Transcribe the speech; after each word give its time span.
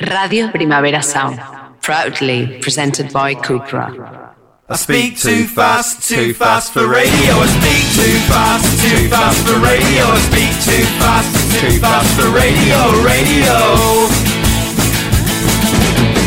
Radio 0.00 0.48
Primavera 0.48 1.02
Sound, 1.02 1.38
proudly 1.82 2.58
presented 2.62 3.12
by 3.12 3.34
Cupra. 3.34 4.32
I 4.66 4.76
speak 4.76 5.18
too 5.18 5.44
fast, 5.44 6.08
too 6.08 6.32
fast 6.32 6.72
for 6.72 6.88
radio. 6.88 7.36
I 7.36 7.46
speak 7.60 7.84
too 8.00 8.16
fast, 8.24 8.64
too 8.80 9.08
fast 9.12 9.44
for 9.44 9.60
radio. 9.60 10.02
I 10.08 10.18
speak 10.32 10.52
too 10.64 10.84
fast, 10.96 11.36
too 11.60 11.76
fast 11.84 12.08
for 12.16 12.32
radio, 12.32 12.80
radio. 13.04 13.58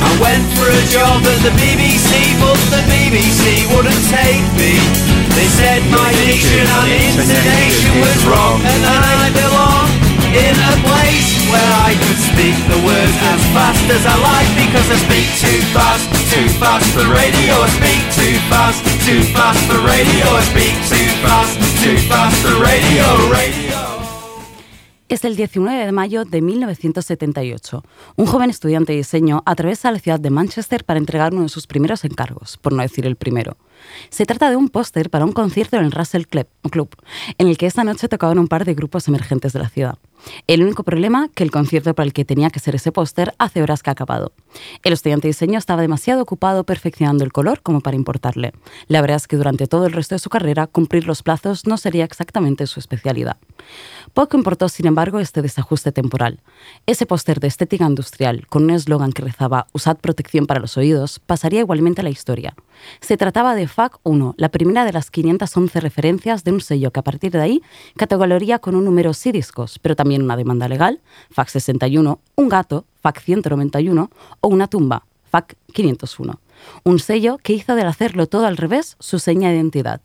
I 0.06 0.12
went 0.22 0.46
for 0.54 0.70
a 0.70 0.84
job 0.94 1.26
at 1.26 1.40
the 1.42 1.54
BBC, 1.58 2.38
but 2.38 2.60
the 2.70 2.84
BBC 2.94 3.66
wouldn't 3.74 4.04
take 4.14 4.46
me. 4.54 4.78
They 5.34 5.50
said 5.50 5.82
my 5.90 6.14
diction 6.22 6.62
and 6.62 6.90
intonation 6.94 7.94
was 8.06 8.22
wrong, 8.30 8.62
and 8.62 8.80
that 8.86 9.02
I 9.02 9.28
belong 9.34 9.83
in 10.34 10.56
a 10.58 10.74
place 10.82 11.30
where 11.54 11.72
I 11.86 11.94
could 11.94 12.18
speak 12.18 12.58
the 12.66 12.80
words 12.82 13.16
as 13.22 13.42
fast 13.54 13.86
as 13.94 14.04
I 14.06 14.16
like 14.18 14.50
because 14.66 14.88
I 14.90 14.98
speak 14.98 15.28
too 15.38 15.62
fast, 15.70 16.10
too 16.34 16.48
fast 16.58 16.90
for 16.94 17.06
radio. 17.06 17.54
I 17.62 17.70
speak 17.78 18.02
too 18.18 18.36
fast, 18.50 18.82
too 19.06 19.22
fast 19.38 19.62
for 19.70 19.78
radio. 19.86 20.26
I 20.34 20.44
speak 20.50 20.74
too 20.90 21.10
fast, 21.22 21.54
too 21.84 21.98
fast 22.10 22.36
for 22.42 22.54
radio, 22.58 23.06
radio. 23.30 23.78
Es 25.10 25.24
el 25.26 25.36
19 25.36 25.86
de 25.86 25.92
mayo 25.92 26.26
de 26.26 26.42
1978. 26.42 27.84
Un 28.16 28.26
joven 28.26 28.50
estudiante 28.50 28.94
de 28.94 28.98
diseño 28.98 29.44
atraviesa 29.46 29.92
la 29.92 30.00
ciudad 30.00 30.20
de 30.20 30.32
Manchester 30.32 30.84
para 30.84 30.98
entregar 30.98 31.34
uno 31.34 31.44
de 31.44 31.50
sus 31.50 31.68
primeros 31.68 32.04
encargos, 32.04 32.58
por 32.58 32.74
no 32.74 32.82
decir 32.82 33.06
el 33.06 33.16
primero. 33.16 33.58
Se 34.10 34.26
trata 34.26 34.50
de 34.50 34.56
un 34.56 34.70
póster 34.70 35.10
para 35.10 35.26
un 35.26 35.32
concierto 35.32 35.78
en 35.78 35.86
el 35.86 35.92
Russell 35.92 36.24
Club, 36.26 36.90
en 37.38 37.48
el 37.48 37.58
que 37.58 37.66
esta 37.66 37.84
noche 37.84 38.08
tocaban 38.08 38.40
un 38.40 38.48
par 38.48 38.66
de 38.66 38.74
grupos 38.74 39.08
emergentes 39.08 39.54
de 39.54 39.60
la 39.60 39.70
ciudad. 39.70 39.98
El 40.48 40.64
único 40.64 40.84
problema, 40.84 41.30
que 41.34 41.44
el 41.44 41.52
concierto 41.52 41.94
para 41.94 42.06
el 42.06 42.14
que 42.14 42.26
tenía 42.26 42.50
que 42.50 42.60
ser 42.60 42.76
ese 42.76 42.92
póster 42.92 43.34
hace 43.40 43.62
horas 43.62 43.84
que 43.84 43.90
ha 43.90 43.94
acabado. 43.94 44.32
El 44.84 44.94
estudiante 44.94 45.28
de 45.28 45.30
diseño 45.30 45.60
estaba 45.60 45.82
demasiado 45.82 46.22
ocupado 46.22 46.64
perfeccionando 46.64 47.24
el 47.24 47.34
color 47.34 47.62
como 47.62 47.82
para 47.82 47.98
importarle. 47.98 48.54
La 48.88 49.02
verdad 49.02 49.18
es 49.18 49.28
que 49.28 49.38
durante 49.38 49.68
todo 49.68 49.86
el 49.86 49.94
resto 49.94 50.16
de 50.16 50.20
su 50.20 50.30
carrera 50.30 50.68
cumplir 50.68 51.08
los 51.08 51.24
plazos 51.24 51.66
no 51.68 51.78
sería 51.78 52.06
exactamente 52.06 52.68
su 52.68 52.80
especialidad. 52.80 53.38
Poco 54.14 54.38
importó, 54.38 54.70
sin 54.70 54.88
embargo, 54.88 55.20
este 55.20 55.42
desajuste 55.42 55.92
temporal. 55.92 56.40
Ese 56.86 57.06
póster 57.06 57.40
de 57.40 57.48
estética 57.48 57.86
industrial, 57.86 58.48
con 58.48 58.64
un 58.64 58.72
eslogan 58.72 59.12
que 59.12 59.24
rezaba 59.24 59.68
Usad 59.74 59.98
protección 59.98 60.46
para 60.46 60.60
los 60.60 60.78
oídos, 60.78 61.20
pasaría 61.20 61.62
igualmente 61.62 62.02
a 62.02 62.04
la 62.04 62.10
historia. 62.10 62.56
Se 63.02 63.18
trataba 63.18 63.56
de 63.56 63.68
FAC 63.68 64.00
1, 64.04 64.36
la 64.38 64.50
primera 64.50 64.86
de 64.86 64.94
las 64.94 65.12
511 65.12 65.80
referencias 65.80 66.44
de 66.44 66.52
un 66.52 66.62
sello 66.62 66.92
que 66.92 67.00
a 67.00 67.04
partir 67.04 67.32
de 67.32 67.42
ahí 67.42 67.62
categorizaría 67.98 68.60
con 68.60 68.76
un 68.76 68.86
número 68.86 69.14
sí 69.14 69.32
discos, 69.32 69.80
pero 69.80 69.96
también 69.96 70.24
una 70.24 70.38
demanda 70.38 70.68
legal, 70.68 71.02
FAC 71.30 71.50
61, 71.50 72.20
un 72.36 72.50
gato, 72.50 72.86
FAC 73.02 73.20
191 73.22 74.10
o 74.40 74.48
una 74.48 74.68
tumba, 74.68 75.06
FAC 75.30 75.56
501. 75.74 76.40
Un 76.84 77.00
sello 77.00 77.38
que 77.42 77.54
hizo 77.54 77.76
del 77.76 77.88
hacerlo 77.88 78.28
todo 78.28 78.46
al 78.46 78.58
revés 78.58 78.96
su 79.00 79.20
seña 79.20 79.50
de 79.50 79.56
identidad. 79.56 80.02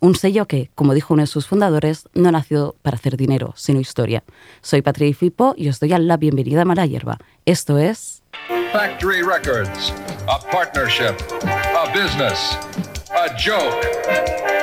Un 0.00 0.14
sello 0.14 0.46
que, 0.46 0.70
como 0.74 0.94
dijo 0.94 1.14
uno 1.14 1.22
de 1.22 1.26
sus 1.26 1.46
fundadores, 1.46 2.08
no 2.14 2.30
nació 2.30 2.74
para 2.82 2.96
hacer 2.96 3.16
dinero, 3.16 3.54
sino 3.56 3.80
historia. 3.80 4.24
Soy 4.60 4.82
Patrick 4.82 5.16
Fipo 5.16 5.54
y 5.56 5.68
os 5.68 5.80
doy 5.80 5.90
la 5.90 6.16
bienvenida 6.16 6.62
a 6.62 6.64
Mala 6.64 6.86
Hierba. 6.86 7.18
Esto 7.46 7.78
es... 7.78 8.22
Factory 8.72 9.22
Records, 9.22 9.90
a 10.28 10.38
partnership, 10.50 11.20
a 11.42 11.90
business, 11.92 12.56
a 13.10 13.28
joke. 13.36 14.61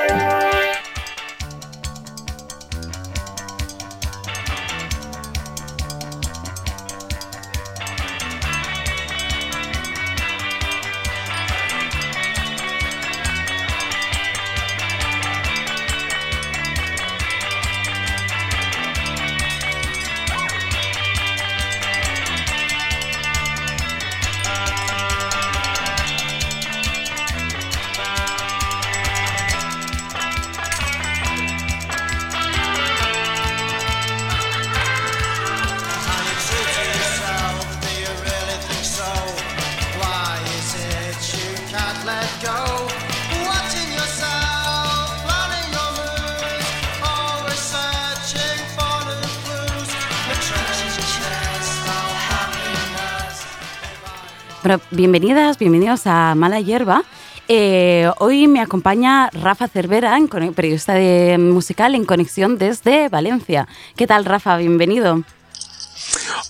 Bueno, 54.70 54.84
bienvenidas, 54.92 55.58
bienvenidos 55.58 56.06
a 56.06 56.32
Mala 56.36 56.60
Hierba. 56.60 57.02
Eh, 57.48 58.08
hoy 58.18 58.46
me 58.46 58.60
acompaña 58.60 59.28
Rafa 59.32 59.66
Cervera, 59.66 60.16
periodista 60.54 60.94
de 60.94 61.38
musical 61.38 61.96
en 61.96 62.04
conexión 62.04 62.56
desde 62.56 63.08
Valencia. 63.08 63.66
¿Qué 63.96 64.06
tal, 64.06 64.24
Rafa? 64.24 64.56
Bienvenido. 64.58 65.24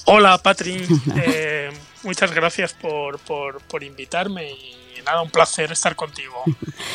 Hola, 0.05 0.37
Patri. 0.37 0.87
Eh, 1.17 1.71
muchas 2.03 2.35
gracias 2.35 2.75
por, 2.75 3.19
por, 3.21 3.63
por 3.63 3.83
invitarme 3.83 4.53
y 4.53 4.77
nada, 5.03 5.23
un 5.23 5.31
placer 5.31 5.73
estar 5.73 5.97
contigo 5.97 6.43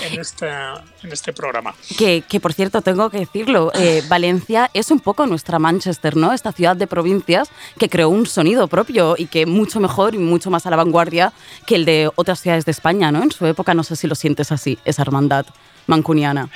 en 0.03 0.19
este, 0.19 0.47
en 0.47 1.11
este 1.11 1.33
programa. 1.33 1.73
Que, 1.97 2.23
que 2.27 2.39
por 2.39 2.53
cierto, 2.53 2.81
tengo 2.81 3.09
que 3.09 3.19
decirlo, 3.19 3.71
eh, 3.73 4.03
Valencia 4.07 4.69
es 4.73 4.91
un 4.91 4.99
poco 4.99 5.27
nuestra 5.27 5.59
Manchester, 5.59 6.15
¿no? 6.15 6.33
Esta 6.33 6.51
ciudad 6.51 6.75
de 6.75 6.87
provincias 6.87 7.49
que 7.77 7.89
creó 7.89 8.09
un 8.09 8.25
sonido 8.25 8.67
propio 8.67 9.15
y 9.17 9.27
que 9.27 9.45
mucho 9.45 9.79
mejor 9.79 10.15
y 10.15 10.17
mucho 10.17 10.49
más 10.49 10.65
a 10.65 10.69
la 10.69 10.77
vanguardia 10.77 11.33
que 11.65 11.75
el 11.75 11.85
de 11.85 12.09
otras 12.15 12.39
ciudades 12.39 12.65
de 12.65 12.71
España, 12.71 13.11
¿no? 13.11 13.23
En 13.23 13.31
su 13.31 13.45
época, 13.45 13.73
no 13.73 13.83
sé 13.83 13.95
si 13.95 14.07
lo 14.07 14.15
sientes 14.15 14.51
así, 14.51 14.77
esa 14.85 15.01
hermandad 15.01 15.45
mancuniana. 15.87 16.49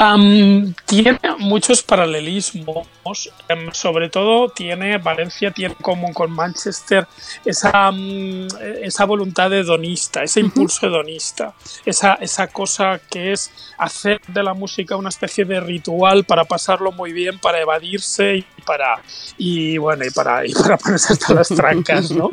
Um, 0.00 0.72
tiene 0.86 1.20
muchos 1.36 1.82
paralelismos, 1.82 2.88
um, 3.04 3.70
sobre 3.72 4.08
todo 4.08 4.48
tiene 4.48 4.96
Valencia 4.96 5.50
tiene 5.50 5.74
como 5.74 6.14
con 6.14 6.30
Manchester 6.32 7.06
esa, 7.44 7.90
um, 7.90 8.48
esa 8.80 9.04
voluntad 9.04 9.52
hedonista, 9.52 10.22
ese 10.22 10.40
impulso 10.40 10.86
hedonista, 10.86 11.52
esa, 11.84 12.14
esa 12.14 12.46
cosa 12.46 12.98
que 13.10 13.32
es 13.32 13.52
hacer 13.76 14.22
de 14.26 14.42
la 14.42 14.54
música 14.54 14.96
una 14.96 15.10
especie 15.10 15.44
de 15.44 15.60
ritual 15.60 16.24
para 16.24 16.44
pasarlo 16.46 16.92
muy 16.92 17.12
bien, 17.12 17.38
para 17.38 17.60
evadirse 17.60 18.36
y 18.36 18.46
para 18.64 19.02
y 19.36 19.76
bueno 19.76 20.06
y 20.06 20.10
para, 20.10 20.46
y 20.46 20.54
para 20.54 20.78
ponerse 20.78 21.12
hasta 21.12 21.34
las 21.34 21.48
trancas, 21.48 22.10
¿no? 22.10 22.30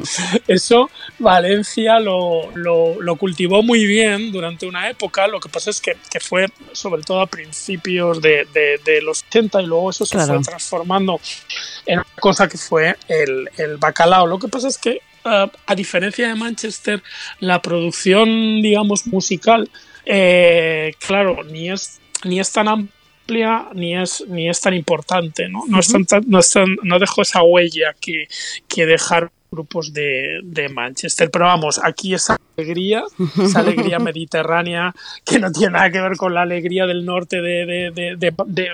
Eso 0.47 0.89
Valencia 1.19 1.99
lo, 1.99 2.49
lo, 2.55 3.01
lo, 3.01 3.16
cultivó 3.17 3.61
muy 3.61 3.85
bien 3.85 4.31
durante 4.31 4.66
una 4.66 4.89
época, 4.89 5.28
lo 5.28 5.41
que 5.41 5.49
pasa 5.49 5.69
es 5.69 5.81
que, 5.81 5.97
que 6.09 6.22
fue 6.22 6.47
sobre 6.72 7.01
todo 7.01 7.19
a 7.19 7.28
principios 7.28 7.56
principios 7.57 8.22
de, 8.22 8.47
de, 8.53 8.79
de, 8.85 9.01
los 9.01 9.23
80 9.29 9.62
y 9.62 9.66
luego 9.66 9.90
eso 9.90 10.06
se 10.06 10.18
fue 10.19 10.40
transformando 10.41 11.19
en 11.85 12.00
una 12.00 12.07
cosa 12.19 12.47
que 12.47 12.57
fue 12.57 12.95
el, 13.07 13.50
el 13.57 13.78
bacalao. 13.78 14.28
Lo 14.28 14.40
que 14.40 14.47
pasa 14.47 14.68
es 14.68 14.78
que, 14.78 15.01
uh, 15.25 15.50
a 15.66 15.75
diferencia 15.75 16.28
de 16.28 16.35
Manchester, 16.35 17.01
la 17.40 17.62
producción, 17.62 18.62
digamos, 18.62 19.07
musical, 19.07 19.69
eh, 20.06 20.94
claro, 21.06 21.44
ni 21.44 21.72
es, 21.72 22.00
ni 22.23 22.40
es 22.40 22.51
tan 22.51 22.67
amplia 22.67 23.67
ni 23.73 23.97
es, 23.97 24.23
ni 24.28 24.50
es 24.50 24.62
tan 24.62 24.73
importante, 24.73 25.50
¿no? 25.50 25.63
No, 25.67 25.79
es 25.79 25.91
tan, 25.91 26.06
no, 26.28 26.40
es 26.40 26.50
tan, 26.50 26.78
no 26.84 26.97
dejó 26.97 27.23
esa 27.23 27.44
huella 27.44 27.94
que, 28.00 28.29
que 28.69 28.85
dejar 28.85 29.31
grupos 29.52 29.94
de, 29.94 30.40
de, 30.44 30.69
Manchester. 30.69 31.29
Pero 31.32 31.46
vamos, 31.46 31.79
aquí 31.84 32.14
esa 32.14 32.38
alegría, 32.58 33.03
esa 33.41 33.59
alegría 33.59 33.99
mediterránea 33.99 34.94
que 35.26 35.40
no 35.40 35.52
tiene 35.52 35.73
nada 35.73 35.90
que 35.90 36.02
ver 36.02 36.17
con 36.17 36.34
la 36.34 36.41
alegría 36.41 36.85
del 36.85 37.05
norte 37.05 37.41
de, 37.41 37.91
de, 37.94 38.34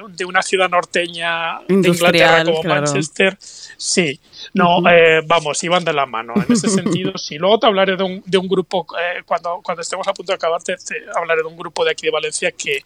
de 0.10 0.26
una 0.26 0.42
ciudad 0.42 0.70
norteña 0.70 1.60
de 1.68 1.90
Inglaterra 1.90 2.44
como 2.44 2.62
claro. 2.62 2.82
Manchester. 2.82 3.38
Sí, 3.40 4.20
no, 4.54 4.80
uh 4.80 4.82
-huh. 4.82 4.92
eh, 4.92 5.24
vamos, 5.26 5.64
iban 5.64 5.84
de 5.84 5.94
la 5.94 6.06
mano. 6.06 6.34
En 6.36 6.52
ese 6.52 6.70
sentido, 6.70 7.18
sí. 7.18 7.38
Luego 7.38 7.60
te 7.60 7.68
hablaré 7.68 7.96
de 7.96 8.04
un, 8.04 8.24
de 8.26 8.38
un 8.38 8.48
grupo, 8.48 8.86
eh, 9.00 9.22
cuando, 9.26 9.62
cuando 9.64 9.82
estemos 9.82 10.08
a 10.08 10.14
punto 10.14 10.32
de 10.32 10.36
acabar, 10.36 10.62
te, 10.64 10.76
te 10.76 10.96
hablaré 11.16 11.42
de 11.42 11.48
un 11.48 11.58
grupo 11.58 11.84
de 11.86 11.92
aquí 11.92 12.06
de 12.06 12.12
Valencia 12.12 12.52
que 12.52 12.84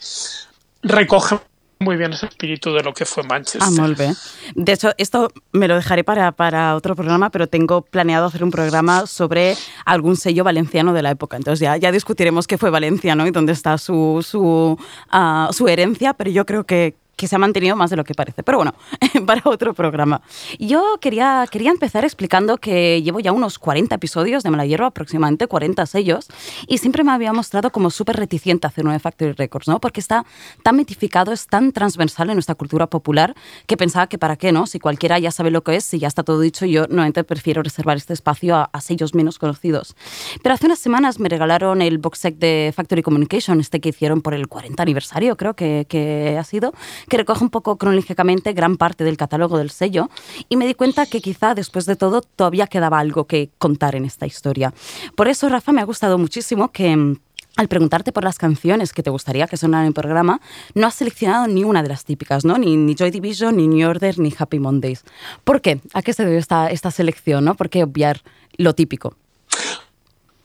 recoge 0.84 1.38
muy 1.80 1.96
bien 1.96 2.14
ese 2.14 2.26
espíritu 2.26 2.74
de 2.74 2.84
lo 2.84 2.94
que 2.94 3.06
fue 3.06 3.24
Manchester. 3.24 3.62
Ah. 3.62 4.14
De 4.56 4.74
hecho, 4.74 4.92
esto 4.98 5.32
me 5.52 5.68
lo 5.68 5.76
dejaré 5.76 6.04
para, 6.04 6.32
para 6.32 6.76
otro 6.76 6.96
programa, 6.96 7.30
pero 7.30 7.48
tengo 7.48 7.82
planeado 7.82 8.26
hacer 8.26 8.44
un 8.44 8.52
programa 8.52 9.06
sobre 9.06 9.56
algún 9.86 10.16
sello 10.16 10.44
valenciano 10.44 10.94
de 10.94 11.02
la 11.02 11.12
época. 11.12 11.38
Entonces 11.38 11.60
ya, 11.60 11.78
ya 11.78 11.92
discutiremos 11.92 12.48
qué 12.48 12.58
fue 12.58 12.70
Valencia 12.70 13.16
¿no? 13.16 13.28
y 13.28 13.32
dónde 13.32 13.54
está 13.54 13.78
su, 13.78 14.26
su, 14.28 14.78
uh, 15.14 15.54
su 15.54 15.68
herencia, 15.68 16.14
pero 16.14 16.32
yo 16.32 16.46
creo 16.46 16.66
que, 16.66 16.96
que 17.18 17.28
se 17.28 17.36
ha 17.36 17.40
mantenido 17.40 17.76
más 17.76 17.90
de 17.90 17.98
lo 17.98 18.04
que 18.04 18.14
parece. 18.14 18.44
Pero 18.44 18.60
bueno, 18.60 18.76
para 19.26 19.42
otro 19.46 19.74
programa. 19.74 20.22
Yo 20.60 20.98
quería, 21.02 21.46
quería 21.52 21.72
empezar 21.72 22.06
explicando 22.06 22.58
que 22.58 23.02
llevo 23.02 23.20
ya 23.20 23.32
unos 23.32 23.60
40 23.60 23.96
episodios 23.96 24.44
de 24.44 24.52
Mala 24.52 24.66
Hierba, 24.66 24.88
aproximadamente 24.88 25.48
40 25.48 25.86
sellos, 25.88 26.28
y 26.68 26.78
siempre 26.78 27.04
me 27.04 27.12
había 27.12 27.34
mostrado 27.34 27.72
como 27.72 27.90
súper 27.90 28.18
reticente 28.18 28.68
a 28.68 28.70
hacer 28.70 28.86
un 28.86 28.98
Factory 29.00 29.34
Records, 29.34 29.68
¿no? 29.68 29.80
Porque 29.80 30.00
está 30.00 30.26
tan 30.64 30.76
mitificado, 30.76 31.32
es 31.32 31.48
tan 31.48 31.72
transversal 31.72 32.30
en 32.30 32.36
nuestra 32.36 32.56
cultura 32.56 32.88
popular 32.88 33.36
que 33.66 33.78
pensaba 33.78 34.08
que 34.08 34.18
para 34.18 34.36
qué, 34.36 34.52
¿no? 34.52 34.68
Si 34.68 34.80
cualquiera 34.80 35.20
ya 35.20 35.32
sabe 35.32 35.52
lo 35.52 35.64
que 35.64 35.76
es, 35.76 35.84
si 35.84 36.00
ya 36.00 36.08
está 36.08 36.24
todo 36.24 36.40
dicho, 36.40 36.66
yo 36.66 36.82
normalmente 36.82 37.24
prefiero 37.24 37.64
reservar 37.64 37.98
este 37.98 38.14
espacio 38.14 38.56
a, 38.56 38.70
a 38.72 38.82
sellos 38.82 39.16
menos 39.16 39.40
conocidos. 39.40 39.96
Pero 40.44 40.54
hace 40.54 40.68
unas 40.68 40.80
semanas 40.80 41.20
me 41.20 41.30
regalaron 41.30 41.82
el 41.82 41.98
box 41.98 42.20
set 42.20 42.38
de 42.38 42.72
Factory 42.76 43.02
Communication, 43.02 43.60
este 43.60 43.80
que 43.80 43.90
hicieron 43.90 44.22
por 44.22 44.34
el 44.34 44.48
40 44.48 44.84
aniversario, 44.84 45.36
creo 45.36 45.56
que, 45.56 45.86
que 45.90 46.38
ha 46.40 46.44
sido, 46.44 46.74
que 47.10 47.18
recoge 47.18 47.44
un 47.44 47.50
poco 47.50 47.78
cronológicamente 47.78 48.54
gran 48.54 48.78
parte 48.78 49.04
del 49.04 49.18
catálogo 49.18 49.58
del 49.58 49.70
sello 49.70 50.10
y 50.50 50.58
me 50.58 50.68
di 50.68 50.74
cuenta 50.74 51.06
que 51.06 51.22
quizá 51.22 51.56
después 51.56 51.86
de 51.86 51.96
todo 51.96 52.22
todavía 52.22 52.68
quedaba 52.68 53.00
algo 53.00 53.26
que 53.26 53.50
contar 53.58 53.96
en 53.96 54.06
esta 54.06 54.26
historia. 54.26 54.74
Por 55.16 55.28
eso, 55.28 55.50
Rafa, 55.50 55.72
me 55.72 55.82
ha 55.82 55.86
gustado 55.86 56.18
muchísimo 56.18 56.72
que 56.72 56.96
mm, 56.96 57.18
al 57.58 57.68
preguntarte 57.68 58.12
por 58.12 58.24
las 58.24 58.38
canciones 58.38 58.94
que 58.94 59.04
te 59.04 59.10
gustaría 59.10 59.48
que 59.48 59.58
sonaran 59.58 59.86
en 59.86 59.88
el 59.88 59.94
programa, 59.94 60.40
no 60.76 60.86
has 60.86 60.96
seleccionado 60.96 61.48
ni 61.48 61.64
una 61.64 61.82
de 61.82 61.90
las 61.90 62.06
típicas, 62.06 62.46
¿no? 62.46 62.58
Ni, 62.58 62.78
ni 62.78 62.94
Joy 62.94 63.10
Division, 63.10 63.58
ni 63.58 63.68
New 63.68 63.90
Order, 63.90 64.20
ni 64.20 64.34
Happy 64.38 64.60
Mondays. 64.60 65.04
¿Por 65.44 65.62
qué? 65.62 65.82
¿A 65.94 66.04
qué 66.04 66.14
se 66.14 66.24
debe 66.24 66.38
esta, 66.38 66.70
esta 66.70 66.92
selección, 66.92 67.46
¿no? 67.46 67.56
¿Por 67.56 67.70
qué 67.70 67.84
obviar 67.84 68.22
lo 68.58 68.76
típico? 68.76 69.16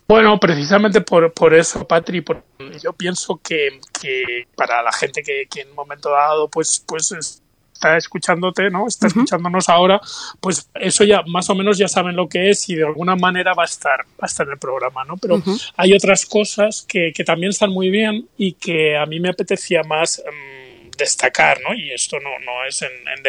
Bueno, 0.08 0.38
precisamente 0.38 1.00
por, 1.00 1.32
por 1.32 1.54
eso, 1.54 1.86
Patri, 1.86 2.20
por, 2.20 2.44
yo 2.82 2.92
pienso 2.92 3.40
que, 3.42 3.80
que, 4.00 4.46
para 4.56 4.82
la 4.82 4.92
gente 4.92 5.22
que, 5.22 5.46
que 5.50 5.62
en 5.62 5.70
un 5.70 5.74
momento 5.74 6.10
dado 6.10 6.48
pues, 6.48 6.84
pues 6.86 7.12
está 7.82 7.96
escuchándote, 7.96 8.70
¿no? 8.70 8.86
Está 8.86 9.08
escuchándonos 9.08 9.68
ahora, 9.68 10.00
pues 10.40 10.70
eso 10.74 11.04
ya 11.04 11.22
más 11.26 11.50
o 11.50 11.54
menos 11.54 11.78
ya 11.78 11.88
saben 11.88 12.14
lo 12.14 12.28
que 12.28 12.50
es 12.50 12.68
y 12.68 12.76
de 12.76 12.84
alguna 12.84 13.16
manera 13.16 13.54
va 13.54 13.64
a 13.64 13.66
estar, 13.66 14.00
va 14.00 14.22
a 14.22 14.26
estar 14.26 14.46
en 14.46 14.52
el 14.52 14.58
programa, 14.58 15.04
¿no? 15.04 15.16
Pero 15.16 15.42
hay 15.76 15.92
otras 15.92 16.26
cosas 16.26 16.84
que, 16.88 17.12
que, 17.12 17.24
también 17.24 17.50
están 17.50 17.70
muy 17.70 17.90
bien 17.90 18.28
y 18.36 18.52
que 18.52 18.96
a 18.96 19.06
mí 19.06 19.18
me 19.18 19.30
apetecía 19.30 19.82
más 19.82 20.22
um, 20.24 20.90
destacar, 20.96 21.58
¿no? 21.66 21.74
Y 21.74 21.90
esto 21.90 22.18
no, 22.20 22.30
no 22.44 22.64
es 22.68 22.82
en, 22.82 22.92
en 22.92 23.20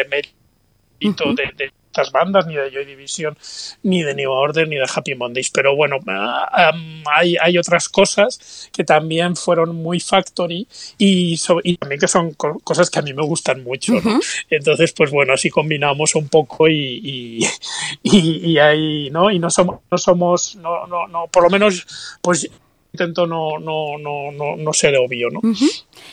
uh 1.10 1.12
-huh. 1.12 1.34
de, 1.34 1.64
de 1.64 1.72
bandas, 2.12 2.46
ni 2.46 2.54
de 2.54 2.70
Joy 2.70 2.84
Division, 2.84 3.36
ni 3.82 4.02
de 4.02 4.14
New 4.14 4.30
Order, 4.30 4.68
ni 4.68 4.76
de 4.76 4.86
Happy 4.92 5.14
Mondays. 5.14 5.50
Pero 5.50 5.76
bueno, 5.76 5.96
um, 5.98 7.02
hay, 7.12 7.36
hay, 7.40 7.58
otras 7.58 7.88
cosas 7.88 8.70
que 8.72 8.84
también 8.84 9.36
fueron 9.36 9.74
muy 9.76 10.00
factory 10.00 10.66
y, 10.98 11.36
so, 11.36 11.58
y 11.62 11.76
también 11.76 12.00
que 12.00 12.08
son 12.08 12.34
co 12.34 12.58
cosas 12.60 12.90
que 12.90 12.98
a 12.98 13.02
mí 13.02 13.12
me 13.12 13.22
gustan 13.22 13.62
mucho. 13.62 13.94
Uh 13.94 14.00
-huh. 14.00 14.44
Entonces, 14.50 14.92
pues 14.92 15.10
bueno, 15.10 15.32
así 15.32 15.50
combinamos 15.50 16.14
un 16.14 16.28
poco 16.28 16.68
y, 16.68 17.00
y, 17.02 17.46
y, 18.02 18.52
y 18.52 18.58
ahí, 18.58 19.10
¿no? 19.10 19.30
Y 19.30 19.38
no 19.38 19.50
somos, 19.50 19.80
no 19.90 19.98
somos, 19.98 20.56
no, 20.56 20.86
no, 20.86 21.06
no, 21.08 21.28
por 21.28 21.42
lo 21.44 21.50
menos, 21.50 21.86
pues 22.20 22.50
intento 22.94 23.26
no, 23.26 23.58
no, 23.58 23.98
no, 23.98 24.30
no, 24.30 24.56
no 24.56 24.72
ser 24.72 24.96
obvio. 24.96 25.28
¿no? 25.30 25.40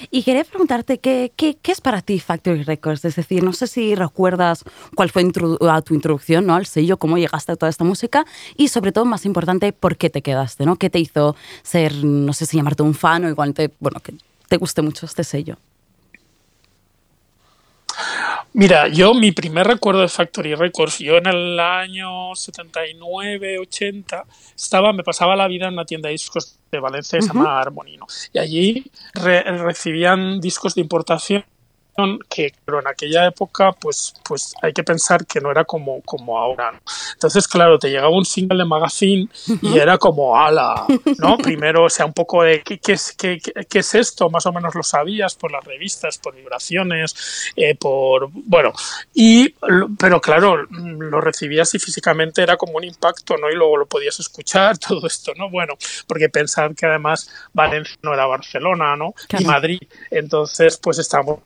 Y 0.09 0.23
quería 0.23 0.43
preguntarte, 0.43 0.97
¿qué, 0.97 1.31
¿qué, 1.35 1.55
qué, 1.61 1.71
es 1.71 1.79
para 1.79 2.01
ti 2.01 2.19
Factory 2.19 2.63
Records? 2.63 3.05
Es 3.05 3.15
decir, 3.15 3.43
no 3.43 3.53
sé 3.53 3.67
si 3.67 3.93
recuerdas 3.93 4.63
cuál 4.95 5.11
fue 5.11 5.21
introdu 5.21 5.69
a 5.69 5.81
tu 5.81 5.93
introducción 5.93 6.47
¿no? 6.47 6.55
al 6.55 6.65
sello, 6.65 6.97
cómo 6.97 7.17
llegaste 7.17 7.51
a 7.51 7.55
toda 7.55 7.69
esta 7.69 7.83
música 7.83 8.25
y 8.57 8.69
sobre 8.69 8.91
todo, 8.91 9.05
más 9.05 9.25
importante, 9.25 9.71
¿por 9.73 9.95
qué 9.95 10.09
te 10.09 10.23
quedaste? 10.23 10.65
¿no? 10.65 10.75
¿Qué 10.75 10.89
te 10.89 10.99
hizo 10.99 11.35
ser, 11.61 12.03
no 12.03 12.33
sé 12.33 12.47
si 12.47 12.57
llamarte 12.57 12.83
un 12.83 12.95
fan 12.95 13.25
o 13.25 13.29
igual 13.29 13.53
te, 13.53 13.69
bueno, 13.79 13.99
que 13.99 14.13
te 14.47 14.57
guste 14.57 14.81
mucho 14.81 15.05
este 15.05 15.23
sello? 15.23 15.57
Mira, 18.53 18.89
yo 18.89 19.13
mi 19.13 19.31
primer 19.31 19.65
recuerdo 19.65 20.01
de 20.01 20.09
Factory 20.09 20.55
Records, 20.55 20.99
yo 20.99 21.15
en 21.17 21.27
el 21.27 21.59
año 21.59 22.35
79, 22.35 23.59
80, 23.59 24.25
estaba, 24.55 24.91
me 24.91 25.03
pasaba 25.03 25.37
la 25.37 25.47
vida 25.47 25.67
en 25.67 25.73
una 25.73 25.85
tienda 25.85 26.09
de 26.09 26.13
discos 26.13 26.59
de 26.69 26.79
Valencia 26.79 27.17
que 27.17 27.25
uh 27.25 27.27
-huh. 27.29 27.31
se 27.31 27.37
llama 27.37 27.61
Harmonino. 27.61 28.07
Y 28.33 28.39
allí 28.39 28.91
re 29.13 29.43
recibían 29.43 30.41
discos 30.41 30.75
de 30.75 30.81
importación 30.81 31.45
que 32.29 32.53
pero 32.65 32.79
en 32.79 32.87
aquella 32.87 33.27
época 33.27 33.73
pues 33.73 34.13
pues 34.23 34.53
hay 34.61 34.73
que 34.73 34.83
pensar 34.83 35.25
que 35.25 35.39
no 35.39 35.51
era 35.51 35.65
como 35.65 36.01
como 36.01 36.39
ahora 36.39 36.71
¿no? 36.71 36.79
entonces 37.13 37.47
claro 37.47 37.77
te 37.77 37.89
llegaba 37.89 38.09
un 38.09 38.25
single 38.25 38.57
de 38.57 38.65
magazine 38.65 39.29
y 39.61 39.77
era 39.77 39.97
como 39.97 40.37
ala 40.37 40.85
no 41.19 41.37
primero 41.43 41.85
o 41.85 41.89
sea 41.89 42.05
un 42.05 42.13
poco 42.13 42.43
de 42.43 42.61
¿qué, 42.63 42.79
qué, 42.79 42.93
es, 42.93 43.13
qué, 43.17 43.39
qué, 43.39 43.79
es 43.79 43.95
esto 43.95 44.29
más 44.29 44.45
o 44.45 44.53
menos 44.53 44.73
lo 44.73 44.83
sabías 44.83 45.35
por 45.35 45.51
las 45.51 45.63
revistas 45.63 46.17
por 46.17 46.35
vibraciones 46.35 47.51
eh, 47.55 47.75
por 47.75 48.29
bueno 48.31 48.71
y 49.13 49.53
pero 49.99 50.21
claro 50.21 50.63
lo 50.63 51.21
recibías 51.21 51.73
y 51.75 51.79
físicamente 51.79 52.41
era 52.41 52.57
como 52.57 52.77
un 52.77 52.83
impacto 52.83 53.37
no 53.37 53.49
y 53.49 53.55
luego 53.55 53.77
lo 53.77 53.85
podías 53.85 54.19
escuchar 54.19 54.77
todo 54.77 55.05
esto 55.05 55.33
no 55.35 55.49
bueno 55.49 55.75
porque 56.07 56.29
pensar 56.29 56.73
que 56.73 56.85
además 56.85 57.29
Valencia 57.53 57.97
no 58.01 58.13
era 58.13 58.25
Barcelona 58.25 58.95
no 58.95 59.13
claro. 59.27 59.43
y 59.43 59.45
Madrid 59.45 59.79
entonces 60.09 60.77
pues 60.77 60.97
estamos 60.97 61.39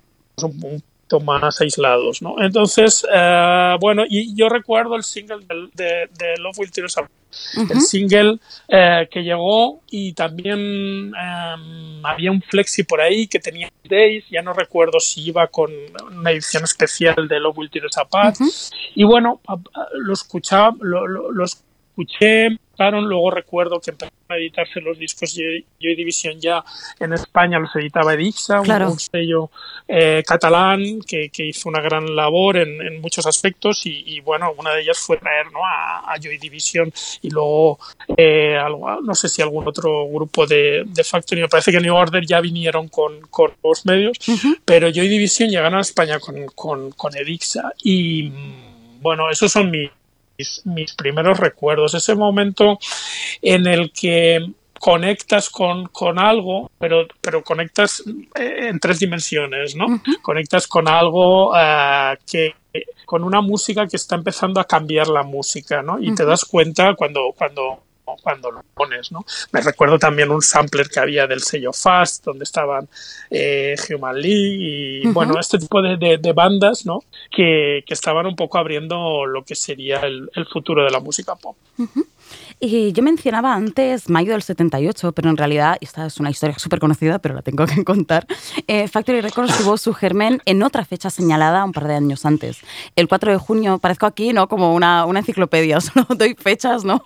un 0.44 0.60
poquito 0.60 1.20
más 1.22 1.62
aislados, 1.62 2.22
¿no? 2.22 2.42
Entonces, 2.42 3.04
uh, 3.06 3.78
bueno, 3.80 4.04
y 4.10 4.36
yo 4.36 4.50
recuerdo 4.50 4.96
el 4.96 5.04
single 5.04 5.46
de, 5.46 5.70
de, 5.74 6.10
de 6.18 6.38
Love 6.40 6.60
Will 6.60 6.72
Tear 6.72 6.86
Us 6.86 6.98
Apart. 6.98 7.12
Uh 7.58 7.62
-huh. 7.62 7.72
El 7.74 7.82
single 7.82 8.32
uh, 8.32 9.06
que 9.12 9.22
llegó 9.22 9.82
y 9.92 10.14
también 10.14 11.14
um, 11.14 12.06
había 12.06 12.32
un 12.32 12.42
flexi 12.42 12.84
por 12.84 13.02
ahí 13.02 13.28
que 13.28 13.40
tenía 13.40 13.70
Days, 13.84 14.24
ya 14.32 14.42
no 14.42 14.54
recuerdo 14.54 15.00
si 15.00 15.28
iba 15.28 15.46
con 15.48 15.70
una 16.12 16.32
edición 16.32 16.64
especial 16.64 17.28
de 17.28 17.40
Love 17.40 17.58
Will 17.58 17.70
Tear 17.70 17.86
Us 17.86 17.98
Apart. 17.98 18.40
Uh 18.40 18.46
-huh. 18.46 18.72
Y 18.96 19.04
bueno, 19.04 19.42
lo 19.94 20.14
escuchaba, 20.14 20.76
lo, 20.80 21.06
lo, 21.08 21.32
lo 21.32 21.46
escuché 21.98 22.58
luego 22.78 23.32
recuerdo 23.32 23.80
que 23.80 23.92
empezaron 23.92 24.20
a 24.28 24.36
editarse 24.36 24.82
los 24.82 24.98
discos 24.98 25.34
Joy, 25.34 25.66
Joy 25.80 25.96
Division 25.96 26.40
ya 26.40 26.64
en 27.00 27.14
España 27.14 27.60
los 27.60 27.76
editaba 27.76 28.14
Edixa, 28.14 28.62
claro. 28.62 28.88
un, 28.88 28.92
un, 28.94 29.00
sello 29.00 29.50
eh, 29.88 30.24
catalán 30.26 31.00
que, 31.08 31.30
que, 31.30 31.46
hizo 31.46 31.70
una 31.70 31.80
gran 31.82 32.16
labor 32.16 32.58
en, 32.58 32.82
en 32.82 33.00
muchos 33.00 33.26
aspectos 33.28 33.86
y, 33.86 34.04
y, 34.06 34.20
bueno, 34.20 34.54
una 34.58 34.74
de 34.74 34.82
ellas 34.82 34.98
fue 35.00 35.18
traer 35.18 35.52
¿no? 35.52 35.66
a, 35.66 36.14
a 36.14 36.18
Joy 36.20 36.38
Division 36.38 36.92
y 37.22 37.30
luego 37.30 37.80
eh, 38.18 38.58
algo, 38.58 39.00
no 39.02 39.16
sé 39.16 39.30
si 39.30 39.42
algún 39.42 39.68
otro 39.68 40.08
grupo 40.10 40.46
de, 40.46 40.84
de, 40.86 41.04
Factory, 41.04 41.42
me 41.42 41.48
parece 41.48 41.72
que 41.72 41.80
New 41.80 41.96
Order 41.96 42.26
ya 42.26 42.42
vinieron 42.42 42.88
con, 42.90 43.22
con 43.30 43.54
los 43.64 43.86
medios, 43.86 44.18
uh 44.28 44.34
-huh. 44.34 44.60
pero 44.66 44.90
Joy 44.90 45.08
Division 45.08 45.50
llegaron 45.50 45.78
a 45.78 45.82
España 45.82 46.20
con, 46.20 46.46
con, 46.56 46.92
con 46.92 47.16
Edixa 47.16 47.72
y 47.84 48.32
bueno, 49.02 49.30
esos 49.30 49.52
son 49.52 49.70
mis 49.70 49.92
mis, 50.38 50.66
mis 50.66 50.94
primeros 50.94 51.40
recuerdos, 51.40 51.94
ese 51.94 52.16
momento 52.16 52.78
en 53.42 53.68
el 53.68 53.92
que 53.92 54.40
conectas 54.80 55.50
con, 55.50 55.88
con 55.88 56.20
algo, 56.20 56.70
pero, 56.78 57.08
pero 57.22 57.44
conectas 57.44 58.04
eh, 58.36 58.68
en 58.70 58.80
tres 58.80 59.00
dimensiones, 59.00 59.76
¿no? 59.76 59.86
Uh 59.86 59.98
-huh. 59.98 60.22
Conectas 60.22 60.68
con 60.68 60.88
algo 60.88 61.52
uh, 61.52 62.16
que 62.30 62.54
con 63.06 63.24
una 63.24 63.42
música 63.42 63.88
que 63.88 63.96
está 63.96 64.16
empezando 64.16 64.60
a 64.60 64.66
cambiar 64.66 65.08
la 65.08 65.24
música, 65.24 65.82
¿no? 65.82 66.00
Y 66.00 66.10
uh 66.10 66.12
-huh. 66.12 66.18
te 66.18 66.26
das 66.26 66.46
cuenta 66.46 66.94
cuando, 66.96 67.34
cuando 67.38 67.80
cuando 68.22 68.52
lo 68.52 68.62
pones, 68.74 69.12
¿no? 69.12 69.26
Me 69.52 69.62
recuerdo 69.62 69.98
también 70.00 70.32
un 70.32 70.42
sampler 70.42 70.88
que 70.88 71.00
había 71.00 71.28
del 71.28 71.42
sello 71.42 71.74
Fast, 71.74 72.24
donde 72.24 72.44
estaban 72.44 72.88
eh, 73.30 73.76
Human 73.90 74.16
League 74.22 74.58
y, 74.60 75.08
uh 75.08 75.10
-huh. 75.10 75.14
bueno, 75.14 75.40
este 75.40 75.58
tipo 75.58 75.82
de, 75.82 75.98
de, 75.98 76.18
de 76.18 76.34
bandas, 76.34 76.86
¿no? 76.86 77.04
Que, 77.32 77.84
que, 77.86 77.94
estaban 77.94 78.26
un 78.26 78.36
poco 78.36 78.58
abriendo 78.58 79.26
lo 79.26 79.44
que 79.44 79.56
sería 79.56 80.00
el, 80.02 80.30
el 80.36 80.46
futuro 80.46 80.84
de 80.84 80.92
la 80.92 81.00
música 81.00 81.36
pop. 81.36 81.58
Uh 81.78 81.84
-huh. 81.86 82.06
Y 82.60 82.94
yo 82.94 83.04
mencionaba 83.04 83.54
antes 83.54 84.10
mayo 84.10 84.32
del 84.32 84.42
78, 84.42 85.12
pero 85.12 85.30
en 85.30 85.38
realidad, 85.38 85.78
esta 85.82 86.06
es 86.06 86.20
una 86.20 86.30
historia 86.30 86.58
súper 86.58 86.80
conocida, 86.80 87.20
pero 87.20 87.36
la 87.36 87.42
tengo 87.42 87.66
que 87.66 87.84
contar. 87.84 88.26
Eh, 88.68 88.88
Factory 88.88 89.22
Records 89.22 89.58
tuvo 89.58 89.78
su 89.78 89.94
germen 89.94 90.42
en 90.46 90.64
otra 90.64 90.86
fecha 90.86 91.10
señalada 91.10 91.66
un 91.66 91.74
par 91.74 91.88
de 91.88 91.96
años 91.96 92.26
antes. 92.26 92.60
El 92.96 93.08
4 93.08 93.34
de 93.34 93.38
junio, 93.38 93.78
parezco 93.80 94.06
aquí, 94.06 94.32
¿no? 94.32 94.48
Como 94.48 94.74
una, 94.74 95.06
una 95.06 95.20
enciclopedia, 95.20 95.82
solo 95.82 96.08
doy 96.16 96.36
fechas, 96.36 96.86
¿no? 96.86 97.04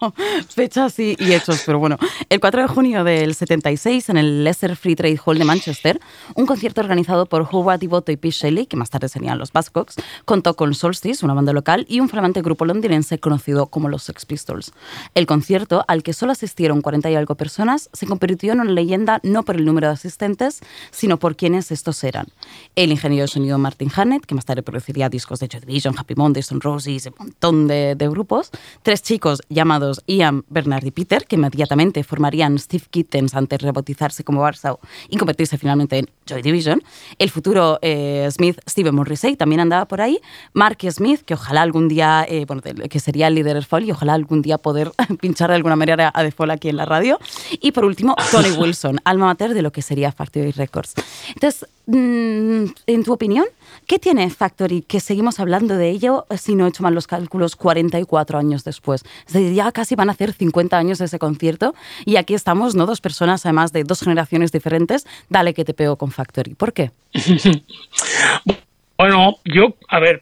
Fechas 0.49 0.99
y, 0.99 1.15
y, 1.19 1.33
hechos, 1.33 1.63
pero 1.65 1.79
bueno. 1.79 1.97
El 2.29 2.39
4 2.39 2.61
de 2.61 2.67
junio 2.67 3.03
del 3.03 3.33
76, 3.33 4.09
en 4.09 4.17
el 4.17 4.43
Leicester 4.43 4.75
Free 4.75 4.95
Trade 4.95 5.19
Hall 5.25 5.39
de 5.39 5.45
Manchester, 5.45 5.99
un 6.35 6.45
concierto 6.45 6.81
organizado 6.81 7.25
por 7.25 7.47
Howard 7.51 7.79
Devoto 7.79 8.11
y 8.11 8.17
Pete 8.17 8.35
Shelley, 8.35 8.65
que 8.67 8.77
más 8.77 8.91
tarde 8.91 9.09
serían 9.09 9.39
los 9.39 9.51
Buzzcocks, 9.51 9.95
contó 10.25 10.55
con 10.55 10.75
Solstice, 10.75 11.25
una 11.25 11.33
banda 11.33 11.53
local, 11.53 11.85
y 11.89 11.99
un 11.99 12.09
flamante 12.09 12.41
grupo 12.41 12.65
londinense 12.65 13.19
conocido 13.19 13.67
como 13.67 13.89
los 13.89 14.03
Sex 14.03 14.25
Pistols. 14.25 14.73
El 15.15 15.25
concierto, 15.39 15.85
al 15.87 16.03
que 16.03 16.11
solo 16.11 16.33
asistieron 16.33 16.81
40 16.81 17.11
y 17.11 17.15
algo 17.15 17.35
personas, 17.35 17.89
se 17.93 18.05
convirtió 18.05 18.51
en 18.51 18.59
una 18.59 18.73
leyenda 18.73 19.21
no 19.23 19.43
por 19.43 19.55
el 19.55 19.63
número 19.63 19.87
de 19.87 19.93
asistentes, 19.93 20.59
sino 20.91 21.17
por 21.17 21.37
quienes 21.37 21.71
estos 21.71 22.03
eran. 22.03 22.27
El 22.75 22.91
ingeniero 22.91 23.23
de 23.23 23.29
sonido 23.29 23.57
Martin 23.57 23.89
Hannett, 23.95 24.25
que 24.25 24.35
más 24.35 24.43
tarde 24.43 24.63
produciría 24.63 25.07
discos 25.07 25.39
de 25.39 25.47
Joy 25.47 25.61
Division, 25.61 25.95
Happy 25.97 26.13
Mondays, 26.15 26.47
Stone 26.47 26.59
Roses, 26.61 27.05
un 27.05 27.13
montón 27.17 27.67
de, 27.67 27.95
de, 27.95 28.09
grupos. 28.09 28.51
Tres 28.83 29.01
chicos 29.01 29.41
llamados 29.47 30.03
Ian, 30.07 30.43
Bernard 30.49 30.85
y 30.85 30.91
Peter, 30.91 31.25
que 31.25 31.37
inmediatamente 31.37 32.03
formarían 32.03 32.59
Steve 32.59 32.83
Kittens 32.89 33.33
antes 33.33 33.59
de 33.59 33.65
rebautizarse 33.67 34.25
como 34.25 34.41
Warsaw 34.41 34.77
y 35.07 35.15
convertirse 35.15 35.57
finalmente 35.57 35.99
en 35.99 36.09
Joy 36.27 36.41
Division. 36.41 36.83
El 37.17 37.29
futuro 37.29 37.79
eh, 37.81 38.27
Smith, 38.29 38.59
Steven 38.67 38.93
Morrissey, 38.93 39.37
también 39.37 39.61
andaba 39.61 39.87
por 39.87 40.01
ahí. 40.01 40.19
Mark 40.51 40.79
Smith, 40.91 41.21
que 41.21 41.35
ojalá 41.35 41.61
algún 41.61 41.87
día, 41.87 42.25
eh, 42.27 42.43
bueno, 42.45 42.61
que 42.61 42.99
sería 42.99 43.27
el 43.27 43.35
líder 43.35 43.53
del 43.53 43.65
Fall 43.65 43.85
y 43.85 43.91
ojalá 43.91 44.15
algún 44.15 44.41
día 44.41 44.57
poder 44.57 44.91
pinchar 45.29 45.49
de 45.49 45.55
alguna 45.55 45.75
manera 45.75 46.09
a 46.09 46.31
Fall 46.31 46.49
aquí 46.49 46.69
en 46.69 46.77
la 46.77 46.85
radio. 46.85 47.19
Y 47.61 47.71
por 47.71 47.85
último, 47.85 48.15
Tony 48.31 48.49
Wilson, 48.57 48.99
alma 49.03 49.27
mater 49.27 49.53
de 49.53 49.61
lo 49.61 49.71
que 49.71 49.83
sería 49.83 50.11
Factory 50.11 50.51
Records. 50.51 50.95
Entonces, 51.35 51.67
mm, 51.85 52.65
en 52.87 53.03
tu 53.03 53.13
opinión, 53.13 53.45
¿qué 53.85 53.99
tiene 53.99 54.27
Factory 54.31 54.81
que 54.81 54.99
seguimos 54.99 55.39
hablando 55.39 55.77
de 55.77 55.89
ello, 55.91 56.25
si 56.35 56.55
no 56.55 56.65
he 56.65 56.69
hecho 56.69 56.81
mal 56.81 56.95
los 56.95 57.05
cálculos, 57.05 57.55
44 57.55 58.39
años 58.39 58.63
después? 58.63 59.03
Es 59.27 59.33
decir, 59.33 59.53
ya 59.53 59.71
casi 59.71 59.93
van 59.93 60.09
a 60.09 60.13
hacer 60.13 60.33
50 60.33 60.75
años 60.75 60.97
de 60.97 61.05
ese 61.05 61.19
concierto 61.19 61.75
y 62.05 62.15
aquí 62.15 62.33
estamos, 62.33 62.73
¿no? 62.73 62.87
Dos 62.87 63.01
personas, 63.01 63.45
además 63.45 63.71
de 63.71 63.83
dos 63.83 64.01
generaciones 64.01 64.51
diferentes. 64.51 65.05
Dale 65.29 65.53
que 65.53 65.63
te 65.63 65.75
pego 65.75 65.95
con 65.95 66.09
Factory. 66.09 66.55
¿Por 66.55 66.73
qué? 66.73 66.91
Bueno, 68.99 69.37
yo, 69.45 69.75
a 69.87 69.99
ver, 70.01 70.19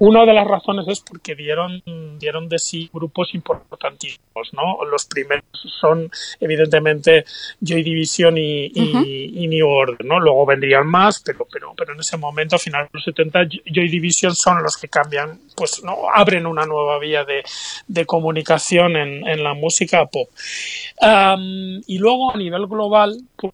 una 0.00 0.24
de 0.24 0.32
las 0.32 0.46
razones 0.46 0.88
es 0.88 1.00
porque 1.00 1.34
dieron, 1.34 1.82
dieron 2.18 2.48
de 2.48 2.58
sí 2.58 2.88
grupos 2.90 3.34
importantísimos, 3.34 4.48
¿no? 4.54 4.82
Los 4.86 5.04
primeros 5.04 5.44
son, 5.78 6.10
evidentemente, 6.40 7.26
Joy 7.60 7.82
Division 7.82 8.38
y, 8.38 9.46
New 9.46 9.68
Order, 9.68 10.06
¿no? 10.06 10.18
Luego 10.20 10.46
vendrían 10.46 10.86
más, 10.86 11.22
pero, 11.22 11.46
pero, 11.52 11.74
pero 11.76 11.92
en 11.92 12.00
ese 12.00 12.16
momento, 12.16 12.56
a 12.56 12.58
finales 12.58 12.90
de 12.90 12.96
los 12.98 13.04
70, 13.04 13.40
Joy 13.66 13.88
Division 13.90 14.34
son 14.34 14.62
los 14.62 14.78
que 14.78 14.88
cambian, 14.88 15.38
pues, 15.54 15.84
¿no? 15.84 16.08
Abren 16.14 16.46
una 16.46 16.64
nueva 16.64 16.98
vía 16.98 17.26
de, 17.26 17.42
de 17.88 18.06
comunicación 18.06 18.96
en, 18.96 19.28
en, 19.28 19.44
la 19.44 19.52
música 19.52 20.06
pop. 20.06 20.30
y 21.86 21.98
luego, 21.98 22.32
a 22.32 22.38
nivel 22.38 22.66
global, 22.68 23.18
pues, 23.36 23.52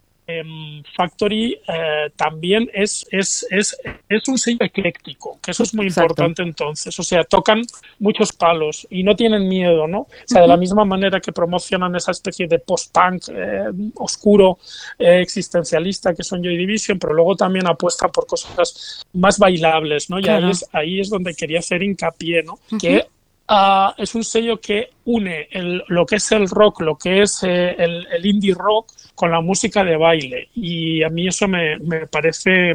Factory 0.95 1.59
eh, 1.67 2.11
también 2.15 2.71
es, 2.75 3.07
es, 3.11 3.47
es, 3.51 3.77
es, 4.09 4.29
un 4.29 4.37
sello 4.37 4.59
ecléctico, 4.61 5.39
que 5.43 5.53
eso 5.53 5.63
es 5.63 5.75
muy 5.75 5.87
importante 5.87 6.43
entonces. 6.43 6.99
O 6.99 7.03
sea, 7.03 7.25
tocan 7.25 7.63
muchos 7.99 8.33
palos 8.35 8.87
y 8.91 9.03
no 9.03 9.17
tienen 9.17 9.49
miedo, 9.49 9.87
¿no? 9.87 10.01
O 10.01 10.09
sea, 10.27 10.43
de 10.43 10.49
la 10.49 10.59
misma 10.59 10.85
manera 10.85 11.21
que 11.21 11.33
promocionan 11.33 11.97
esa 11.97 12.11
especie 12.11 12.47
de 12.47 12.59
post-punk 12.59 13.23
eh, 13.31 13.71
oscuro, 13.95 14.59
eh, 14.99 15.21
existencialista 15.21 16.15
que 16.15 16.23
son 16.23 16.43
Joy 16.43 16.59
Division, 16.59 16.99
pero 16.99 17.15
luego 17.15 17.35
también 17.35 17.67
apuestan 17.67 18.11
por 18.11 18.27
cosas 18.27 19.07
más 19.15 19.39
bailables, 19.39 20.11
¿no? 20.11 20.21
Y 20.21 20.29
ahí, 20.29 20.51
es, 20.51 20.69
ahí 20.73 21.01
es 21.01 21.09
donde 21.09 21.35
quería 21.35 21.61
hacer 21.61 21.83
hincapié, 21.83 22.43
¿no? 22.43 22.59
Que 22.79 23.07
ah, 23.49 23.95
es 23.97 24.15
un 24.15 24.25
sello 24.25 24.61
que 24.61 24.91
une 25.05 25.49
el, 25.51 25.83
lo 25.89 26.07
que 26.07 26.17
es 26.17 26.33
el 26.33 26.49
rock, 26.49 26.83
lo 26.83 26.97
que 26.97 27.23
es 27.23 27.43
el, 27.43 28.07
el 28.07 28.27
indie 28.27 28.55
rock, 28.55 28.93
con 29.19 29.33
la 29.33 29.41
música 29.41 29.83
de 29.83 29.97
baile. 29.97 30.49
Y 30.55 31.03
a 31.03 31.09
mí 31.09 31.27
eso 31.27 31.49
me, 31.49 31.79
parece 32.11 32.73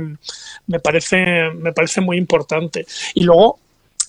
me 0.68 0.80
parece 0.80 1.50
me 1.56 1.72
parece 1.72 2.01
muy 2.01 2.18
importante. 2.18 2.86
Y 3.13 3.24
luego 3.24 3.60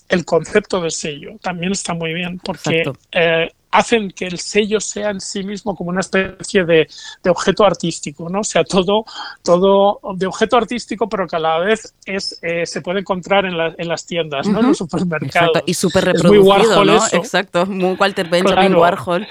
el 0.09 0.25
concepto 0.25 0.81
de 0.81 0.91
sello 0.91 1.39
también 1.41 1.73
está 1.73 1.95
muy 1.95 2.13
bien 2.13 2.41
porque 2.41 2.83
eh, 3.13 3.51
hacen 3.75 4.11
que 4.11 4.27
el 4.27 4.39
sello 4.39 4.81
sea 4.81 5.11
en 5.11 5.21
sí 5.21 5.43
mismo 5.43 5.75
como 5.75 5.91
una 5.91 6.01
especie 6.01 6.65
de, 6.65 6.87
objeto 7.29 7.65
artístico, 7.65 8.29
¿no? 8.29 8.41
O 8.41 8.45
sea, 8.45 8.65
todo, 8.65 9.05
todo 9.43 10.01
de 10.17 10.27
objeto 10.27 10.57
artístico, 10.57 11.09
pero 11.09 11.27
que 11.27 11.37
a 11.37 11.41
la 11.41 11.59
vez 11.59 11.95
es, 12.07 12.39
eh, 12.43 12.65
se 12.67 12.81
puede 12.81 13.01
encontrar 13.01 13.45
en, 13.45 13.55
en 13.77 13.89
las 13.89 14.07
tiendas, 14.07 14.47
¿no? 14.47 14.61
En 14.61 14.69
los 14.69 14.79
supermercados. 14.79 15.63
Y 15.67 15.75
súper 15.75 16.05
reproducido, 16.05 16.85
¿no? 16.85 17.05
Exacto, 17.13 17.67
muy 17.67 17.97
Walter 17.99 18.29
Benjamin 18.29 18.77
Warhol. 18.77 19.27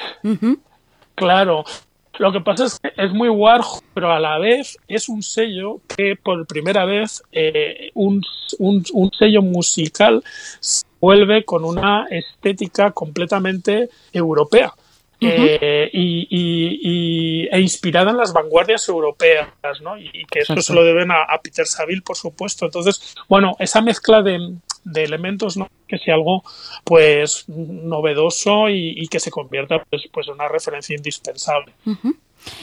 Claro, 1.15 1.63
lo 2.19 2.31
que 2.31 2.41
pasa 2.41 2.65
es 2.65 2.79
que 2.79 2.91
es 2.97 3.11
muy 3.11 3.29
Warhol, 3.29 3.81
pero 3.93 4.11
a 4.11 4.19
la 4.19 4.37
vez 4.37 4.77
es 4.87 5.09
un 5.09 5.23
sello 5.23 5.79
que 5.95 6.15
por 6.21 6.45
primera 6.45 6.85
vez 6.85 7.23
eh, 7.31 7.91
un, 7.93 8.21
sello 9.17 9.41
musical 9.41 10.23
vuelve 11.03 11.43
con 11.43 11.65
una 11.65 12.07
estética 12.09 12.91
completamente 12.91 13.89
europea. 14.13 14.73
Eh, 15.19 15.89
y, 15.93 17.47
e 17.49 17.59
inspirada 17.59 18.11
en 18.11 18.17
las 18.17 18.31
vanguardias 18.31 18.87
europeas, 18.87 19.47
¿no? 19.81 19.97
Y, 19.97 20.25
que 20.31 20.39
eso 20.39 20.61
se 20.61 20.73
lo 20.73 20.83
deben 20.83 21.11
a, 21.11 21.23
a, 21.23 21.41
Peter 21.41 21.65
Saville, 21.65 22.01
por 22.01 22.15
supuesto. 22.15 22.65
Entonces, 22.65 23.15
bueno, 23.27 23.55
esa 23.59 23.81
mezcla 23.81 24.21
de, 24.21 24.55
de 24.83 25.03
elementos, 25.03 25.57
¿no? 25.57 25.69
que 25.87 25.97
sea 25.97 26.15
algo 26.15 26.43
pues 26.83 27.45
novedoso 27.47 28.69
y, 28.69 29.07
que 29.07 29.19
se 29.19 29.31
convierta 29.31 29.83
pues, 29.89 30.03
pues 30.11 30.27
en 30.27 30.33
una 30.33 30.47
referencia 30.47 30.95
indispensable. 30.95 31.73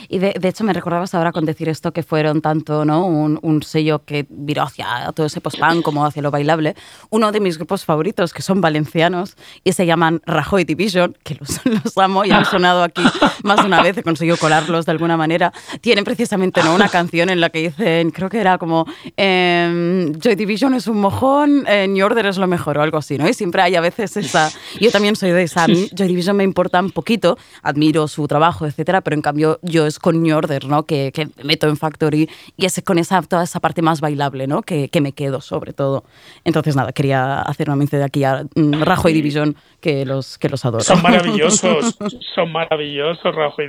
Y 0.09 0.19
de, 0.19 0.35
hecho 0.43 0.65
me 0.65 0.73
recordabas 0.73 1.15
ahora 1.15 1.33
con 1.33 1.45
decir 1.45 1.69
esto 1.69 1.93
que 1.93 2.03
fueron 2.03 2.41
tanto 2.43 2.85
¿no? 2.85 3.07
un, 3.07 3.63
sello 3.63 4.05
que 4.05 4.27
viró 4.29 4.63
hacia 4.63 5.13
todo 5.15 5.27
ese 5.27 5.41
post-punk 5.41 5.83
como 5.83 6.05
hacia 6.05 6.23
lo 6.23 6.31
bailable. 6.31 6.75
Uno 7.11 7.31
de 7.31 7.41
mis 7.41 7.57
grupos 7.57 7.85
favoritos, 7.85 8.33
que 8.33 8.43
son 8.43 8.61
valencianos 8.61 9.37
y 9.65 9.73
se 9.73 9.87
llaman 9.87 10.23
Rajoy 10.25 10.65
Division, 10.65 11.17
que 11.23 11.37
los, 11.37 11.61
los 11.85 11.99
amo 11.99 12.25
y 12.25 12.31
han 12.31 12.45
sonado 12.45 12.83
aquí 12.83 13.03
más 13.43 13.61
de 13.61 13.67
una 13.67 13.83
vez, 13.83 13.97
he 13.99 14.03
conseguido 14.03 14.37
colarlos 14.37 14.87
de 14.87 14.93
alguna 14.93 15.17
manera. 15.17 15.53
Tienen 15.81 16.05
precisamente 16.05 16.63
¿no? 16.63 16.75
una 16.75 16.89
canción 16.89 17.31
en 17.31 17.41
la 17.41 17.51
que 17.51 17.61
dicen, 17.61 18.11
creo 18.11 18.29
que 18.29 18.41
era 18.41 18.59
como 18.59 18.87
em, 19.17 20.13
Joy 20.19 20.35
Division 20.35 20.75
es 20.75 20.87
un 20.87 21.01
mojón, 21.01 21.65
eh, 21.67 21.87
New 21.89 22.05
Order 22.05 22.27
es 22.27 22.39
lo 22.39 22.47
mejor 22.47 22.79
o 22.79 22.83
algo 22.83 22.99
así, 22.99 23.19
¿no? 23.19 23.29
Y 23.29 23.35
siempre 23.35 23.63
hay 23.63 23.77
a 23.77 23.81
veces 23.81 24.17
esa... 24.17 24.51
Yo 24.81 24.91
también 24.91 25.17
soy 25.17 25.31
de 25.31 25.43
esa. 25.43 25.67
Joy 25.95 26.09
Division 26.09 26.37
me 26.37 26.45
importa 26.45 26.81
un 26.81 26.91
poquito, 26.91 27.39
admiro 27.63 28.09
su 28.09 28.27
trabajo, 28.27 28.67
etcétera, 28.67 29.01
pero 29.01 29.15
en 29.15 29.23
cambio 29.23 29.59
yo 29.71 29.87
es 29.87 29.99
con 29.99 30.23
New 30.23 30.37
Order, 30.37 30.67
¿no? 30.67 30.85
Que, 30.85 31.13
que 31.13 31.29
meto 31.43 31.69
en 31.69 31.77
Factory 31.77 32.29
y 32.57 32.67
es 32.67 32.81
con 32.85 32.99
esa, 32.99 33.23
toda 33.23 33.45
esa 33.45 33.61
parte 33.61 33.83
más 33.83 34.01
bailable, 34.01 34.47
¿no? 34.47 34.63
Que, 34.63 34.89
que 34.89 35.01
me 35.01 35.13
quedo 35.13 35.41
sobre 35.41 35.73
todo. 35.73 36.05
Entonces, 36.45 36.77
nada, 36.77 36.93
quería 36.93 37.41
hacer 37.43 37.69
una 37.69 37.77
mención 37.77 38.01
de 38.01 38.07
aquí 38.07 38.25
a 38.25 38.45
mm, 38.55 38.83
Rajo 38.83 39.09
y 39.09 39.13
Division, 39.13 39.57
que 39.81 40.05
los, 40.05 40.39
que 40.39 40.49
los 40.49 40.65
adoro. 40.65 40.85
Son 40.85 41.03
maravillosos, 41.03 41.97
son 42.35 42.53
maravillosos 42.53 43.35
Rajo 43.35 43.63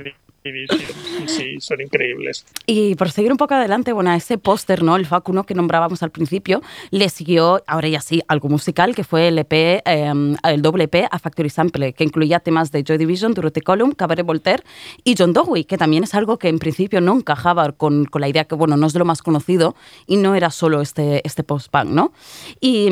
Sí, 1.26 1.60
son 1.60 1.80
increíbles. 1.80 2.44
Y 2.66 2.96
por 2.96 3.10
seguir 3.10 3.30
un 3.30 3.38
poco 3.38 3.54
adelante, 3.54 3.92
bueno, 3.92 4.12
ese 4.12 4.38
póster, 4.38 4.82
¿no? 4.82 4.96
El 4.96 5.06
FAC 5.06 5.28
1 5.28 5.44
que 5.44 5.54
nombrábamos 5.54 6.02
al 6.02 6.10
principio, 6.10 6.62
le 6.90 7.08
siguió, 7.10 7.62
ahora 7.66 7.88
ya 7.88 8.00
sí, 8.00 8.22
algo 8.26 8.48
musical, 8.48 8.94
que 8.94 9.04
fue 9.04 9.28
el 9.28 9.38
EP, 9.38 9.82
em, 9.84 10.36
el 10.42 10.62
doble 10.62 10.84
EP 10.84 11.06
a 11.10 11.18
Factory 11.20 11.48
Sample, 11.48 11.92
que 11.92 12.02
incluía 12.02 12.40
temas 12.40 12.72
de 12.72 12.82
Joy 12.82 12.98
Division, 12.98 13.34
Dorothy 13.34 13.60
Column, 13.60 13.92
Cabaret 13.92 14.26
Voltaire 14.26 14.64
y 15.04 15.14
John 15.16 15.32
Dowie, 15.32 15.64
que 15.64 15.78
también 15.78 16.02
es 16.02 16.14
algo 16.14 16.38
que 16.38 16.48
en 16.48 16.58
principio 16.58 17.00
no 17.00 17.14
encajaba 17.14 17.70
con, 17.72 18.08
la 18.12 18.28
idea 18.28 18.44
que, 18.44 18.56
bueno, 18.56 18.76
no 18.76 18.88
es 18.88 18.92
de 18.92 18.98
lo 18.98 19.04
más 19.04 19.22
conocido 19.22 19.76
y 20.08 20.16
no 20.16 20.34
era 20.34 20.50
solo 20.50 20.80
este, 20.80 21.24
este 21.24 21.44
post-punk, 21.44 21.86
¿no? 21.86 22.12
Y, 22.60 22.88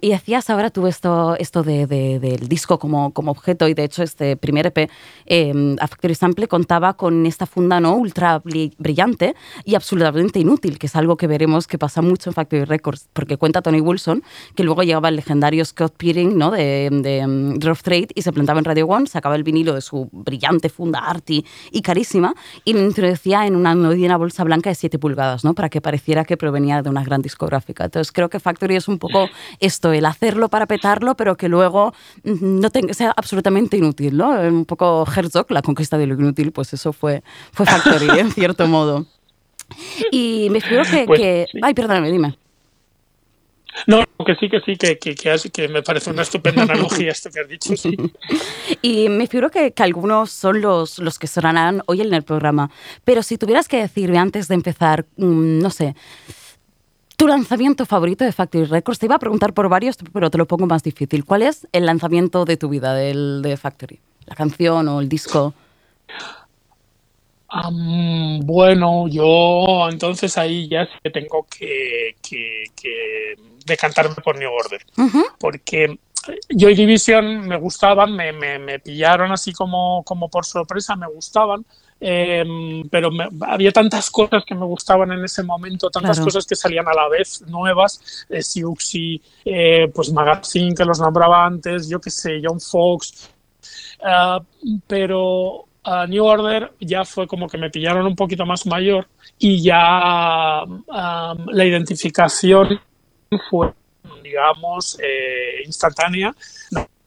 y, 0.00 0.08
decías 0.08 0.48
ahora 0.48 0.70
tú 0.70 0.86
esto, 0.86 1.36
esto 1.38 1.62
de, 1.62 1.86
del 1.86 2.48
disco 2.48 2.78
como, 2.78 3.12
como 3.12 3.30
objeto 3.32 3.68
y 3.68 3.74
de 3.74 3.84
hecho 3.84 4.02
este 4.02 4.36
primer 4.36 4.66
EP 4.66 4.90
em, 5.26 5.76
a 5.80 5.86
Factory 5.86 6.14
Sample 6.14 6.48
contaba 6.48 6.93
con 6.94 7.26
esta 7.26 7.46
funda 7.46 7.80
¿no? 7.80 7.94
ultra 7.96 8.40
brillante 8.44 9.34
y 9.64 9.74
absolutamente 9.74 10.38
inútil, 10.38 10.78
que 10.78 10.86
es 10.86 10.96
algo 10.96 11.16
que 11.16 11.26
veremos 11.26 11.66
que 11.66 11.78
pasa 11.78 12.02
mucho 12.02 12.30
en 12.30 12.34
Factory 12.34 12.64
Records, 12.64 13.08
porque 13.12 13.36
cuenta 13.36 13.62
Tony 13.62 13.80
Wilson 13.80 14.22
que 14.54 14.64
luego 14.64 14.82
llegaba 14.82 15.08
el 15.08 15.16
legendario 15.16 15.64
Scott 15.64 15.94
Peering 15.96 16.36
¿no? 16.36 16.50
de, 16.50 16.88
de 16.90 17.24
um, 17.24 17.60
Rough 17.60 17.80
Trade 17.82 18.08
y 18.14 18.22
se 18.22 18.32
plantaba 18.32 18.58
en 18.58 18.64
Radio 18.64 18.86
One, 18.86 19.06
sacaba 19.06 19.36
el 19.36 19.44
vinilo 19.44 19.74
de 19.74 19.80
su 19.80 20.08
brillante 20.12 20.68
funda 20.68 21.00
arty 21.00 21.44
y 21.70 21.82
carísima 21.82 22.34
y 22.64 22.72
lo 22.72 22.80
introducía 22.80 23.46
en 23.46 23.56
una, 23.56 23.72
una 23.72 24.16
bolsa 24.16 24.44
blanca 24.44 24.70
de 24.70 24.74
7 24.74 24.98
pulgadas, 24.98 25.44
¿no? 25.44 25.54
para 25.54 25.68
que 25.68 25.80
pareciera 25.80 26.24
que 26.24 26.36
provenía 26.36 26.82
de 26.82 26.90
una 26.90 27.04
gran 27.04 27.22
discográfica. 27.22 27.84
Entonces 27.84 28.12
creo 28.12 28.28
que 28.28 28.40
Factory 28.40 28.76
es 28.76 28.88
un 28.88 28.98
poco 28.98 29.28
esto, 29.60 29.92
el 29.92 30.06
hacerlo 30.06 30.48
para 30.48 30.66
petarlo, 30.66 31.16
pero 31.16 31.36
que 31.36 31.48
luego 31.48 31.92
mm, 32.24 32.60
no 32.60 32.70
tenga, 32.70 32.94
sea 32.94 33.12
absolutamente 33.16 33.76
inútil. 33.76 34.16
¿no? 34.16 34.30
Un 34.40 34.64
poco 34.64 35.04
Herzog, 35.04 35.50
la 35.50 35.62
conquista 35.62 35.98
de 35.98 36.06
lo 36.06 36.14
inútil, 36.14 36.52
pues 36.52 36.72
eso 36.84 36.92
fue, 36.92 37.22
fue 37.52 37.64
Factory, 37.64 38.18
en 38.18 38.30
cierto 38.32 38.66
modo. 38.66 39.06
Y 40.10 40.48
me 40.50 40.60
figuro 40.60 40.84
que... 40.84 41.04
Pues 41.06 41.48
ay, 41.62 41.74
perdóname, 41.74 42.10
dime. 42.10 42.36
No, 43.86 44.04
que 44.24 44.36
sí, 44.36 44.48
que 44.48 44.60
sí, 44.60 44.76
que, 44.76 44.98
que, 44.98 45.14
que, 45.16 45.68
me 45.68 45.82
parece 45.82 46.10
una 46.10 46.22
estupenda 46.22 46.62
analogía 46.62 47.10
esto 47.10 47.28
que 47.30 47.40
has 47.40 47.48
dicho, 47.48 47.76
sí. 47.76 47.96
Y 48.82 49.08
me 49.08 49.26
figuro 49.26 49.50
que, 49.50 49.72
que, 49.72 49.82
algunos 49.82 50.30
son 50.30 50.60
los, 50.60 50.98
los 51.00 51.18
que 51.18 51.26
sonarán 51.26 51.82
hoy 51.86 52.02
en 52.02 52.14
el 52.14 52.22
programa, 52.22 52.70
pero 53.02 53.22
si 53.22 53.36
tuvieras 53.36 53.66
que 53.66 53.78
decirme 53.78 54.18
antes 54.18 54.46
de 54.46 54.54
empezar, 54.54 55.06
mm, 55.16 55.58
no 55.58 55.70
sé, 55.70 55.96
tu 57.16 57.26
lanzamiento 57.26 57.84
favorito 57.84 58.24
de 58.24 58.30
Factory 58.30 58.64
Records, 58.64 59.00
te 59.00 59.06
iba 59.06 59.16
a 59.16 59.18
preguntar 59.18 59.54
por 59.54 59.68
varios, 59.68 59.96
pero 60.12 60.30
te 60.30 60.38
lo 60.38 60.46
pongo 60.46 60.66
más 60.66 60.82
difícil. 60.82 61.24
¿Cuál 61.24 61.42
es 61.42 61.66
el 61.72 61.86
lanzamiento 61.86 62.44
de 62.44 62.56
tu 62.56 62.68
vida 62.68 62.94
del, 62.94 63.40
de 63.42 63.56
Factory? 63.56 63.98
¿La 64.26 64.36
canción 64.36 64.88
o 64.88 65.00
el 65.00 65.08
disco? 65.08 65.54
Bueno, 68.42 69.08
yo 69.08 69.88
entonces 69.90 70.36
ahí 70.38 70.68
ya 70.68 70.88
tengo 71.12 71.46
que, 71.46 72.16
que, 72.22 73.34
decantarme 73.64 74.16
por 74.16 74.38
New 74.38 74.50
Order, 74.50 74.84
porque 75.38 75.98
Joy 76.50 76.74
Division 76.74 77.46
me 77.46 77.56
gustaban, 77.56 78.14
me, 78.14 78.32
me, 78.32 78.58
me 78.58 78.78
pillaron 78.78 79.32
así 79.32 79.52
como, 79.52 80.02
como 80.04 80.28
por 80.28 80.44
sorpresa, 80.44 80.96
me 80.96 81.06
gustaban. 81.06 81.64
Eh, 82.00 82.44
pero 82.90 83.10
me, 83.10 83.26
había 83.42 83.72
tantas 83.72 84.10
cosas 84.10 84.44
que 84.44 84.54
me 84.54 84.66
gustaban 84.66 85.12
en 85.12 85.24
ese 85.24 85.42
momento, 85.42 85.88
tantas 85.90 86.16
Claro. 86.18 86.24
cosas 86.26 86.44
que 86.44 86.54
salían 86.56 86.86
a 86.88 86.92
la 86.92 87.08
vez 87.08 87.40
nuevas, 87.46 88.26
eh, 88.28 88.42
Siuxi, 88.42 89.22
eh, 89.44 89.90
pues 89.94 90.12
Magazine 90.12 90.74
que 90.74 90.84
los 90.84 91.00
nombraba 91.00 91.46
antes, 91.46 91.88
yo 91.88 92.00
qué 92.00 92.10
sé, 92.10 92.40
John 92.42 92.60
Fox, 92.60 93.30
Ah, 94.02 94.40
pero 94.86 95.64
a 95.84 96.06
New 96.06 96.24
Order 96.24 96.72
ya 96.80 97.04
fue 97.04 97.26
como 97.26 97.48
que 97.48 97.58
me 97.58 97.70
pillaron 97.70 98.06
un 98.06 98.16
poquito 98.16 98.44
más 98.46 98.66
mayor 98.66 99.06
y 99.38 99.62
ya 99.62 99.76
ah, 99.80 101.34
la 101.46 101.64
identificación 101.64 102.80
fue, 103.50 103.72
digamos, 104.22 104.98
eh, 105.02 105.62
instantánea 105.66 106.34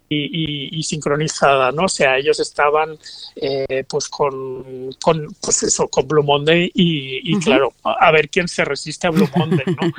y, 0.09 0.15
y- 0.15 0.69
y 0.79 0.83
sincronizada, 0.83 1.71
¿no? 1.73 1.83
O 1.83 1.89
sea, 1.89 2.17
ellos 2.17 2.39
estaban 2.39 2.97
eh, 3.35 3.83
pues 3.89 4.07
con, 4.07 4.93
con 5.01 5.27
pues 5.41 5.63
eso, 5.63 5.87
con 5.89 6.07
Blue 6.07 6.23
Monday 6.23 6.71
y, 6.73 7.37
claro, 7.39 7.73
a 7.83 8.07
a 8.07 8.11
ver 8.11 8.29
quién 8.29 8.47
se 8.47 8.63
resiste 8.63 9.07
a 9.07 9.09
Blue 9.09 9.27
Monday, 9.35 9.65
¿no? 9.65 9.91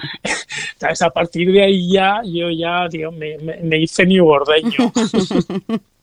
Entonces, 0.72 1.02
a 1.02 1.10
partir 1.10 1.52
de 1.52 1.62
ahí 1.62 1.92
ya, 1.92 2.22
yo 2.24 2.48
ya, 2.50 2.88
digo, 2.88 3.10
me, 3.12 3.36
me, 3.38 3.56
me 3.58 3.78
hice 3.80 4.06
New 4.06 4.26
Ordeño. 4.26 4.92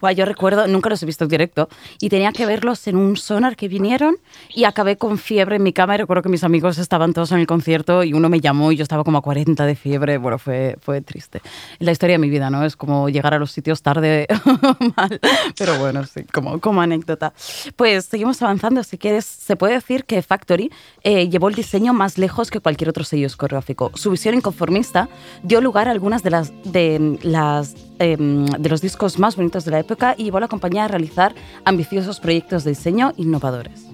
Guau, 0.00 0.14
yo 0.14 0.24
recuerdo, 0.24 0.66
nunca 0.66 0.88
los 0.88 1.02
he 1.02 1.06
visto 1.06 1.24
en 1.24 1.30
directo, 1.30 1.68
y 2.00 2.08
tenía 2.08 2.32
que 2.32 2.46
verlos 2.46 2.86
en 2.86 2.96
un 2.96 3.16
sonar 3.16 3.56
que 3.56 3.68
vinieron 3.68 4.16
y 4.54 4.64
acabé 4.64 4.96
con 4.96 5.18
fiebre 5.18 5.56
en 5.56 5.62
mi 5.62 5.72
cama 5.72 5.94
y 5.94 5.98
recuerdo 5.98 6.22
que 6.22 6.28
mis 6.28 6.44
amigos 6.44 6.78
estaban 6.78 7.12
todos 7.12 7.32
en 7.32 7.38
el 7.38 7.46
concierto 7.46 8.04
y 8.04 8.12
uno 8.12 8.28
me 8.28 8.40
llamó 8.40 8.72
y 8.72 8.76
yo 8.76 8.82
estaba 8.82 9.04
como 9.04 9.18
a 9.18 9.22
40 9.22 9.66
de 9.66 9.74
fiebre. 9.74 10.18
Bueno, 10.18 10.38
fue, 10.38 10.76
fue 10.80 11.00
triste. 11.00 11.40
La 11.78 11.92
historia 11.92 12.14
de 12.14 12.18
mi 12.18 12.30
vida, 12.30 12.50
¿no? 12.50 12.64
Es 12.64 12.76
como 12.76 13.08
llegar 13.08 13.34
a 13.34 13.38
los 13.38 13.50
sitios 13.50 13.82
tarde 13.82 14.26
mal, 14.96 15.20
pero 15.58 15.78
bueno, 15.78 16.04
sí, 16.04 16.24
como, 16.32 16.60
como 16.60 16.80
anécdota. 16.80 17.32
Pues 17.76 18.06
seguimos 18.06 18.40
avanzando. 18.42 18.82
Si 18.84 18.98
quieres, 18.98 19.24
se 19.24 19.56
puede 19.56 19.74
decir 19.74 20.04
que 20.04 20.22
Factory 20.22 20.70
eh, 21.02 21.28
llevó 21.28 21.48
el 21.48 21.54
diseño 21.54 21.92
más 21.92 22.18
lejos 22.18 22.50
que 22.50 22.60
cualquier 22.60 22.90
otro 22.90 23.04
sello 23.04 23.24
discográfico. 23.24 23.90
Su 23.94 24.10
visión 24.10 24.34
inconformista 24.34 25.08
dio 25.42 25.60
lugar 25.60 25.88
a 25.88 25.90
algunas 25.90 26.22
de 26.22 26.30
las, 26.30 26.52
de 26.64 27.18
las 27.22 27.74
em, 28.00 28.46
de 28.46 28.68
los 28.68 28.80
discos 28.80 29.20
más 29.20 29.36
bonitos 29.36 29.64
de 29.64 29.70
la 29.70 29.78
época 29.78 30.14
y 30.18 30.24
llevó 30.24 30.38
a 30.38 30.40
la 30.40 30.48
compañía 30.48 30.86
a 30.86 30.88
realizar 30.88 31.34
ambiciosos 31.64 32.18
proyectos 32.18 32.64
de 32.64 32.70
diseño 32.70 33.12
innovadores. 33.16 33.86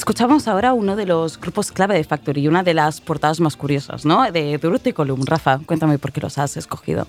Escuchamos 0.00 0.48
ahora 0.48 0.72
uno 0.72 0.96
de 0.96 1.04
los 1.04 1.38
grupos 1.38 1.70
clave 1.70 1.94
de 1.94 2.04
Factory 2.04 2.48
una 2.48 2.62
de 2.62 2.72
las 2.72 3.02
portadas 3.02 3.38
más 3.38 3.54
curiosas, 3.54 4.06
¿no? 4.06 4.32
De 4.32 4.56
Durut 4.56 4.86
y 4.86 4.94
Column. 4.94 5.26
Rafa, 5.26 5.60
cuéntame 5.66 5.98
por 5.98 6.10
qué 6.10 6.22
los 6.22 6.38
has 6.38 6.56
escogido. 6.56 7.06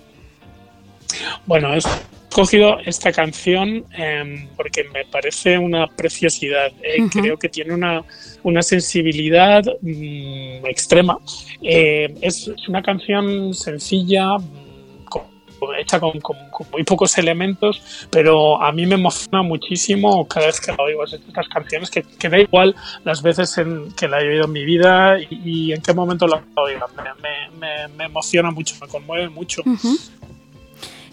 Bueno, 1.46 1.74
he 1.74 1.78
escogido 1.78 2.80
esta 2.86 3.14
canción 3.14 3.86
eh, 3.98 4.50
porque 4.58 4.84
me 4.94 5.06
parece 5.06 5.58
una 5.58 5.88
preciosidad. 5.88 6.74
Eh. 6.84 7.08
Creo 7.10 7.38
que 7.38 7.48
tiene 7.48 7.74
una, 7.74 8.04
una 8.44 8.62
sensibilidad 8.62 9.64
mm, 9.82 10.66
extrema. 10.66 11.18
Eh, 11.62 12.14
es, 12.20 12.50
es 12.50 12.68
una 12.68 12.84
canción 12.84 13.54
sencilla, 13.54 14.36
hecha 15.78 16.00
con, 16.00 16.20
con- 16.20 16.50
con 16.50 16.68
muy 16.72 16.84
pocos 16.84 17.18
elementos, 17.18 18.08
pero 18.10 18.62
a 18.62 18.72
mí 18.72 18.86
me 18.86 18.96
emociona 18.96 19.42
muchísimo 19.44 20.28
cada 20.28 20.48
vez 20.48 20.60
que 20.60 20.72
la 20.72 20.78
oigo. 20.84 21.04
Estas 21.04 21.48
canciones 21.48 21.90
que, 21.90 22.04
que 22.04 22.30
da 22.30 22.40
igual 22.40 22.76
las 23.04 23.22
veces 23.22 23.58
en 23.58 23.92
que 23.94 24.08
la 24.08 24.22
he 24.22 24.28
oído 24.30 24.46
en 24.46 24.52
mi 24.52 24.66
vida 24.66 25.20
y, 25.20 25.28
y 25.70 25.74
en 25.74 25.82
qué 25.82 25.94
momento 25.94 26.28
la 26.28 26.44
oiga. 26.56 26.86
Me, 26.98 27.04
me- 27.22 27.58
me- 27.60 27.88
me 27.96 28.04
emociona 28.06 28.52
mucho, 28.52 28.76
me 28.82 28.88
conmueve 28.88 29.30
mucho. 29.30 29.62
Ujú. 29.66 29.98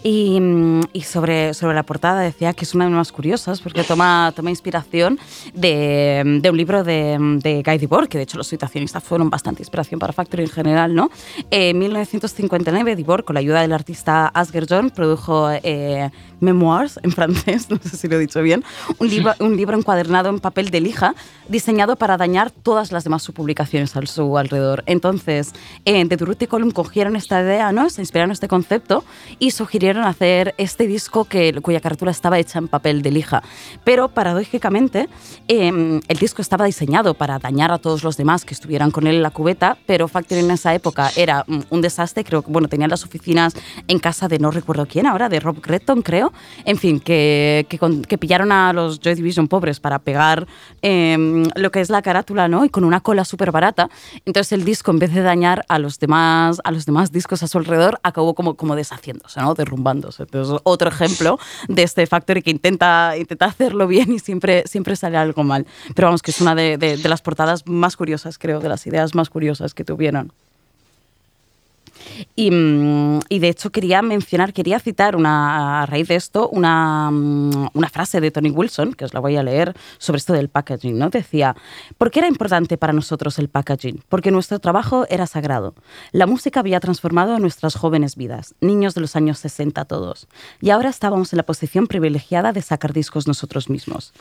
Y, 0.03 0.39
mm, 0.39 0.81
y 0.93 1.01
sobre, 1.01 1.53
sobre 1.53 1.75
la 1.75 1.83
portada 1.83 2.21
decía 2.21 2.53
que 2.53 2.63
es 2.63 2.73
una 2.73 2.85
de 2.85 2.91
las 2.91 2.97
más 2.97 3.11
curiosas 3.11 3.59
porque 3.59 3.83
toma, 3.83 4.31
toma 4.35 4.49
inspiración 4.49 5.19
de, 5.53 6.39
de 6.41 6.49
un 6.49 6.57
libro 6.57 6.83
de, 6.83 7.17
de 7.41 7.63
Guy 7.63 7.77
Debord, 7.77 8.07
que 8.07 8.17
de 8.17 8.23
hecho 8.23 8.37
los 8.37 8.47
situacionistas 8.47 9.03
fueron 9.03 9.29
bastante 9.29 9.61
inspiración 9.61 9.99
para 9.99 10.13
Factory 10.13 10.43
en 10.43 10.49
general, 10.49 10.95
¿no? 10.95 11.09
En 11.51 11.77
1959 11.77 12.95
Debord, 12.95 13.25
con 13.25 13.33
la 13.33 13.41
ayuda 13.41 13.61
del 13.61 13.73
artista 13.73 14.27
Asger 14.27 14.67
John, 14.69 14.89
produjo 14.89 15.49
eh, 15.51 16.09
Memoirs 16.39 16.99
en 17.03 17.11
francés, 17.11 17.69
no 17.69 17.77
sé 17.83 17.97
si 17.97 18.07
lo 18.07 18.15
he 18.15 18.19
dicho 18.19 18.41
bien, 18.41 18.63
un 18.99 19.09
libro, 19.09 19.33
un 19.39 19.57
libro 19.57 19.77
encuadernado 19.77 20.29
en 20.29 20.39
papel 20.39 20.69
de 20.69 20.79
lija 20.79 21.13
diseñado 21.49 21.97
para 21.97 22.15
dañar 22.15 22.51
todas 22.51 22.91
las 22.91 23.03
demás 23.03 23.29
publicaciones 23.29 23.95
a 23.95 24.05
su 24.05 24.37
alrededor. 24.37 24.83
Entonces, 24.85 25.51
eh, 25.83 26.05
de 26.05 26.15
Durruti 26.15 26.47
Column 26.47 26.71
cogieron 26.71 27.15
esta 27.15 27.41
idea, 27.41 27.71
¿no? 27.71 27.89
se 27.89 28.01
inspiraron 28.01 28.29
en 28.29 28.33
este 28.33 28.47
concepto 28.47 29.03
y 29.39 29.51
sugirieron 29.51 29.88
hacer 29.97 30.53
este 30.57 30.87
disco 30.87 31.25
que, 31.25 31.53
cuya 31.61 31.79
carátula 31.79 32.11
estaba 32.11 32.39
hecha 32.39 32.59
en 32.59 32.67
papel 32.67 33.01
de 33.01 33.11
lija. 33.11 33.43
Pero 33.83 34.09
paradójicamente, 34.09 35.09
eh, 35.47 35.99
el 36.07 36.17
disco 36.17 36.41
estaba 36.41 36.65
diseñado 36.65 37.13
para 37.13 37.39
dañar 37.39 37.71
a 37.71 37.77
todos 37.77 38.03
los 38.03 38.17
demás 38.17 38.45
que 38.45 38.53
estuvieran 38.53 38.91
con 38.91 39.07
él 39.07 39.15
en 39.15 39.23
la 39.23 39.31
cubeta, 39.31 39.77
pero 39.85 40.07
Factory 40.07 40.41
en 40.41 40.51
esa 40.51 40.73
época 40.73 41.09
era 41.15 41.43
mm, 41.47 41.59
un 41.69 41.81
desastre. 41.81 42.23
Creo 42.23 42.41
que, 42.41 42.51
bueno, 42.51 42.67
tenían 42.67 42.89
las 42.89 43.03
oficinas 43.03 43.53
en 43.87 43.99
casa 43.99 44.27
de 44.27 44.39
no 44.39 44.51
recuerdo 44.51 44.85
quién 44.85 45.05
ahora, 45.05 45.29
de 45.29 45.39
Rob 45.39 45.61
Gretton, 45.61 46.01
creo. 46.01 46.31
En 46.65 46.77
fin, 46.77 46.99
que, 46.99 47.65
que, 47.69 47.77
con- 47.79 48.01
que 48.03 48.17
pillaron 48.17 48.51
a 48.51 48.73
los 48.73 48.99
Joy 48.99 49.15
Division 49.15 49.47
pobres 49.47 49.79
para 49.79 49.99
pegar 49.99 50.47
eh, 50.81 51.43
lo 51.55 51.71
que 51.71 51.81
es 51.81 51.89
la 51.89 52.01
carátula, 52.01 52.47
¿no? 52.47 52.65
Y 52.65 52.69
con 52.69 52.83
una 52.83 52.99
cola 53.01 53.25
súper 53.25 53.51
barata. 53.51 53.89
Entonces 54.25 54.51
el 54.53 54.63
disco, 54.65 54.91
en 54.91 54.99
vez 54.99 55.13
de 55.13 55.21
dañar 55.21 55.65
a 55.67 55.79
los 55.79 55.99
demás, 55.99 56.59
a 56.63 56.71
los 56.71 56.85
demás 56.85 57.11
discos 57.11 57.43
a 57.43 57.47
su 57.47 57.57
alrededor, 57.57 57.99
acabó 58.03 58.33
como, 58.33 58.55
como 58.55 58.75
deshaciéndose, 58.75 59.39
¿no? 59.41 59.53
Entonces, 60.19 60.59
otro 60.63 60.89
ejemplo 60.89 61.39
de 61.67 61.83
este 61.83 62.05
Factory 62.07 62.41
que 62.41 62.51
intenta, 62.51 63.15
intenta 63.17 63.45
hacerlo 63.45 63.87
bien 63.87 64.11
y 64.11 64.19
siempre, 64.19 64.63
siempre 64.67 64.95
sale 64.95 65.17
algo 65.17 65.43
mal. 65.43 65.65
Pero 65.95 66.07
vamos, 66.07 66.21
que 66.21 66.31
es 66.31 66.41
una 66.41 66.55
de 66.55 66.99
las 67.03 67.21
portadas 67.21 67.67
más 67.67 67.97
curiosas, 67.97 68.37
creo, 68.37 68.59
de 68.59 68.69
las 68.69 68.85
ideas 68.87 69.15
más 69.15 69.29
curiosas 69.29 69.73
que 69.73 69.83
tuvieron. 69.83 70.31
Y, 72.35 72.51
mm, 72.51 73.19
y, 73.29 73.39
de 73.39 73.49
hecho 73.49 73.71
quería 73.71 74.01
mencionar, 74.01 74.53
quería 74.53 74.79
citar 74.79 75.15
una, 75.15 75.83
a 75.83 75.85
raíz 75.85 76.07
de 76.07 76.15
esto 76.15 76.49
una, 76.49 77.09
mm, 77.11 77.69
una 77.73 77.89
frase 77.89 78.21
de 78.21 78.31
Tony 78.31 78.49
Wilson, 78.49 78.93
que 78.93 79.05
os 79.05 79.13
la 79.13 79.19
voy 79.19 79.35
a 79.37 79.43
leer, 79.43 79.75
sobre 79.97 80.17
esto 80.17 80.33
del 80.33 80.49
packaging. 80.49 80.97
¿no? 80.97 81.09
Decía, 81.09 81.55
¿por 81.97 82.11
qué 82.11 82.19
era 82.19 82.27
importante 82.27 82.77
para 82.77 82.93
nosotros 82.93 83.39
el 83.39 83.49
packaging? 83.49 84.03
Porque 84.09 84.31
nuestro 84.31 84.59
trabajo 84.59 85.05
era 85.09 85.27
sagrado. 85.27 85.75
La 86.11 86.27
música 86.27 86.59
había 86.59 86.79
transformado 86.79 87.39
nuestras 87.39 87.75
jóvenes 87.75 88.15
vidas, 88.15 88.55
niños 88.61 88.95
de 88.95 89.01
los 89.01 89.15
años 89.15 89.39
60 89.39 89.85
todos. 89.85 90.27
Y 90.61 90.69
ahora 90.69 90.89
estábamos 90.89 91.33
en 91.33 91.37
la 91.37 91.43
posición 91.43 91.87
privilegiada 91.87 92.53
de 92.53 92.61
sacar 92.61 92.93
discos 92.93 93.27
nosotros 93.27 93.69
mismos. 93.69 94.13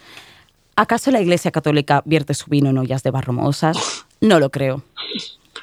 ¿Acaso 0.76 1.10
la 1.10 1.20
Iglesia 1.20 1.50
Católica 1.50 2.02
vierte 2.04 2.34
su 2.34 2.48
vino 2.48 2.70
en 2.70 2.78
ollas 2.78 3.02
de 3.02 3.10
barro 3.10 3.32
mohosas? 3.32 4.06
No 4.20 4.38
lo 4.38 4.50
creo. 4.50 4.82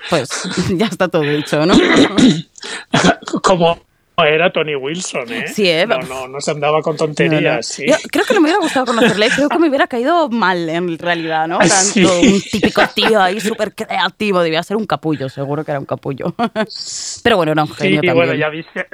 Pues 0.10 0.30
ya 0.78 0.86
está 0.88 1.08
todo 1.08 1.22
dicho, 1.24 1.66
¿no? 1.66 1.74
Como 3.44 3.80
era 4.18 4.50
Tony 4.50 4.76
Wilson, 4.76 5.30
¿eh? 5.30 5.48
Sí, 5.54 5.68
¿eh? 5.70 5.86
No, 5.86 6.00
no, 6.00 6.28
no 6.30 6.40
se 6.40 6.52
andaba 6.52 6.82
con 6.82 6.96
tonterías, 6.96 7.42
No, 7.44 7.56
no. 7.58 7.64
sí. 7.64 7.86
Yo 7.86 7.96
creo 8.10 8.24
que 8.26 8.34
no 8.34 8.40
me 8.40 8.46
hubiera 8.48 8.62
gustado 8.62 8.86
conocerle, 8.86 9.28
creo 9.30 9.50
que 9.50 9.60
me 9.60 9.68
hubiera 9.68 9.88
caído 9.88 10.30
mal 10.30 10.70
en 10.70 10.98
realidad, 10.98 11.50
¿no? 11.50 11.58
Tanto 11.60 11.74
sí. 11.84 12.06
un 12.06 12.42
típico 12.42 12.82
tío 12.96 13.22
ahí 13.22 13.42
súper 13.42 13.76
creativo, 13.76 14.40
debía 14.42 14.64
ser 14.64 14.78
un 14.78 14.86
capullo, 14.86 15.28
seguro 15.28 15.66
que 15.66 15.72
era 15.72 15.80
un 15.82 15.86
capullo. 15.86 16.34
Pero 17.24 17.36
bueno, 17.36 17.52
era 17.52 17.64
un 17.64 17.68
Sí, 17.70 17.76
genio 17.76 18.00
y 18.04 18.08
también. 18.08 18.16
bueno, 18.16 18.34
ya 18.36 18.48
viste, 18.48 18.88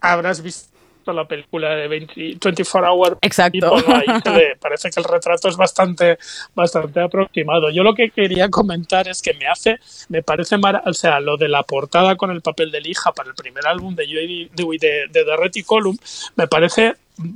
habrás 0.00 0.42
visto 0.42 0.75
la 1.14 1.26
película 1.26 1.70
de 1.74 1.88
20, 1.88 2.14
24 2.42 2.92
Hour 2.92 3.18
Exacto. 3.22 3.58
People, 3.76 3.94
ahí 3.94 4.06
le- 4.34 4.56
parece 4.60 4.90
que 4.90 5.00
el 5.00 5.04
retrato 5.04 5.48
es 5.48 5.56
bastante, 5.56 6.18
bastante 6.54 7.00
aproximado. 7.00 7.70
Yo 7.70 7.82
lo 7.82 7.94
que 7.94 8.10
quería 8.10 8.48
comentar 8.48 9.08
es 9.08 9.22
que 9.22 9.34
me 9.34 9.46
hace, 9.46 9.78
me 10.08 10.22
parece 10.22 10.56
mara- 10.58 10.82
o 10.86 10.92
sea, 10.92 11.20
lo 11.20 11.36
de 11.36 11.48
la 11.48 11.62
portada 11.62 12.16
con 12.16 12.30
el 12.30 12.40
papel 12.42 12.70
de 12.70 12.80
lija 12.80 13.12
para 13.12 13.28
el 13.30 13.34
primer 13.34 13.66
álbum 13.66 13.94
de 13.94 14.06
Joey 14.06 14.50
de, 14.54 14.64
de, 14.78 14.88
de 15.10 15.24
The 15.24 15.36
Reticulum, 15.36 15.96
me 16.36 16.46
parece 16.48 16.94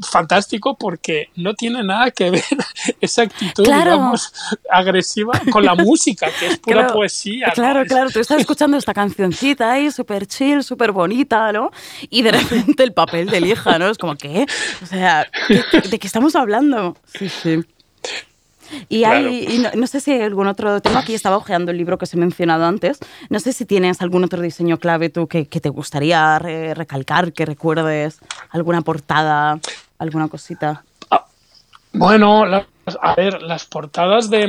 fantástico 0.09 0.77
porque 0.77 1.29
no 1.37 1.55
tiene 1.55 1.83
nada 1.83 2.11
que 2.11 2.31
ver 2.31 2.45
esa 3.01 3.23
actitud, 3.23 3.65
Claro. 3.65 3.93
digamos, 3.93 4.33
agresiva 4.71 5.41
con 5.51 5.65
la 5.65 5.75
música, 5.75 6.29
que 6.39 6.47
es 6.49 6.59
pura 6.59 6.79
Claro, 6.81 6.95
poesía. 6.95 7.53
Claro, 7.55 7.85
claro, 7.87 8.11
tú 8.11 8.21
estás 8.21 8.41
escuchando 8.41 8.77
esta 8.77 8.93
cancioncita 8.95 9.73
ahí, 9.73 9.91
súper 9.91 10.27
chill, 10.27 10.63
súper 10.63 10.93
bonita, 10.93 11.53
¿no? 11.53 11.71
Y 12.11 12.23
de 12.23 12.33
repente 12.33 12.83
el 12.83 12.93
papel 12.93 13.29
de 13.29 13.41
lija, 13.41 13.79
¿no? 13.79 13.89
Es 13.89 13.99
como, 13.99 14.17
¿qué? 14.17 14.47
O 14.83 14.87
sea, 14.87 15.27
¿qué- 15.49 15.81
¿de 15.89 15.99
qué 15.99 16.07
estamos 16.07 16.35
hablando? 16.37 16.97
Sí, 17.19 17.29
sí. 17.29 17.61
Y, 18.89 19.05
hay, 19.05 19.23
Claro. 19.45 19.55
y 19.55 19.59
no, 19.59 19.71
no 19.81 19.87
sé 19.87 20.01
si 20.01 20.13
hay 20.13 20.23
algún 20.23 20.47
otro 20.47 20.81
tema, 20.81 21.01
aquí 21.01 21.15
estaba 21.15 21.37
hojeando 21.37 21.71
el 21.71 21.77
libro 21.79 21.99
que 21.99 22.05
os 22.05 22.15
he 22.15 22.17
mencionado 22.17 22.65
antes, 22.65 22.99
no 23.29 23.41
sé 23.41 23.53
si 23.53 23.65
tienes 23.65 24.01
algún 24.03 24.25
otro 24.25 24.41
diseño 24.43 24.79
clave 24.79 25.09
tú 25.11 25.27
que, 25.27 25.47
que 25.47 25.61
te 25.61 25.69
gustaría 25.69 26.39
re- 26.39 26.75
recalcar, 26.75 27.33
que 27.33 27.47
recuerdes, 27.47 28.19
alguna 28.51 28.83
portada, 28.83 29.59
alguna 29.99 30.29
cosita. 30.29 30.85
Bueno, 31.93 32.47
las- 32.47 32.67
a 33.03 33.15
ver, 33.15 33.43
las 33.43 33.67
portadas 33.67 34.31
de. 34.31 34.47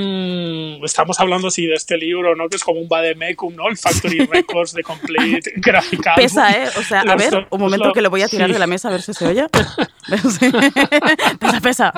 mm, 0.80 0.84
Estamos 0.86 1.20
hablando 1.20 1.50
sí 1.52 1.66
de 1.68 1.76
este 1.76 1.98
libro, 1.98 2.36
¿no? 2.36 2.48
Que 2.50 2.56
es 2.56 2.64
como 2.64 2.80
un 2.80 2.88
Vademecum, 2.88 3.56
¿no? 3.56 3.68
El 3.68 3.78
Factory 3.78 4.26
Records 4.32 4.74
de 4.74 4.84
Complete 4.84 5.54
Graphic 5.58 6.08
Album. 6.08 6.24
Pesa, 6.24 6.52
¿eh? 6.52 6.70
O 6.78 6.82
sea, 6.82 7.02
a 7.02 7.16
ver, 7.16 7.48
un 7.50 7.60
momento 7.60 7.92
que 7.94 8.02
lo 8.02 8.10
voy 8.10 8.22
a 8.24 8.28
tirar 8.28 8.48
sí. 8.48 8.54
de 8.54 8.60
la 8.60 8.68
mesa 8.68 8.88
a 8.88 8.92
ver 8.92 9.02
si 9.02 9.14
se 9.14 9.28
oye. 9.28 9.46
Pesa, 11.40 11.62
pesa. 11.62 11.94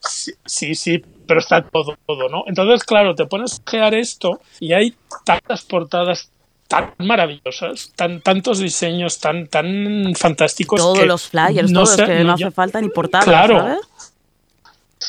Sí, 0.00 0.32
sí, 0.44 0.74
sí, 0.74 1.02
pero 1.26 1.40
está 1.40 1.62
todo, 1.62 1.96
todo, 2.06 2.28
¿no? 2.28 2.44
Entonces, 2.46 2.84
claro, 2.84 3.14
te 3.14 3.26
pones 3.26 3.60
a 3.60 3.64
crear 3.64 3.94
esto 3.94 4.40
y 4.60 4.72
hay 4.72 4.94
tantas 5.24 5.64
portadas 5.64 6.30
tan 6.68 6.92
maravillosas, 6.98 7.92
tan, 7.96 8.20
tantos 8.20 8.58
diseños 8.58 9.18
tan, 9.20 9.46
tan 9.48 10.14
fantásticos. 10.16 10.80
Todos 10.80 10.98
que 10.98 11.06
los 11.06 11.28
flyers, 11.28 11.70
no 11.70 11.84
todos, 11.84 11.96
sé, 11.96 12.04
que 12.06 12.24
no 12.24 12.32
hace 12.32 12.50
falta 12.50 12.80
ni 12.80 12.88
portada, 12.88 13.24
Claro. 13.24 13.58
¿sabes? 13.60 13.80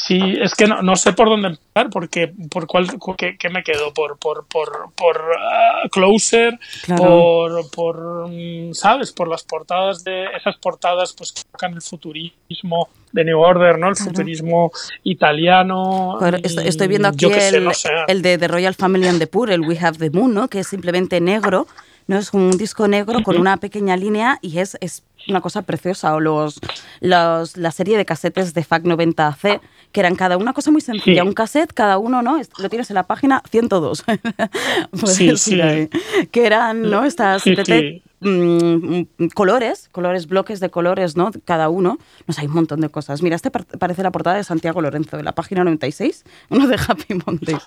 Sí, 0.07 0.37
es 0.41 0.55
que 0.55 0.67
no, 0.67 0.81
no 0.81 0.95
sé 0.95 1.11
por 1.11 1.27
dónde 1.27 1.49
empezar, 1.49 1.89
porque 1.89 2.31
por 2.49 2.65
cuál 2.65 2.87
qué, 3.17 3.37
qué 3.37 3.49
me 3.49 3.61
quedo, 3.61 3.93
por 3.93 4.17
por 4.17 4.45
por 4.47 4.93
por 4.95 5.21
ah, 5.37 5.81
Closer, 5.91 6.57
Claro. 6.83 7.03
por 7.03 7.71
por 7.71 8.29
mm, 8.29 8.73
sabes, 8.73 9.11
por 9.11 9.27
las 9.27 9.43
portadas 9.43 10.05
de 10.05 10.25
esas 10.37 10.55
portadas 10.57 11.13
pues 11.13 11.33
que 11.33 11.41
tocan 11.51 11.73
el 11.73 11.81
futurismo 11.81 12.87
de 13.11 13.25
New 13.25 13.37
Order, 13.37 13.77
¿no? 13.77 13.89
El 13.89 13.97
futurismo 13.97 14.71
italiano. 15.03 16.19
Estoy 16.41 16.87
viendo 16.87 17.09
aquí 17.09 17.25
sé, 17.25 17.57
el, 17.57 17.63
no 17.65 17.73
sé. 17.73 17.89
el 18.07 18.21
de 18.21 18.37
The 18.37 18.47
Royal 18.47 18.75
Family 18.75 19.07
and 19.07 19.19
the 19.19 19.27
Poor, 19.27 19.51
el 19.51 19.61
We 19.61 19.77
Have 19.77 19.97
the 19.97 20.09
Moon, 20.09 20.33
¿no? 20.33 20.47
que 20.47 20.59
es 20.59 20.67
simplemente 20.67 21.19
negro, 21.19 21.67
no 22.07 22.17
es 22.17 22.33
un 22.33 22.51
disco 22.51 22.87
negro 22.87 23.21
con 23.23 23.37
una 23.37 23.57
pequeña 23.57 23.95
línea 23.97 24.39
y 24.41 24.59
es, 24.59 24.77
es 24.81 25.03
una 25.27 25.41
cosa 25.41 25.61
preciosa. 25.63 26.15
O 26.15 26.19
los, 26.19 26.59
los, 27.01 27.57
la 27.57 27.71
serie 27.71 27.97
de 27.97 28.05
casetes 28.05 28.53
de 28.53 28.63
FAC 28.63 28.83
90C, 28.83 29.59
que 29.91 29.99
eran 29.99 30.15
cada 30.15 30.37
una 30.37 30.53
cosa 30.53 30.71
muy 30.71 30.81
sencilla, 30.81 31.21
Sí. 31.23 31.27
un 31.27 31.33
cassette, 31.33 31.73
cada 31.73 31.97
uno, 31.97 32.21
¿no? 32.21 32.39
Lo 32.59 32.69
tienes 32.69 32.89
en 32.89 32.95
la 32.95 33.03
página 33.03 33.41
102. 33.49 34.03
Puedes 34.99 35.15
Sí, 35.15 35.35
sí. 35.37 35.61
ahí. 35.61 35.89
Que 36.31 36.45
eran, 36.45 36.81
¿no? 36.83 37.03
Estas 37.05 37.41
Sí, 37.43 37.51
7T, 37.51 37.65
sí. 37.65 38.03
mm, 38.27 39.23
mm, 39.23 39.27
colores, 39.33 39.89
colores, 39.91 40.27
bloques 40.27 40.59
de 40.59 40.69
colores, 40.69 41.15
¿no? 41.17 41.31
Cada 41.45 41.69
uno. 41.69 41.97
No 42.25 42.33
sé, 42.33 42.41
hay 42.41 42.47
un 42.47 42.53
montón 42.53 42.81
de 42.81 42.89
cosas. 42.89 43.21
Mira, 43.21 43.35
este 43.35 43.51
par- 43.51 43.65
parece 43.65 44.03
la 44.03 44.11
portada 44.11 44.37
de 44.37 44.43
Santiago 44.43 44.81
Lorenzo, 44.81 45.17
de 45.17 45.23
la 45.23 45.33
página 45.33 45.63
96, 45.63 46.23
uno 46.49 46.67
de 46.67 46.75
Happy 46.87 47.15
Mondays. 47.25 47.63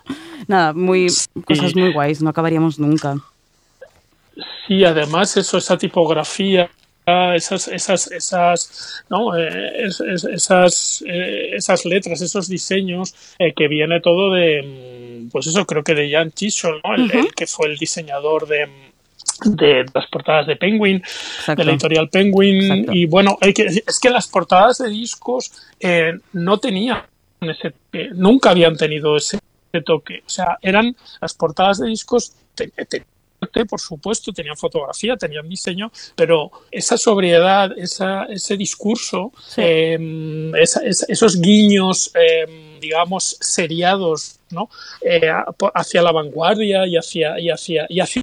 Nada, 0.47 0.73
muy, 0.73 1.09
cosas 1.47 1.75
muy 1.77 1.93
guays, 1.93 2.23
no 2.23 2.31
acabaríamos 2.31 2.79
nunca. 2.79 3.17
Sí, 4.67 4.85
además 4.85 5.37
eso, 5.37 5.59
esa 5.59 5.77
tipografía, 5.79 6.71
esas, 7.35 7.67
esas, 7.69 8.11
esas, 8.13 9.03
¿no? 9.09 9.37
Eh, 9.37 9.87
es- 9.87 10.01
es- 10.01 10.25
esas, 10.25 11.05
eh, 11.07 11.51
esas 11.57 11.85
letras, 11.85 12.21
esos 12.21 12.49
diseños, 12.49 13.15
eh, 13.39 13.53
que 13.55 13.67
viene 13.69 14.01
todo 14.01 14.33
de, 14.33 14.63
mm, 15.25 15.31
pues 15.31 15.47
eso, 15.49 15.67
creo 15.67 15.83
que 15.83 15.95
de 15.95 16.11
Jan 16.11 16.31
Chisholm, 16.33 16.81
¿no? 16.85 16.95
El, 16.95 17.11
el 17.11 17.35
que 17.35 17.47
fue 17.47 17.69
el 17.69 17.77
diseñador 17.77 18.47
de, 18.47 18.69
de 19.45 19.85
las 19.93 20.07
portadas 20.07 20.47
de 20.47 20.57
Penguin, 20.57 20.97
Exacto. 20.99 21.61
de 21.61 21.65
la 21.67 21.73
editorial 21.73 22.09
Penguin. 22.09 22.63
Exacto. 22.63 22.93
Y 22.95 23.07
bueno, 23.07 23.37
hay 23.41 23.53
que, 23.55 23.65
es 23.65 23.99
que 24.01 24.11
las 24.11 24.29
portadas 24.29 24.79
de 24.79 24.89
discos 24.89 25.51
eh, 25.81 26.13
no 26.33 26.59
tenían 26.59 27.03
ese, 27.41 27.73
eh, 27.93 28.11
nunca 28.15 28.51
habían 28.51 28.77
tenido 28.77 29.17
ese 29.17 29.39
toque. 29.85 30.23
O 30.27 30.29
sea, 30.31 30.59
eran 30.63 30.95
las 31.21 31.35
portadas 31.35 31.79
de 31.79 31.89
discos, 31.89 32.35
te- 32.55 32.69
te- 32.69 32.83
arte, 32.83 33.05
por 33.69 33.81
supuesto, 33.81 34.33
tenían 34.33 34.57
fotografía, 34.57 35.17
tenían 35.17 35.49
diseño, 35.49 35.91
pero 36.15 36.51
esa 36.71 36.97
sobriedad, 36.99 37.71
esa, 37.79 38.25
ese 38.25 38.57
discurso, 38.57 39.33
Sí. 39.49 39.63
eh, 39.65 40.53
esa- 40.61 40.81
esa- 40.85 41.07
esos 41.09 41.41
guiños, 41.41 42.11
eh, 42.15 42.79
digamos, 42.81 43.37
seriados, 43.41 44.39
¿no? 44.51 44.69
Eh, 45.03 45.31
hacia 45.75 46.03
la 46.03 46.13
vanguardia 46.13 46.87
y 46.87 46.97
hacia, 46.97 47.39
y 47.41 47.51
hacia, 47.51 47.87
y 47.89 48.01
hacia 48.01 48.23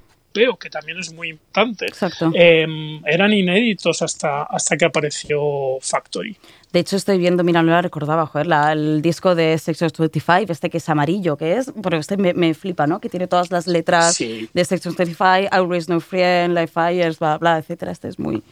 que 0.60 0.70
también 0.70 0.98
es 1.00 1.12
muy 1.12 1.30
importante, 1.30 1.86
eh, 2.34 2.64
eran 3.06 3.32
inéditos 3.32 4.02
hasta, 4.02 4.44
hasta 4.44 4.76
que 4.76 4.84
apareció 4.84 5.78
Factory. 5.80 6.36
De 6.72 6.80
hecho, 6.80 6.96
estoy 6.96 7.16
viendo, 7.18 7.44
mira, 7.44 7.62
no 7.62 7.70
la 7.72 7.80
recordaba, 7.80 8.26
joder, 8.26 8.46
la- 8.46 8.72
el 8.72 9.00
disco 9.00 9.34
de 9.34 9.56
Section 9.56 9.90
25, 9.98 10.52
este 10.52 10.68
que 10.68 10.76
es 10.78 10.88
amarillo, 10.90 11.36
que 11.38 11.56
es, 11.56 11.72
pero 11.82 11.96
este 11.96 12.18
me, 12.18 12.34
me 12.34 12.52
flipa, 12.52 12.86
¿no? 12.86 13.00
Que 13.00 13.08
tiene 13.08 13.26
todas 13.26 13.50
las 13.50 13.66
letras 13.66 14.16
Sí. 14.16 14.50
de 14.52 14.64
Section 14.66 14.94
25, 14.94 15.48
Always 15.50 15.88
No 15.88 15.98
Friend, 16.00 16.54
Life 16.54 16.72
Fires, 16.74 17.18
bla, 17.18 17.38
bla, 17.38 17.56
etcétera. 17.58 17.90
Este 17.92 18.08
es 18.08 18.18
muy, 18.18 18.42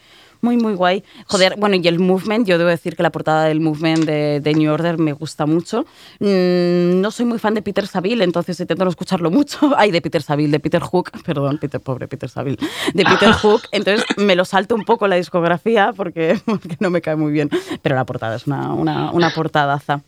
muy, 0.41 0.57
muy 0.57 0.73
guay. 0.73 1.03
Joder, 1.27 1.55
bueno, 1.57 1.75
y 1.75 1.87
el 1.87 1.99
Movement, 1.99 2.47
yo 2.47 2.57
debo 2.57 2.69
decir 2.69 2.95
que 2.95 3.03
la 3.03 3.11
portada 3.11 3.45
del 3.45 3.59
Movement 3.59 4.05
de, 4.05 4.39
de 4.39 4.53
New 4.53 4.71
Order 4.71 4.97
me 4.97 5.13
gusta 5.13 5.45
mucho. 5.45 5.85
Mm, 6.19 7.01
no 7.01 7.11
soy 7.11 7.25
muy 7.25 7.39
fan 7.39 7.53
de 7.53 7.61
Peter 7.61 7.87
Saville, 7.87 8.23
entonces 8.23 8.59
intento 8.59 8.83
no 8.83 8.89
escucharlo 8.89 9.31
mucho. 9.31 9.73
Ay, 9.77 9.91
de 9.91 10.01
Peter 10.01 10.21
Saville, 10.21 10.51
de 10.51 10.59
Peter 10.59 10.81
Hook, 10.81 11.11
perdón, 11.25 11.57
Peter, 11.59 11.79
pobre 11.81 12.07
Peter 12.07 12.29
Saville, 12.29 12.57
de 12.93 13.03
Peter 13.03 13.31
Hook. 13.41 13.61
Entonces 13.71 14.05
me 14.17 14.35
lo 14.35 14.45
salto 14.45 14.75
un 14.75 14.85
poco 14.85 15.07
la 15.07 15.15
discografía 15.15 15.93
porque, 15.95 16.39
porque 16.45 16.77
no 16.79 16.89
me 16.89 17.01
cae 17.01 17.15
muy 17.15 17.31
bien. 17.31 17.49
Pero 17.81 17.95
la 17.95 18.05
portada 18.05 18.35
es 18.35 18.47
una, 18.47 18.73
una, 18.73 19.11
una 19.11 19.29
portadaza. 19.31 20.01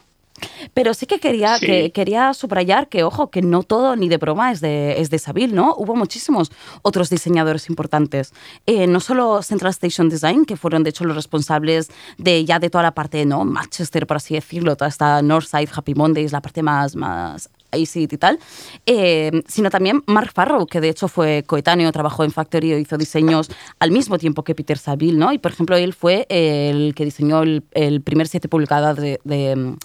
Pero 0.73 0.93
sí 0.93 1.06
que 1.06 1.19
quería, 1.19 1.58
Sí. 1.58 1.65
que 1.65 1.91
quería 1.91 2.34
subrayar 2.34 2.88
que, 2.89 3.04
ojo, 3.04 3.30
que 3.30 3.41
no 3.41 3.63
todo 3.63 3.95
ni 3.95 4.10
de 4.10 4.17
broma 4.17 4.52
es 4.52 4.62
de, 4.62 4.99
es 5.02 5.10
de 5.10 5.19
Saville, 5.19 5.54
¿no? 5.54 5.75
Hubo 5.78 5.95
muchísimos 5.95 6.52
otros 6.82 7.10
diseñadores 7.10 7.69
importantes. 7.69 8.34
Eh, 8.65 8.88
no 8.88 8.99
solo 8.99 9.41
Central 9.41 9.71
Station 9.71 10.10
Design, 10.10 10.45
que 10.45 10.58
fueron 10.58 10.84
de 10.84 10.91
hecho 10.91 11.04
los 11.06 11.15
responsables 11.15 11.89
de 12.17 12.45
ya 12.45 12.60
de 12.60 12.69
toda 12.69 12.84
la 12.84 12.91
parte, 12.93 13.25
¿no? 13.25 13.45
Manchester, 13.45 14.06
por 14.08 14.17
así 14.17 14.34
decirlo, 14.36 14.75
toda 14.75 14.89
esta 14.89 15.21
Northside, 15.21 15.69
Happy 15.73 15.95
Mondays, 15.95 16.32
la 16.32 16.41
parte 16.41 16.62
más, 16.63 16.95
más 16.95 17.49
Acid 17.72 18.12
y 18.12 18.18
tal, 18.18 18.40
eh, 18.86 19.44
sino 19.48 19.70
también 19.70 20.04
Mark 20.08 20.32
Farrow, 20.34 20.66
que 20.66 20.82
de 20.82 20.90
hecho 20.90 21.08
fue 21.08 21.44
coetáneo, 21.46 21.92
trabajó 21.92 22.24
en 22.24 22.32
Factory, 22.32 22.74
hizo 22.74 22.98
diseños 22.98 23.50
al 23.80 23.92
mismo 23.92 24.18
tiempo 24.18 24.44
que 24.44 24.56
Peter 24.56 24.78
Saville, 24.78 25.18
¿no? 25.18 25.32
Y 25.34 25.38
por 25.38 25.52
ejemplo, 25.52 25.76
él 25.76 25.94
fue 25.94 26.26
el 26.30 26.94
que 26.96 27.06
diseñó 27.06 27.44
el, 27.44 28.02
primer 28.04 28.28
siete 28.28 28.48
pulgadas 28.48 28.98
de, 28.98 29.20
de, 29.24 29.76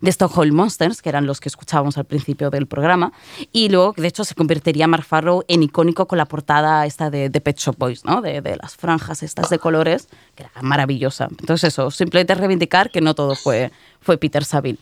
de 0.00 0.10
Stockholm 0.10 0.54
Monsters, 0.54 1.02
que 1.02 1.08
eran 1.08 1.26
los 1.26 1.40
que 1.40 1.48
escuchábamos 1.48 1.98
al 1.98 2.04
principio 2.04 2.50
del 2.50 2.66
programa, 2.66 3.12
y 3.52 3.68
luego, 3.68 3.94
de 3.96 4.08
hecho, 4.08 4.24
se 4.24 4.34
convertiría 4.34 4.86
Mark 4.86 5.04
Farrow 5.04 5.42
en 5.48 5.62
icónico 5.62 6.06
con 6.06 6.18
la 6.18 6.26
portada 6.26 6.86
esta 6.86 7.10
de, 7.10 7.28
de 7.28 7.40
Pet 7.40 7.58
Shop 7.58 7.76
Boys, 7.78 8.04
¿no? 8.04 8.20
De, 8.20 8.40
de 8.40 8.56
las 8.56 8.76
franjas 8.76 9.22
estas 9.22 9.50
de 9.50 9.58
colores, 9.58 10.08
que 10.34 10.44
era 10.44 10.52
maravillosa. 10.62 11.28
Entonces 11.30 11.72
eso, 11.72 11.90
simplemente 11.90 12.34
reivindicar 12.34 12.90
que 12.90 13.00
no 13.00 13.14
todo 13.14 13.34
fue, 13.34 13.70
fue 14.00 14.18
Peter 14.18 14.44
Saville. 14.44 14.78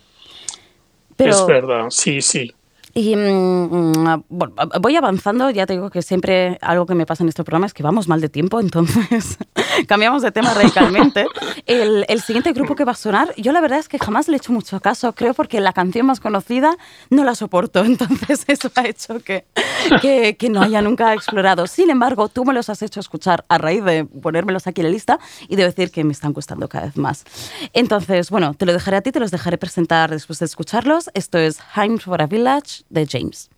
Pero, 1.24 1.37
Es 1.37 1.46
verdad, 1.46 1.87
sí, 1.90 2.20
sí. 2.20 2.52
Y 2.94 3.16
mm, 3.16 3.20
mm, 3.20 4.24
bueno, 4.28 4.55
voy 4.81 4.96
avanzando, 4.96 5.48
ya 5.50 5.66
te 5.66 5.74
digo 5.74 5.90
que 5.90 6.02
siempre 6.02 6.59
algo 6.61 6.85
que 6.87 6.94
me 6.94 7.07
pasa 7.07 7.22
en 7.22 7.28
este 7.28 7.42
programa 7.42 7.66
es 7.66 7.74
que 7.74 7.83
vamos 7.83 8.09
mal 8.09 8.20
de 8.20 8.28
tiempo, 8.28 8.61
entonces 8.61 9.38
cambiamos 9.87 10.22
de 10.22 10.31
tema 10.31 10.52
radicalmente. 10.52 11.26
El, 11.66 12.05
el 12.09 12.20
siguiente 12.20 12.52
grupo 12.52 12.74
que 12.74 12.85
va 12.85 12.92
a 12.92 12.96
sonar, 12.96 13.35
yo 13.37 13.52
la 13.52 13.61
verdad 13.61 13.78
es 13.78 13.88
que 13.88 13.98
jamás 13.98 14.28
le 14.28 14.35
he 14.35 14.37
hecho 14.37 14.52
mucho 14.52 14.81
caso, 14.81 15.12
creo 15.14 15.33
porque 15.35 15.61
la 15.61 15.72
canción 15.72 16.07
más 16.07 16.20
conocida 16.20 16.76
no 17.09 17.24
la 17.24 17.35
soporto, 17.35 17.81
entonces 17.85 18.44
eso 18.46 18.70
ha 18.74 18.87
hecho 18.87 19.20
que, 19.20 19.46
que, 20.00 20.37
que 20.37 20.50
no 20.50 20.61
haya 20.61 20.83
nunca 20.83 21.14
explorado. 21.14 21.66
Sin 21.66 21.88
embargo, 21.90 22.28
tú 22.28 22.44
me 22.44 22.52
los 22.52 22.68
has 22.68 22.83
hecho 22.83 23.00
escuchar 23.00 23.44
a 23.48 23.59
raíz 23.59 23.85
de 23.85 24.05
ponérmelos 24.05 24.66
aquí 24.66 24.83
en 24.83 24.88
la 24.88 24.92
lista 24.92 25.18
y 25.48 25.57
debo 25.57 25.68
decir 25.68 25.90
que 25.90 26.05
me 26.05 26.12
están 26.12 26.33
gustando 26.33 26.68
cada 26.68 26.87
vez 26.87 26.96
más. 26.96 27.24
Entonces, 27.72 28.31
bueno, 28.31 28.55
te 28.55 28.66
lo 28.66 28.72
dejaré 28.72 28.98
a 28.98 29.00
ti, 29.00 29.12
te 29.12 29.20
los 29.20 29.31
dejaré 29.31 29.57
presentar 29.57 30.11
después 30.11 30.38
de 30.38 30.46
escucharlos. 30.46 31.11
Esto 31.14 31.38
es 31.38 31.59
Heim 31.74 31.98
for 31.98 32.20
a 32.20 32.26
Village 32.26 32.81
de 32.90 33.04
James. 33.04 33.48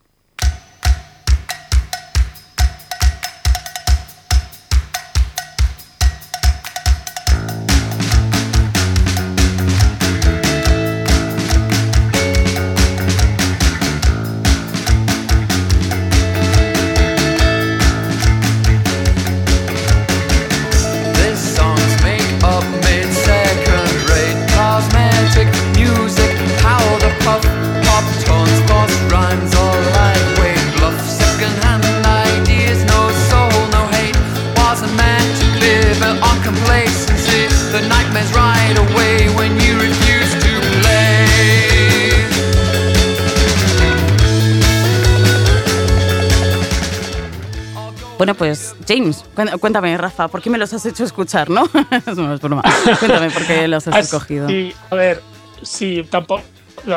Bueno, 48.16 48.34
pues 48.34 48.74
James, 48.86 49.24
cuéntame, 49.60 49.96
Rafa, 49.96 50.28
¿por 50.28 50.40
qué 50.40 50.48
me 50.48 50.58
los 50.58 50.72
has 50.72 50.86
hecho 50.86 51.04
escuchar, 51.04 51.50
no? 51.50 51.68
no 52.16 52.34
es 52.34 52.40
broma. 52.40 52.62
Cuéntame 52.98 53.30
por 53.30 53.46
qué 53.46 53.66
los 53.66 53.86
has 53.88 53.96
escogido. 53.96 54.48
Sí, 54.48 54.72
a 54.90 54.94
ver, 54.94 55.20
sí, 55.62 56.06
tampoco, 56.08 56.42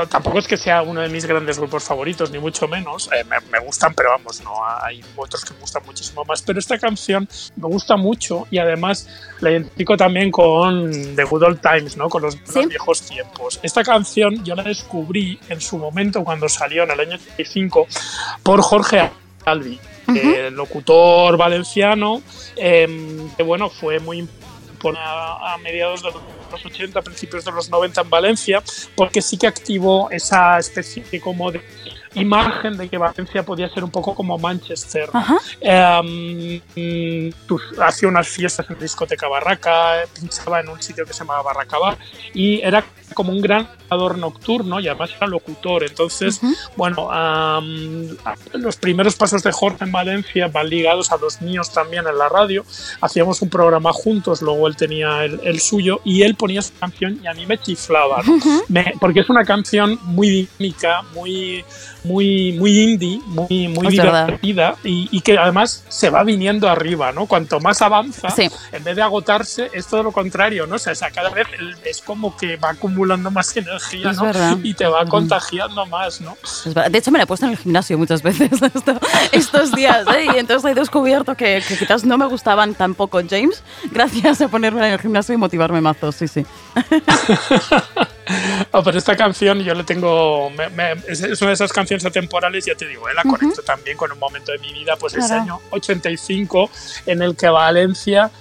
tampoco 0.10 0.38
es 0.40 0.48
que 0.48 0.58
sea 0.58 0.82
uno 0.84 1.02
de 1.02 1.10
mis 1.10 1.26
grandes 1.26 1.58
grupos 1.58 1.84
favoritos, 1.84 2.30
ni 2.30 2.38
mucho 2.38 2.68
menos. 2.68 3.10
Eh, 3.12 3.24
me, 3.52 3.60
gustan, 3.60 3.94
pero 3.96 4.10
vamos, 4.12 4.44
no 4.44 4.54
hay 4.82 5.04
otros 5.16 5.44
que 5.44 5.54
me 5.54 5.62
gustan 5.62 5.84
muchísimo 5.86 6.24
más. 6.26 6.42
Pero 6.42 6.60
esta 6.60 6.78
canción 6.78 7.28
me 7.56 7.68
gusta 7.68 7.98
mucho 7.98 8.46
y 8.52 8.60
además 8.60 9.08
la 9.40 9.52
identifico 9.52 9.98
también 9.98 10.30
con 10.30 10.92
The 11.16 11.24
Good 11.24 11.44
Old 11.44 11.62
Times, 11.62 11.98
¿no? 11.98 12.10
con 12.10 12.22
los, 12.22 12.38
viejos 12.68 13.02
tiempos. 13.02 13.60
Esta 13.64 13.84
canción 13.84 14.44
yo 14.44 14.56
la 14.56 14.64
descubrí 14.64 15.40
en 15.50 15.62
su 15.62 15.78
momento 15.78 16.24
cuando 16.24 16.48
salió 16.48 16.84
en 16.84 16.92
el 16.92 17.00
año 17.00 17.16
85 17.16 17.88
por 18.44 18.62
Jorge 18.62 19.10
Albi, 19.48 19.80
locutor 20.52 21.38
valenciano, 21.38 22.22
em, 22.56 23.30
que 23.36 23.44
bueno, 23.44 23.70
fue 23.70 24.00
muy 24.00 24.28
a, 24.96 25.54
a 25.54 25.58
mediados 25.58 26.04
de 26.04 26.12
los 26.52 26.66
80, 26.66 27.02
principios 27.02 27.44
de 27.46 27.52
los 27.52 27.70
90 27.70 28.02
en 28.02 28.10
Valencia, 28.10 28.64
porque 28.96 29.22
sí 29.22 29.38
que 29.38 29.48
activó 29.48 30.10
esa 30.12 30.58
especie 30.60 31.20
como 31.20 31.52
de 31.52 31.62
imagen 32.14 32.78
de 32.78 32.90
que 32.90 32.98
Valencia 32.98 33.44
podía 33.44 33.70
ser 33.70 33.84
un 33.84 33.92
poco 33.92 34.16
como 34.16 34.38
Manchester. 34.38 35.10
Eh, 35.62 37.32
hacía 37.82 38.10
unas 38.10 38.28
fiestas 38.28 38.70
en 38.70 38.80
discoteca 38.80 39.28
Barraca, 39.28 40.04
pinchaba 40.20 40.60
en 40.60 40.70
un 40.70 40.82
sitio 40.82 41.06
que 41.06 41.14
se 41.14 41.20
llamaba 41.20 41.44
Barraca 41.44 41.78
Bar 41.78 41.98
y 42.34 42.62
era 42.62 42.84
como 43.18 43.32
un 43.32 43.42
gran 43.42 43.68
ador 43.90 44.20
nocturno 44.20 44.80
y 44.80 44.88
además 44.88 45.10
era 45.18 45.26
locutor. 45.26 45.84
Entonces, 45.84 46.40
bueno, 46.76 47.10
los 48.54 48.76
primeros 48.76 49.16
pasos 49.16 49.42
de 49.42 49.52
Jorge 49.52 49.86
en 49.86 49.92
Valencia 49.92 50.48
van 50.50 50.70
ligados 50.70 51.12
a 51.12 51.18
los 51.18 51.42
míos 51.42 51.74
también 51.74 52.06
en 52.06 52.16
la 52.16 52.30
radio. 52.30 52.64
Hacíamos 53.02 53.42
un 53.42 53.50
programa 53.50 53.92
juntos, 53.92 54.44
luego 54.44 54.68
él 54.68 54.76
tenía 54.76 55.26
el, 55.26 55.60
suyo 55.60 56.00
y 56.06 56.22
él 56.22 56.36
ponía 56.36 56.62
su 56.62 56.74
canción 56.80 57.20
y 57.24 57.26
a 57.26 57.34
mí 57.34 57.48
me 57.48 57.58
chiflaba, 57.58 58.22
porque 59.00 59.22
es 59.22 59.30
una 59.32 59.44
canción 59.44 59.98
muy 60.04 60.30
dinámica, 60.30 61.02
muy 61.16 61.66
muy, 62.04 62.54
muy 62.54 62.80
indie, 62.80 63.20
muy, 63.26 63.68
muy 63.68 63.88
divertida 63.88 64.76
y, 64.84 65.22
que 65.22 65.38
además 65.38 65.84
se 65.90 66.10
va 66.10 66.24
viniendo 66.24 66.70
arriba, 66.70 67.12
¿no? 67.12 67.26
Cuanto 67.26 67.60
más 67.60 67.82
avanza, 67.82 68.30
en 68.38 68.84
vez 68.84 68.96
de 68.96 69.02
agotarse, 69.02 69.70
es 69.74 69.88
todo 69.88 70.04
lo 70.04 70.12
contrario, 70.12 70.68
¿no? 70.68 70.76
O 70.76 70.80
sea, 70.80 71.12
cada 71.12 71.30
vez 71.30 71.48
es 71.84 72.02
como 72.02 72.38
que 72.38 72.56
va 72.56 72.70
acumulando 72.70 73.07
más 73.16 73.56
energía, 73.56 74.12
¿no? 74.12 74.60
Y 74.64 74.74
te 74.74 74.86
va 74.86 75.06
contagiando 75.06 75.86
más, 75.86 76.20
¿no? 76.20 76.38
De 76.90 76.98
hecho, 76.98 77.12
me 77.12 77.20
la 77.20 77.24
he 77.24 77.28
puesto 77.28 77.46
en 77.46 77.54
el 77.54 77.58
gimnasio 77.58 77.98
muchas 77.98 78.22
veces 78.22 78.50
estos 79.32 79.72
días, 79.72 80.06
¿eh? 80.16 80.28
Y 80.36 80.40
entonces 80.40 80.72
he 80.72 80.74
descubierto 80.74 81.36
que, 81.36 81.64
quizás 81.68 82.04
no 82.04 82.18
me 82.18 82.26
gustaban 82.26 82.76
tampoco 82.76 83.22
James, 83.28 83.64
gracias 83.92 84.42
a 84.42 84.48
ponerme 84.48 84.86
en 84.88 84.94
el 84.94 85.00
gimnasio 85.00 85.36
y 85.36 85.38
motivarme 85.38 85.80
mazos, 85.80 86.16
sí, 86.16 86.28
sí. 86.28 86.46
oh, 88.72 88.84
pero 88.84 88.98
esta 88.98 89.16
canción 89.16 89.60
yo 89.60 89.74
le 89.74 89.84
tengo. 89.84 90.52
es 91.08 91.42
una 91.42 91.50
de 91.50 91.54
esas 91.54 91.72
canciones 91.72 92.06
atemporales, 92.06 92.66
ya 92.66 92.76
te 92.76 92.88
digo, 92.88 93.08
eh, 93.10 93.14
la 93.14 93.24
conecto 93.24 93.62
también 93.62 93.96
con 93.96 94.12
un 94.12 94.20
momento 94.20 94.52
de 94.52 94.58
mi 94.60 94.74
vida, 94.74 94.96
pues 94.98 95.14
ese 95.14 95.34
año 95.34 95.60
85, 95.70 96.70
en 97.06 97.22
el 97.22 97.36
que 97.36 97.48
Valencia 97.50 98.32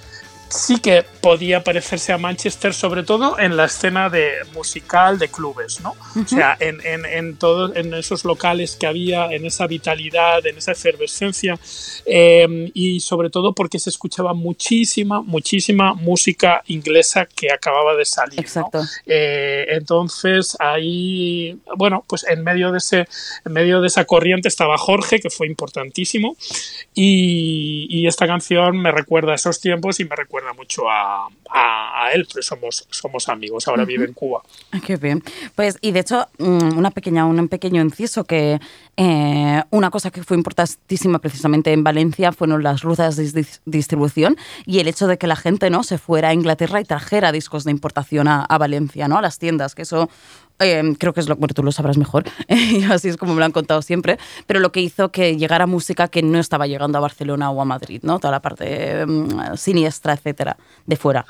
sí 0.49 0.79
que 0.79 1.03
podía 1.21 1.63
parecerse 1.63 2.13
a 2.13 2.17
Manchester, 2.17 2.73
sobre 2.73 3.03
todo 3.03 3.37
en 3.39 3.57
la 3.57 3.65
escena 3.65 4.09
de 4.09 4.31
musical 4.53 5.19
de 5.19 5.27
clubes, 5.29 5.81
¿no? 5.81 5.95
O 6.15 6.27
sea, 6.27 6.55
en, 6.59 6.79
en, 6.85 7.05
en, 7.05 7.35
todos 7.37 7.75
en 7.75 7.93
esos 7.93 8.23
locales 8.23 8.75
que 8.75 8.87
había, 8.87 9.27
en 9.27 9.45
esa 9.45 9.67
vitalidad, 9.67 10.45
en 10.45 10.57
esa 10.57 10.71
efervescencia, 10.71 11.59
em, 12.05 12.71
y 12.73 12.99
sobre 13.01 13.29
todo 13.29 13.53
porque 13.53 13.79
se 13.79 13.89
escuchaba 13.89 14.33
muchísima, 14.33 15.21
muchísima 15.21 15.93
música 15.93 16.63
inglesa 16.67 17.25
que 17.25 17.51
acababa 17.51 17.95
de 17.95 18.05
salir. 18.05 18.39
Exacto. 18.39 18.81
Eh, 19.05 19.65
entonces, 19.71 20.55
ahí, 20.59 21.59
bueno, 21.75 22.05
pues 22.07 22.25
en 22.27 22.43
medio, 22.43 22.71
de 22.71 22.77
ese, 22.77 23.07
en 23.45 23.53
medio 23.53 23.81
de 23.81 23.87
esa 23.87 24.05
corriente 24.05 24.47
estaba 24.47 24.77
Jorge, 24.77 25.19
que 25.19 25.29
fue 25.29 25.47
importantísimo, 25.47 26.37
y, 26.93 27.87
y 27.89 28.07
esta 28.07 28.27
canción 28.27 28.77
me 28.77 28.91
recuerda 28.91 29.33
a 29.33 29.35
esos 29.35 29.59
tiempos 29.59 29.99
y 29.99 30.05
me 30.05 30.15
recuerda 30.15 30.36
mucho 30.55 30.83
a, 30.89 31.29
él, 32.13 32.27
pero 32.31 32.41
somos, 32.41 32.87
somos 32.89 33.27
amigos, 33.29 33.67
ahora 33.67 33.83
vive 33.83 34.05
en 34.05 34.13
Cuba. 34.13 34.41
Ah, 34.71 34.79
qué 34.85 34.95
bien. 34.95 35.23
Pues, 35.55 35.77
y 35.81 35.91
de 35.91 35.99
hecho, 35.99 36.27
mm, 36.37 36.77
una 36.77 36.91
pequeña, 36.91 37.25
un 37.25 37.47
pequeño 37.47 37.81
inciso 37.81 38.23
que 38.23 38.59
eh, 38.95 39.63
una 39.69 39.89
cosa 39.89 40.11
que 40.11 40.23
fue 40.23 40.37
importantísima 40.37 41.19
precisamente 41.19 41.73
en 41.73 41.83
Valencia 41.83 42.31
fueron 42.31 42.63
las 42.63 42.81
rutas 42.81 43.17
de 43.17 43.45
distribución 43.65 44.37
y 44.65 44.79
el 44.79 44.87
hecho 44.87 45.07
de 45.07 45.17
que 45.17 45.27
la 45.27 45.35
gente 45.35 45.69
no 45.69 45.83
se 45.83 45.97
fuera 45.97 46.29
a 46.29 46.33
Inglaterra 46.33 46.79
y 46.79 46.85
trajera 46.85 47.31
discos 47.31 47.63
de 47.63 47.71
importación 47.71 48.27
a, 48.27 48.43
a 48.43 48.57
Valencia, 48.57 49.07
¿no? 49.07 49.17
A 49.17 49.21
las 49.21 49.39
tiendas, 49.39 49.75
que 49.75 49.81
eso 49.81 50.09
Em, 50.59 50.95
creo 50.95 51.13
que 51.13 51.19
es 51.19 51.29
lo, 51.29 51.35
bueno, 51.35 51.53
tú 51.53 51.61
lo 51.61 51.71
sabrás 51.71 51.97
mejor, 51.97 52.23
así 52.91 53.09
es 53.09 53.17
como 53.17 53.33
me 53.33 53.39
lo 53.39 53.45
han 53.45 53.51
contado 53.51 53.83
siempre, 53.83 54.17
pero 54.47 54.59
lo 54.59 54.71
que 54.71 54.81
hizo 54.81 55.11
que 55.11 55.37
llegara 55.37 55.67
música 55.67 56.07
que 56.07 56.23
no 56.23 56.39
estaba 56.39 56.65
llegando 56.65 56.97
a 56.97 57.01
Barcelona 57.01 57.51
o 57.51 57.61
a 57.61 57.65
Madrid, 57.65 57.99
¿no? 58.03 58.17
Toda 58.19 58.31
la 58.31 58.41
parte 58.41 59.01
em, 59.01 59.27
siniestra, 59.55 60.13
etcétera, 60.13 60.57
de 60.85 60.95
fuera. 60.95 61.25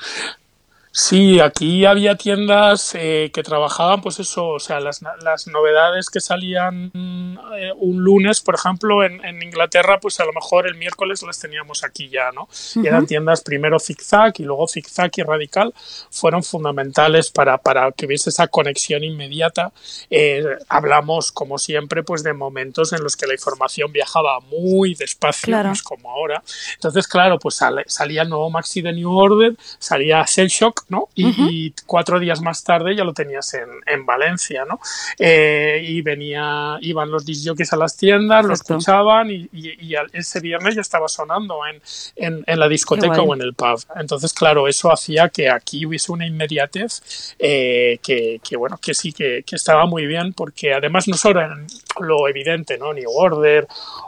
Sí, 0.90 1.38
aquí 1.38 1.84
había 1.84 2.16
tiendas 2.16 2.94
eh, 2.94 3.30
que 3.32 3.42
trabajaban, 3.42 4.00
pues 4.00 4.18
eso, 4.20 4.48
o 4.48 4.58
sea, 4.58 4.80
las, 4.80 5.00
las 5.22 5.46
novedades 5.46 6.08
que 6.08 6.20
salían 6.20 6.90
eh, 7.56 7.72
un 7.76 8.02
lunes, 8.02 8.40
por 8.40 8.54
ejemplo, 8.54 9.04
en, 9.04 9.24
en, 9.24 9.42
Inglaterra, 9.42 10.00
pues 10.00 10.18
a 10.20 10.24
lo 10.24 10.32
mejor 10.32 10.66
el 10.66 10.76
miércoles 10.76 11.22
las 11.22 11.38
teníamos 11.38 11.84
aquí 11.84 12.08
ya, 12.08 12.32
¿no? 12.32 12.48
Y 12.74 12.86
eran 12.86 13.06
tiendas 13.06 13.42
primero 13.42 13.78
zigzag 13.78 14.34
y 14.38 14.44
luego 14.44 14.66
zigzag 14.66 15.10
y 15.16 15.22
radical, 15.22 15.74
fueron 16.10 16.42
fundamentales 16.42 17.30
para, 17.30 17.58
para 17.58 17.92
que 17.92 18.06
hubiese 18.06 18.30
esa 18.30 18.48
conexión 18.48 19.04
inmediata. 19.04 19.72
Eh, 20.10 20.44
hablamos, 20.68 21.32
como 21.32 21.58
siempre, 21.58 22.02
pues 22.02 22.22
de 22.22 22.32
momentos 22.32 22.92
en 22.92 23.02
los 23.02 23.16
que 23.16 23.26
la 23.26 23.34
información 23.34 23.92
viajaba 23.92 24.40
muy 24.40 24.94
despacio, 24.94 25.56
pues 25.62 25.82
como 25.82 26.10
ahora. 26.10 26.42
Entonces, 26.74 27.06
claro, 27.06 27.38
pues 27.38 27.60
salía 27.86 28.22
el 28.22 28.28
nuevo 28.28 28.50
Maxi 28.50 28.82
de 28.82 28.92
New 28.92 29.10
Order, 29.10 29.54
salía 29.78 30.26
Cell 30.26 30.48
Shock, 30.48 30.77
¿no? 30.88 31.08
Y, 31.14 31.72
cuatro 31.86 32.18
días 32.18 32.40
más 32.40 32.64
tarde 32.64 32.94
ya 32.94 33.04
lo 33.04 33.12
tenías 33.12 33.52
en, 33.54 33.68
en 33.86 34.06
Valencia, 34.06 34.64
¿no? 34.64 34.80
Eh, 35.18 35.82
y 35.84 36.00
venía, 36.02 36.78
iban 36.80 37.10
los 37.10 37.24
disjockeys 37.24 37.72
a 37.72 37.76
las 37.76 37.96
tiendas, 37.96 38.44
lo 38.44 38.54
escuchaban 38.54 39.30
y, 39.30 39.48
y, 39.52 39.94
ese 40.12 40.40
viernes 40.40 40.74
ya 40.74 40.80
estaba 40.80 41.08
sonando 41.08 41.60
en, 41.66 41.80
en, 42.16 42.44
en 42.46 42.58
la 42.58 42.68
discoteca 42.68 43.22
o 43.22 43.34
en 43.34 43.42
el 43.42 43.54
pub. 43.54 43.80
Entonces, 43.96 44.32
claro, 44.32 44.68
eso 44.68 44.92
hacía 44.92 45.28
que 45.28 45.50
aquí 45.50 45.86
hubiese 45.86 46.12
una 46.12 46.26
inmediatez 46.26 47.34
eh, 47.38 47.98
que, 48.02 48.40
que, 48.42 48.56
bueno, 48.56 48.78
que 48.78 48.94
sí, 48.94 49.12
que, 49.12 49.42
que, 49.44 49.56
estaba 49.56 49.86
muy 49.86 50.06
bien 50.06 50.32
porque 50.32 50.74
además 50.74 51.08
no 51.08 51.16
solo 51.16 51.40
en 51.42 51.66
lo 52.00 52.28
evidente, 52.28 52.78
¿no? 52.78 52.92
New 52.92 53.10
Order 53.10 53.66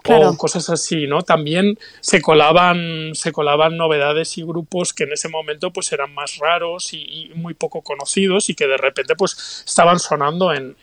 o 0.08 0.36
cosas 0.36 0.70
así, 0.70 1.06
¿no? 1.06 1.22
También 1.22 1.78
se 2.00 2.22
colaban, 2.22 3.10
se 3.14 3.32
colaban 3.32 3.76
novedades 3.76 4.38
y 4.38 4.42
grupos 4.42 4.92
que 4.92 5.04
en 5.04 5.12
ese 5.12 5.28
momento 5.28 5.72
pues 5.72 5.92
eran 5.92 6.14
más 6.14 6.36
raros 6.36 6.59
y, 6.92 7.30
muy 7.34 7.54
poco 7.54 7.82
conocidos 7.82 8.50
y 8.50 8.54
que 8.54 8.66
de 8.66 8.76
repente 8.76 9.14
pues 9.16 9.64
estaban 9.66 9.98
sonando 9.98 10.52
en, 10.52 10.76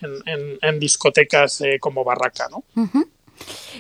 discotecas 0.80 1.62
eh, 1.62 1.80
como 1.80 2.04
Barraca, 2.04 2.48
¿no? 2.50 2.63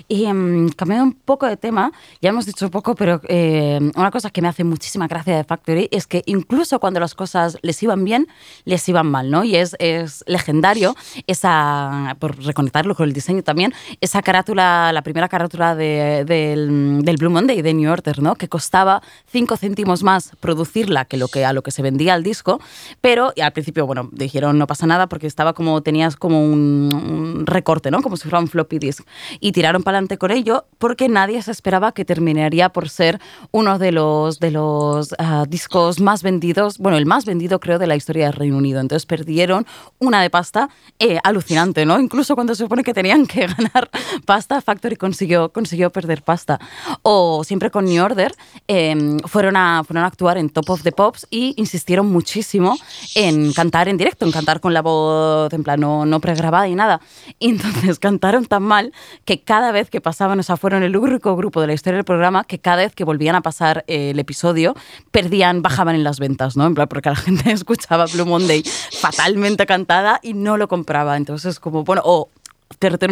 Y 0.07 0.25
um, 0.25 0.69
cambiando 0.69 1.05
un 1.05 1.13
poco 1.13 1.45
de 1.47 1.57
tema, 1.57 1.91
ya 2.21 2.29
hemos 2.29 2.45
dicho 2.45 2.69
poco, 2.71 2.95
pero 2.95 3.21
eh, 3.27 3.79
una 3.95 4.11
cosa 4.11 4.29
que 4.29 4.41
me 4.41 4.47
hace 4.47 4.63
muchísima 4.63 5.07
gracia 5.07 5.35
de 5.35 5.43
Factory 5.43 5.89
es 5.91 6.07
que 6.07 6.23
incluso 6.25 6.79
cuando 6.79 6.99
las 6.99 7.15
cosas 7.15 7.57
les 7.61 7.81
iban 7.83 8.03
bien, 8.03 8.27
les 8.65 8.87
iban 8.89 9.07
mal, 9.07 9.29
¿no? 9.29 9.43
Y 9.43 9.55
es, 9.55 9.75
es 9.79 10.23
legendario 10.27 10.95
esa, 11.27 12.15
por 12.19 12.37
reconectarlo 12.43 12.95
con 12.95 13.07
el 13.07 13.13
diseño 13.13 13.43
también, 13.43 13.73
esa 14.01 14.21
carátula, 14.21 14.91
la 14.93 15.01
primera 15.01 15.27
carátula 15.27 15.75
de, 15.75 16.23
del, 16.25 17.17
Blue 17.17 17.29
Monday 17.29 17.61
de 17.61 17.73
New 17.73 17.91
Order, 17.91 18.21
¿no? 18.21 18.35
Que 18.35 18.47
costaba 18.47 19.01
5 19.31 19.57
céntimos 19.57 20.03
más 20.03 20.31
producirla 20.39 21.05
que, 21.05 21.17
lo 21.17 21.27
que 21.27 21.45
a 21.45 21.53
lo 21.53 21.63
que 21.63 21.71
se 21.71 21.81
vendía 21.81 22.15
el 22.15 22.23
disco, 22.23 22.59
pero 23.01 23.33
al 23.41 23.53
principio, 23.53 23.85
bueno, 23.85 24.09
dijeron 24.11 24.57
no 24.57 24.67
pasa 24.67 24.85
nada 24.85 25.07
porque 25.07 25.27
estaba 25.27 25.53
como, 25.53 25.81
tenías 25.81 26.15
como 26.15 26.43
un, 26.43 27.43
recorte, 27.45 27.91
¿no? 27.91 28.01
Como 28.01 28.17
si 28.17 28.23
fuera 28.23 28.39
un 28.39 28.47
floppy 28.47 28.79
disk. 28.79 29.05
Tiraron 29.51 29.83
para 29.83 29.97
adelante 29.97 30.17
con 30.17 30.31
ello 30.31 30.65
porque 30.77 31.09
nadie 31.09 31.41
se 31.41 31.51
esperaba 31.51 31.91
que 31.91 32.05
terminaría 32.05 32.69
por 32.69 32.89
ser 32.89 33.19
uno 33.51 33.79
de 33.79 33.91
los, 33.91 34.39
de 34.39 34.51
los 34.51 35.13
ah, 35.19 35.45
discos 35.47 35.99
más 35.99 36.23
vendidos, 36.23 36.77
bueno, 36.77 36.97
el 36.97 37.05
más 37.05 37.25
vendido 37.25 37.59
creo 37.59 37.79
de 37.79 37.87
la 37.87 37.95
historia 37.95 38.25
del 38.25 38.33
Reino 38.33 38.57
Unido. 38.57 38.79
Entonces 38.79 39.05
perdieron 39.05 39.65
una 39.99 40.21
de 40.21 40.29
pasta 40.29 40.69
eh, 40.99 41.19
alucinante, 41.23 41.85
¿no? 41.85 41.99
Incluso 41.99 42.35
cuando 42.35 42.55
se 42.55 42.63
supone 42.63 42.83
que 42.83 42.93
tenían 42.93 43.25
que 43.25 43.47
ganar 43.57 43.89
pasta, 44.25 44.61
Factory 44.61 44.95
consiguió, 44.95 45.49
consiguió 45.49 45.91
perder 45.91 46.23
pasta. 46.23 46.59
O 47.01 47.43
siempre 47.43 47.71
con 47.71 47.85
New 47.85 48.03
Order 48.03 48.33
em, 48.67 49.19
fueron, 49.19 49.55
a, 49.55 49.83
fueron 49.85 50.03
a 50.03 50.07
actuar 50.07 50.37
en 50.37 50.49
Top 50.49 50.69
of 50.69 50.83
the 50.83 50.91
Pops 50.91 51.27
y 51.29 51.53
insistieron 51.57 52.07
muchísimo 52.11 52.77
en 53.15 53.53
cantar 53.53 53.87
en 53.87 53.97
directo, 53.97 54.25
en 54.25 54.31
cantar 54.31 54.59
con 54.59 54.73
la 54.73 54.81
voz 54.81 55.51
en 55.53 55.63
plan 55.63 55.79
no, 55.79 56.05
no 56.05 56.19
pregrabada 56.19 56.67
y 56.67 56.75
nada. 56.75 57.01
Y 57.39 57.49
entonces 57.49 57.99
cantaron 58.07 58.45
tan 58.45 58.63
mal 58.63 58.93
que 59.25 59.36
cada 59.39 59.71
vez 59.71 59.89
que 59.89 60.01
pasaban, 60.01 60.39
o 60.39 60.43
sea, 60.43 60.57
fueron 60.57 60.83
el 60.83 60.95
único 60.95 61.35
grupo 61.35 61.61
de 61.61 61.67
la 61.67 61.73
historia 61.73 61.97
del 61.97 62.05
programa 62.05 62.43
que 62.43 62.59
cada 62.59 62.77
vez 62.77 62.95
que 62.95 63.03
volvían 63.03 63.35
a 63.35 63.41
pasar 63.41 63.83
eh, 63.87 64.11
el 64.11 64.19
episodio, 64.19 64.75
perdían, 65.11 65.61
bajaban 65.61 65.95
en 65.95 66.03
las 66.03 66.19
ventas, 66.19 66.57
¿no? 66.57 66.65
En 66.65 66.75
plan, 66.75 66.87
porque 66.87 67.09
la 67.09 67.15
gente 67.27 67.51
escuchaba 67.51 68.05
Blue 68.05 68.25
Monday 68.25 68.63
fatalmente 69.01 69.65
cantada 69.65 70.19
y 70.21 70.33
no 70.33 70.57
lo 70.57 70.67
compraba. 70.67 71.17
Entonces, 71.17 71.59
como, 71.59 71.83
bueno, 71.83 72.01
o 72.05 72.29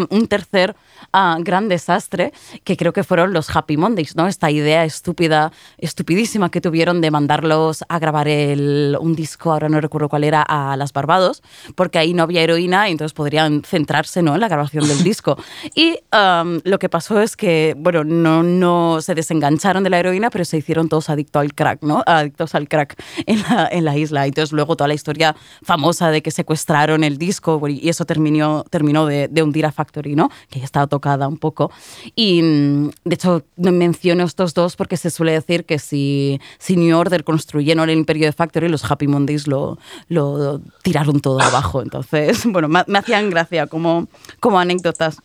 un 0.10 0.28
tercer 0.28 0.76
uh, 1.13 1.41
gran 1.44 1.70
desastre 1.70 2.34
que 2.63 2.78
creo 2.78 2.94
que 2.94 3.04
fueron 3.04 3.34
los 3.34 3.56
Happy 3.56 3.78
Mondays, 3.78 4.15
¿no? 4.15 4.28
Esta 4.28 4.52
idea 4.52 4.86
estúpida, 4.86 5.52
estupidísima 5.78 6.50
que 6.50 6.62
tuvieron 6.62 7.02
de 7.02 7.12
mandarlos 7.12 7.84
a 7.88 8.00
grabar 8.00 8.28
el, 8.28 8.98
un 9.00 9.15
disco, 9.15 9.52
ahora 9.52 9.70
no 9.70 9.80
recuerdo 9.82 10.10
cuál 10.10 10.24
era, 10.24 10.41
a 10.41 10.76
las 10.78 10.94
Barbados, 10.94 11.41
porque 11.76 12.00
ahí 12.00 12.13
no 12.13 12.24
había 12.24 12.41
heroína 12.41 12.89
y 12.89 12.91
entonces 12.91 13.13
podrían 13.13 13.63
centrarse 13.63 14.22
¿no? 14.22 14.36
en 14.36 14.41
la 14.41 14.48
grabación 14.48 14.88
del 14.88 15.04
disco. 15.04 15.38
Y 15.74 16.00
um, 16.13 16.60
lo 16.63 16.80
que 16.80 16.89
pasó 16.89 17.22
es 17.22 17.36
que, 17.36 17.76
bueno, 17.78 18.04
no, 18.04 18.44
no 18.44 19.02
se 19.02 19.15
desengancharon 19.15 19.84
de 19.84 19.89
la 19.89 20.00
heroína, 20.00 20.30
pero 20.30 20.46
se 20.46 20.58
hicieron 20.58 20.89
todos 20.89 21.10
adictos 21.10 21.41
al 21.41 21.54
crack, 21.54 21.82
¿no? 21.82 22.04
Adictos 22.06 22.56
al 22.56 22.68
crack 22.68 23.02
en 23.26 23.41
la, 23.41 23.68
en 23.72 23.86
la 23.86 23.98
isla. 23.98 24.26
Entonces 24.26 24.52
luego 24.52 24.76
toda 24.76 24.88
la 24.88 24.94
historia 24.94 25.36
famosa 25.63 26.12
de 26.12 26.22
que 26.22 26.32
secuestraron 26.32 27.04
el 27.04 27.18
disco 27.18 27.62
y 27.68 27.89
eso 27.89 28.06
terminó, 28.06 28.63
terminó 28.70 29.06
de, 29.06 29.28
de 29.28 29.44
hundir 29.45 29.65
a 29.65 29.71
Factory, 29.71 30.15
¿no? 30.15 30.29
Que 30.49 30.60
ya 30.60 30.65
estaba 30.65 30.88
tocada 30.88 31.27
un 31.27 31.38
poco. 31.38 31.71
Y 32.15 32.41
mm, 32.41 32.89
de 33.05 33.15
hecho 33.15 33.43
menciono 33.55 34.23
estos 34.23 34.53
dos 34.53 34.75
porque 34.75 34.97
se 34.97 35.10
suele 35.10 35.31
decir 35.31 35.65
que 35.65 35.79
si, 35.79 36.39
si 36.60 36.75
New 36.75 36.97
Order 36.97 37.23
construyeron 37.23 37.89
el 37.89 37.97
imperio 37.97 38.25
de 38.25 38.34
Factory, 38.34 38.67
los 38.69 38.89
Happy 38.89 39.08
Mondays 39.08 39.47
lo, 39.47 39.77
lo 40.10 40.62
tiraron 40.84 41.19
todo 41.19 41.39
abajo. 41.41 41.81
Entonces, 41.81 42.45
bueno, 42.51 42.67
me, 42.67 42.97
hacían 42.97 43.29
gracia 43.29 43.67
como, 43.67 44.08
como 44.39 44.60
anécdotas. 44.60 45.21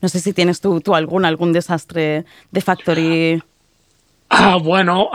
No 0.00 0.08
sé 0.08 0.20
si 0.20 0.32
tienes 0.32 0.60
tú, 0.60 0.80
tú 0.80 0.94
algún, 0.94 1.24
algún 1.24 1.52
desastre 1.52 2.24
de 2.50 2.60
Factory. 2.60 3.42
Ah, 4.32 4.58
bueno, 4.62 5.10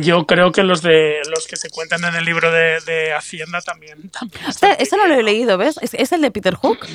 yo 0.00 0.24
creo 0.24 0.52
que 0.52 0.62
los 0.62 0.80
de 0.80 1.20
los 1.28 1.48
que 1.48 1.56
se 1.56 1.68
cuentan 1.68 2.04
en 2.04 2.14
el 2.14 2.24
libro 2.24 2.52
de, 2.52 3.12
Hacienda 3.12 3.60
también. 3.60 4.08
también 4.10 4.44
ese 4.78 4.96
no 4.96 5.08
lo 5.08 5.14
he 5.14 5.22
leído, 5.22 5.58
¿ves? 5.58 5.78
¿Es, 5.82 6.12
el 6.12 6.20
de 6.20 6.30
Peter 6.30 6.54
Hook? 6.54 6.86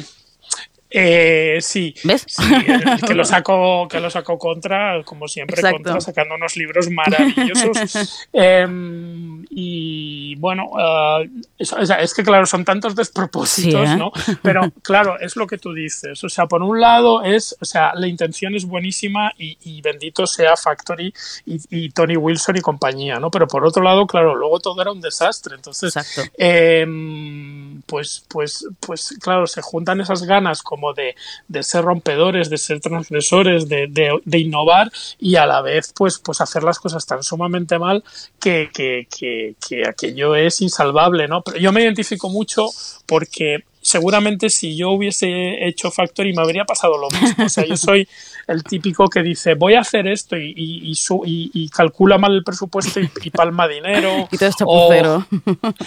Eh, 0.93 1.59
sí, 1.61 1.95
¿Ves? 2.03 2.25
que 3.07 3.13
lo 3.13 3.23
saco, 3.23 3.87
que 3.87 4.01
lo 4.01 4.09
saco 4.09 4.37
contra, 4.37 5.01
como 5.05 5.25
siempre, 5.29 5.61
contra, 5.61 6.01
sacando 6.01 6.35
unos 6.35 6.57
libros 6.57 6.89
maravillosos. 6.89 8.27
Em, 8.33 9.45
y 9.49 10.35
bueno, 10.35 10.65
uh, 10.65 11.25
es, 11.57 12.13
que 12.13 12.23
claro, 12.23 12.45
son 12.45 12.65
tantos 12.65 12.93
despropósitos, 12.95 13.89
¿eh? 13.89 13.95
¿no? 13.95 14.11
Pero 14.43 14.69
claro, 14.81 15.17
es 15.19 15.37
lo 15.37 15.47
que 15.47 15.57
tú 15.57 15.73
dices. 15.73 16.21
O 16.25 16.29
sea, 16.29 16.47
por 16.47 16.61
un 16.61 16.81
lado 16.81 17.23
es, 17.23 17.55
o 17.61 17.65
sea, 17.65 17.93
la 17.95 18.07
intención 18.07 18.53
es 18.55 18.65
buenísima 18.65 19.31
y, 19.37 19.81
bendito 19.81 20.27
sea 20.27 20.57
Factory 20.57 21.13
y, 21.45 21.89
Tony 21.91 22.17
Wilson 22.17 22.57
y 22.57 22.61
compañía, 22.61 23.19
¿no? 23.19 23.31
Pero 23.31 23.47
por 23.47 23.65
otro 23.65 23.81
lado, 23.81 24.05
claro, 24.05 24.35
luego 24.35 24.59
todo 24.59 24.81
era 24.81 24.91
un 24.91 24.99
desastre. 24.99 25.55
Entonces, 25.55 25.93
em, 26.37 27.60
pues, 27.85 28.25
pues, 28.27 28.65
pues, 28.79 29.17
claro, 29.21 29.47
se 29.47 29.61
juntan 29.61 30.01
esas 30.01 30.23
ganas 30.23 30.61
como 30.61 30.93
de, 30.93 31.15
ser 31.61 31.83
rompedores, 31.83 32.49
de 32.49 32.57
ser 32.57 32.79
transgresores, 32.79 33.67
de, 33.67 34.21
innovar 34.31 34.91
y 35.19 35.35
a 35.35 35.45
la 35.45 35.61
vez 35.61 35.93
pues, 35.95 36.19
pues 36.19 36.41
hacer 36.41 36.63
las 36.63 36.79
cosas 36.79 37.05
tan 37.05 37.23
sumamente 37.23 37.77
mal 37.79 38.03
que, 38.39 38.69
que, 38.73 39.07
que, 39.09 39.87
aquello 39.87 40.35
es 40.35 40.61
insalvable, 40.61 41.27
¿no? 41.27 41.41
Pero 41.41 41.57
yo 41.57 41.71
me 41.71 41.81
identifico 41.81 42.29
mucho 42.29 42.67
porque 43.05 43.63
seguramente 43.81 44.49
si 44.49 44.77
yo 44.77 44.91
hubiese 44.91 45.67
hecho 45.67 45.91
Factory 45.91 46.33
me 46.33 46.41
habría 46.41 46.65
pasado 46.65 46.97
lo 46.97 47.09
mismo. 47.09 47.45
O 47.45 47.49
sea, 47.49 47.65
yo 47.65 47.75
soy 47.77 48.07
el 48.47 48.63
típico 48.63 49.07
que 49.07 49.23
dice 49.23 49.55
voy 49.55 49.75
a 49.75 49.81
hacer 49.81 50.07
esto 50.07 50.37
y, 50.37 50.53
y, 50.55 50.93
y, 51.25 51.69
calcula 51.69 52.17
mal 52.17 52.33
el 52.33 52.43
presupuesto 52.43 52.99
y, 52.99 53.29
palma 53.29 53.67
dinero. 53.67 54.27
y 54.31 54.37
todo 54.37 54.49
esto 54.49 54.65
o, 54.67 55.25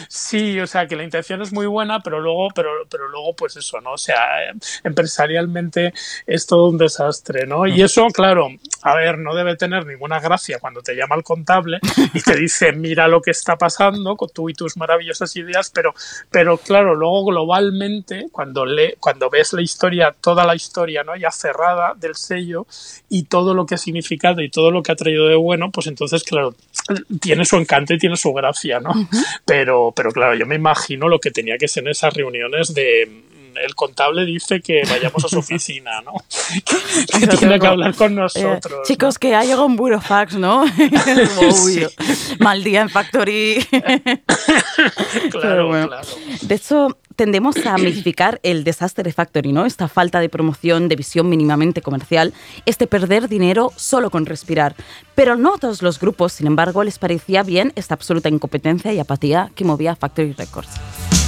Sí, 0.08 0.58
o 0.60 0.66
sea 0.66 0.86
que 0.86 0.96
la 0.96 1.04
intención 1.04 1.42
es 1.42 1.52
muy 1.52 1.66
buena, 1.66 2.00
pero 2.00 2.20
luego, 2.20 2.48
pero, 2.54 2.70
pero 2.90 3.08
luego, 3.08 3.34
pues 3.34 3.56
eso, 3.56 3.80
¿no? 3.80 3.92
O 3.92 3.98
sea, 3.98 4.16
empresarialmente 4.82 5.92
es 6.26 6.46
todo 6.46 6.68
un 6.68 6.78
desastre, 6.78 7.46
¿no? 7.46 7.66
Y 7.66 7.82
eso, 7.82 8.06
claro, 8.08 8.48
a 8.82 8.94
ver, 8.94 9.18
no 9.18 9.34
debe 9.34 9.56
tener 9.56 9.86
ninguna 9.86 10.20
gracia 10.20 10.58
cuando 10.58 10.82
te 10.82 10.94
llama 10.94 11.16
el 11.16 11.22
contable 11.22 11.78
y 12.14 12.20
te 12.20 12.36
dice, 12.36 12.72
mira 12.72 13.08
lo 13.08 13.20
que 13.20 13.30
está 13.30 13.56
pasando 13.56 14.16
con 14.16 14.28
tú 14.30 14.48
y 14.48 14.54
tus 14.54 14.76
maravillosas 14.76 15.34
ideas, 15.36 15.70
pero, 15.74 15.94
pero 16.30 16.58
claro, 16.58 16.94
luego 16.94 17.24
globalmente, 17.24 17.83
cuando, 18.32 18.66
le, 18.66 18.96
cuando 19.00 19.30
ves 19.30 19.52
la 19.52 19.62
historia, 19.62 20.14
toda 20.20 20.44
la 20.44 20.54
historia, 20.54 21.04
¿no? 21.04 21.16
Ya 21.16 21.30
cerrada 21.30 21.94
del 21.96 22.14
sello, 22.14 22.66
y 23.08 23.24
todo 23.24 23.54
lo 23.54 23.66
que 23.66 23.74
ha 23.74 23.78
significado 23.78 24.42
y 24.42 24.50
todo 24.50 24.70
lo 24.70 24.82
que 24.82 24.92
ha 24.92 24.96
traído 24.96 25.28
de 25.28 25.36
bueno, 25.36 25.70
pues 25.70 25.86
entonces, 25.86 26.22
claro, 26.24 26.54
tiene 27.20 27.44
su 27.44 27.56
encanto 27.56 27.94
y 27.94 27.98
tiene 27.98 28.16
su 28.16 28.32
gracia, 28.32 28.80
¿no? 28.80 28.92
pero, 29.44 29.92
pero 29.94 30.10
claro, 30.10 30.34
yo 30.34 30.46
me 30.46 30.56
imagino 30.56 31.08
lo 31.08 31.18
que 31.18 31.30
tenía 31.30 31.58
que 31.58 31.68
ser 31.68 31.84
en 31.84 31.90
esas 31.90 32.14
reuniones 32.14 32.74
de 32.74 33.24
el 33.56 33.74
contable 33.74 34.24
dice 34.24 34.60
que 34.60 34.82
vayamos 34.88 35.24
a 35.24 35.28
su 35.28 35.38
oficina, 35.38 36.00
¿no? 36.02 36.14
que, 37.20 37.26
tiene 37.26 37.58
que 37.58 37.66
hablar 37.66 37.94
con 37.94 38.12
eh, 38.12 38.16
nosotros. 38.16 38.86
chicos, 38.86 39.18
que 39.18 39.34
ha 39.34 39.42
llegado 39.42 39.66
un 39.66 39.76
burofax, 39.76 40.34
¿no? 40.36 40.64
Mal 42.38 42.64
día 42.64 42.82
en 42.82 42.88
Factory. 42.88 43.66
claro, 45.30 45.70
claro. 45.70 46.06
De 46.42 46.54
hecho, 46.54 46.98
tendemos 47.16 47.56
a 47.66 47.76
mitificar 47.78 48.40
el 48.42 48.64
desastre 48.64 49.12
factory, 49.12 49.52
¿no? 49.52 49.66
Esta 49.66 49.88
falta 49.88 50.20
de 50.20 50.28
promoción, 50.28 50.88
de 50.88 50.96
visión 50.96 51.28
mínimamente 51.28 51.82
comercial, 51.82 52.32
este 52.66 52.86
perder 52.86 53.28
dinero 53.28 53.72
solo 53.76 54.10
con 54.10 54.26
respirar. 54.26 54.74
Pero 55.14 55.36
no 55.36 55.54
a 55.54 55.58
todos 55.58 55.82
los 55.82 56.00
grupos, 56.00 56.32
sin 56.32 56.46
embargo, 56.46 56.84
les 56.84 56.98
parecía 56.98 57.42
bien 57.42 57.72
esta 57.76 57.94
absoluta 57.94 58.28
incompetencia 58.28 58.92
y 58.92 58.98
apatía 58.98 59.50
que 59.54 59.64
movía 59.64 59.96
Factory 59.96 60.32
Records. 60.32 61.23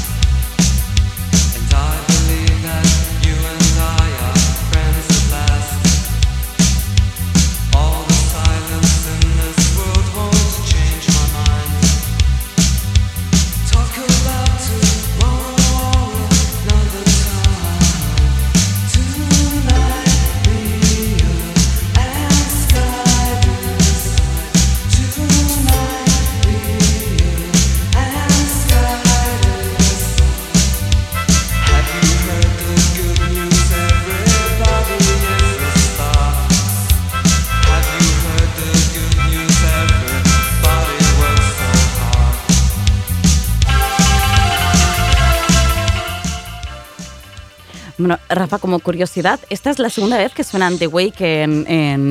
Rafa, 48.29 48.59
como 48.59 48.79
curiosidad, 48.79 49.41
esta 49.51 49.71
es 49.71 49.79
la 49.79 49.91
segunda 49.91 50.19
vez 50.19 50.33
que 50.33 50.45
suenan 50.45 50.79
The 50.79 50.87
Wake 50.87 51.43
en, 51.43 51.67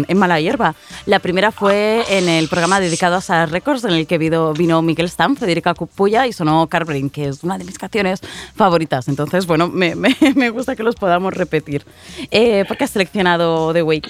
en, 0.08 0.18
Mala 0.18 0.40
Hierba. 0.40 0.76
La 1.06 1.20
primera 1.20 1.52
fue 1.52 2.04
en 2.10 2.30
el 2.30 2.48
programa 2.48 2.80
dedicado 2.80 3.16
a 3.16 3.22
Sara 3.22 3.46
Records, 3.46 3.84
en 3.84 3.92
el 3.92 4.08
que 4.08 4.18
vino, 4.18 4.82
Miguel 4.82 5.10
Stam, 5.10 5.36
Federica 5.36 5.74
Cupulla 5.74 6.28
y 6.28 6.34
sonó 6.34 6.68
Carbrain, 6.68 7.10
que 7.10 7.28
es 7.30 7.44
una 7.44 7.58
de 7.58 7.64
mis 7.64 7.78
canciones 7.78 8.22
favoritas. 8.56 9.08
Entonces, 9.08 9.46
bueno, 9.46 9.68
me, 9.68 9.96
me, 9.96 10.16
me 10.36 10.50
gusta 10.50 10.76
que 10.76 10.84
los 10.84 10.96
podamos 10.96 11.34
repetir. 11.34 11.86
Eh, 12.32 12.66
¿Por 12.68 12.78
qué 12.78 12.84
has 12.86 12.92
seleccionado 12.92 13.74
The 13.74 13.84
Wake? 13.84 14.10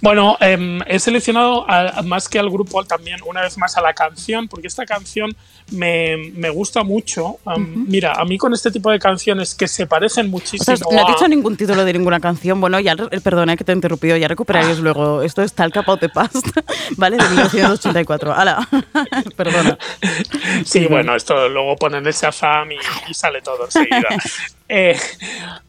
Bueno, 0.00 0.36
em, 0.40 0.80
he 0.86 0.98
seleccionado 0.98 1.66
más 2.04 2.28
que 2.28 2.38
al 2.38 2.50
grupo 2.50 2.84
también 2.84 3.20
una 3.26 3.42
vez 3.42 3.58
más 3.58 3.76
a 3.76 3.80
la 3.80 3.94
canción, 3.94 4.48
porque 4.48 4.66
esta 4.66 4.86
canción 4.86 5.34
me, 5.72 6.16
me 6.34 6.50
gusta 6.50 6.82
mucho. 6.82 7.38
Mira, 7.56 8.12
a 8.12 8.24
mí 8.24 8.38
con 8.38 8.52
este 8.52 8.70
tipo 8.70 8.90
de 8.90 8.98
canciones 8.98 9.54
que 9.54 9.68
se 9.68 9.86
parecen 9.86 10.30
muchísimo. 10.30 10.76
no 10.90 11.08
he 11.08 11.12
dicho 11.12 11.28
ningún 11.28 11.56
título 11.56 11.84
de 11.84 11.92
ninguna 11.92 12.20
canción. 12.20 12.60
Bueno, 12.60 12.80
ya 12.80 12.96
perdona 12.96 13.56
que 13.56 13.64
te 13.64 13.72
he 13.72 13.74
interrumpido, 13.74 14.16
ya 14.16 14.28
recuperaréis 14.28 14.78
luego. 14.78 15.22
Esto 15.22 15.42
es 15.42 15.52
Tal 15.52 15.72
About 15.74 16.00
the 16.00 16.08
Past, 16.08 16.46
¿vale? 16.96 17.16
De 17.16 17.28
1984. 17.28 18.34
¡Hala! 18.34 18.68
perdona. 19.36 19.78
Sí, 20.64 20.86
bueno, 20.86 21.14
esto 21.14 21.48
luego 21.48 21.76
ponen 21.76 22.06
el 22.06 22.12
Shazam 22.12 22.72
y, 22.72 22.76
y 23.08 23.14
sale 23.14 23.40
todo 23.42 23.64
enseguida. 23.64 24.08
Eh, 24.76 24.96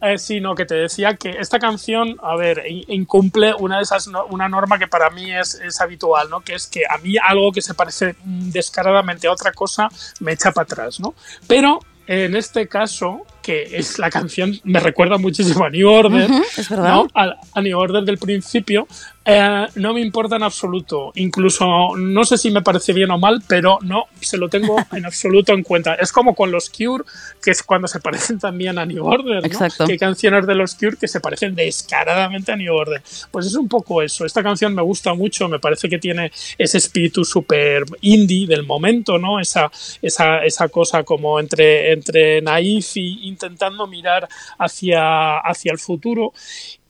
eh, 0.02 0.18
sino 0.18 0.56
que 0.56 0.66
te 0.66 0.74
decía 0.74 1.16
que 1.16 1.30
esta 1.30 1.60
canción, 1.60 2.18
a 2.24 2.36
ver, 2.36 2.64
incumple 2.88 3.54
una 3.54 3.78
de 3.78 3.84
esas 3.84 4.10
una 4.32 4.50
norma 4.50 4.80
que 4.80 4.88
para 4.88 5.12
mí 5.12 5.32
es, 5.32 5.54
es, 5.54 5.80
habitual, 5.80 6.28
¿no? 6.32 6.42
Que 6.42 6.56
es 6.56 6.66
que 6.66 6.82
a 6.90 6.98
mí 6.98 7.16
algo 7.22 7.52
que 7.52 7.62
se 7.62 7.76
parece 7.76 8.16
descaradamente 8.24 9.28
a 9.28 9.32
otra 9.32 9.52
cosa 9.52 9.90
me 10.22 10.32
echa 10.32 10.52
para 10.52 10.64
atrás, 10.64 11.00
¿no? 11.00 11.14
Pero 11.46 11.82
en 12.08 12.36
este 12.36 12.68
caso 12.68 13.22
que 13.44 13.78
es 13.78 14.00
la 14.00 14.10
canción, 14.10 14.60
me 14.64 14.80
recuerda 14.80 15.20
muchísimo 15.20 15.66
a 15.66 15.70
New 15.70 15.88
Order, 15.88 16.28
es 16.58 16.68
verdad. 16.68 16.96
¿no? 16.96 17.08
A, 17.14 17.36
a 17.54 17.62
New 17.62 17.78
Order 17.78 18.04
del 18.04 18.18
principio, 18.18 18.88
eh, 19.28 19.68
no 19.76 19.94
me 19.94 20.02
importa 20.02 20.36
en 20.36 20.44
absoluto. 20.44 21.12
Incluso 21.16 21.96
no 21.98 22.24
sé 22.26 22.38
si 22.38 22.52
me 22.52 22.62
parece 22.62 22.94
bien 22.94 23.10
o 23.10 23.18
mal, 23.18 23.42
pero 23.48 23.80
no 23.82 24.06
se 24.22 24.38
lo 24.38 24.50
tengo 24.50 24.78
en 24.94 25.06
absoluto 25.06 25.52
en 25.52 25.64
cuenta. 25.64 25.96
Es 25.96 26.12
como 26.12 26.36
con 26.36 26.52
los 26.52 26.70
Cure, 26.70 27.04
que 27.42 27.52
es 27.52 27.64
cuando 27.64 27.88
se 27.88 28.00
parecen 28.00 28.38
también 28.38 28.78
a 28.78 28.86
New 28.86 29.04
Order. 29.04 29.42
¿no? 29.42 29.48
Exacto. 29.48 29.86
Que 29.86 29.94
hay 29.94 29.98
canciones 29.98 30.46
de 30.46 30.54
los 30.54 30.76
Cure 30.76 30.98
que 30.98 31.08
se 31.08 31.20
parecen 31.20 31.56
descaradamente 31.56 32.52
a 32.52 32.56
New 32.56 32.74
Order. 32.74 33.02
Pues 33.32 33.48
es 33.48 33.56
un 33.56 33.68
poco 33.68 34.04
eso. 34.04 34.26
Esta 34.26 34.44
canción 34.44 34.76
me 34.76 34.84
gusta 34.84 35.16
mucho, 35.16 35.50
me 35.50 35.60
parece 35.60 35.90
que 35.90 35.98
tiene 35.98 36.32
ese 36.58 36.78
espíritu 36.78 37.26
súper 37.26 37.84
indie 38.02 38.46
del 38.46 38.64
momento, 38.64 39.18
¿no? 39.18 39.40
Esa, 39.40 39.72
esa, 40.04 40.46
esa 40.46 40.70
cosa 40.70 41.04
como 41.04 41.40
entre, 41.40 41.94
entre 41.94 42.42
naif 42.44 42.96
y 42.98 43.28
intentando 43.28 43.88
mirar 43.88 44.28
hacia, 44.60 45.38
hacia 45.40 45.72
el 45.72 45.80
futuro. 45.80 46.34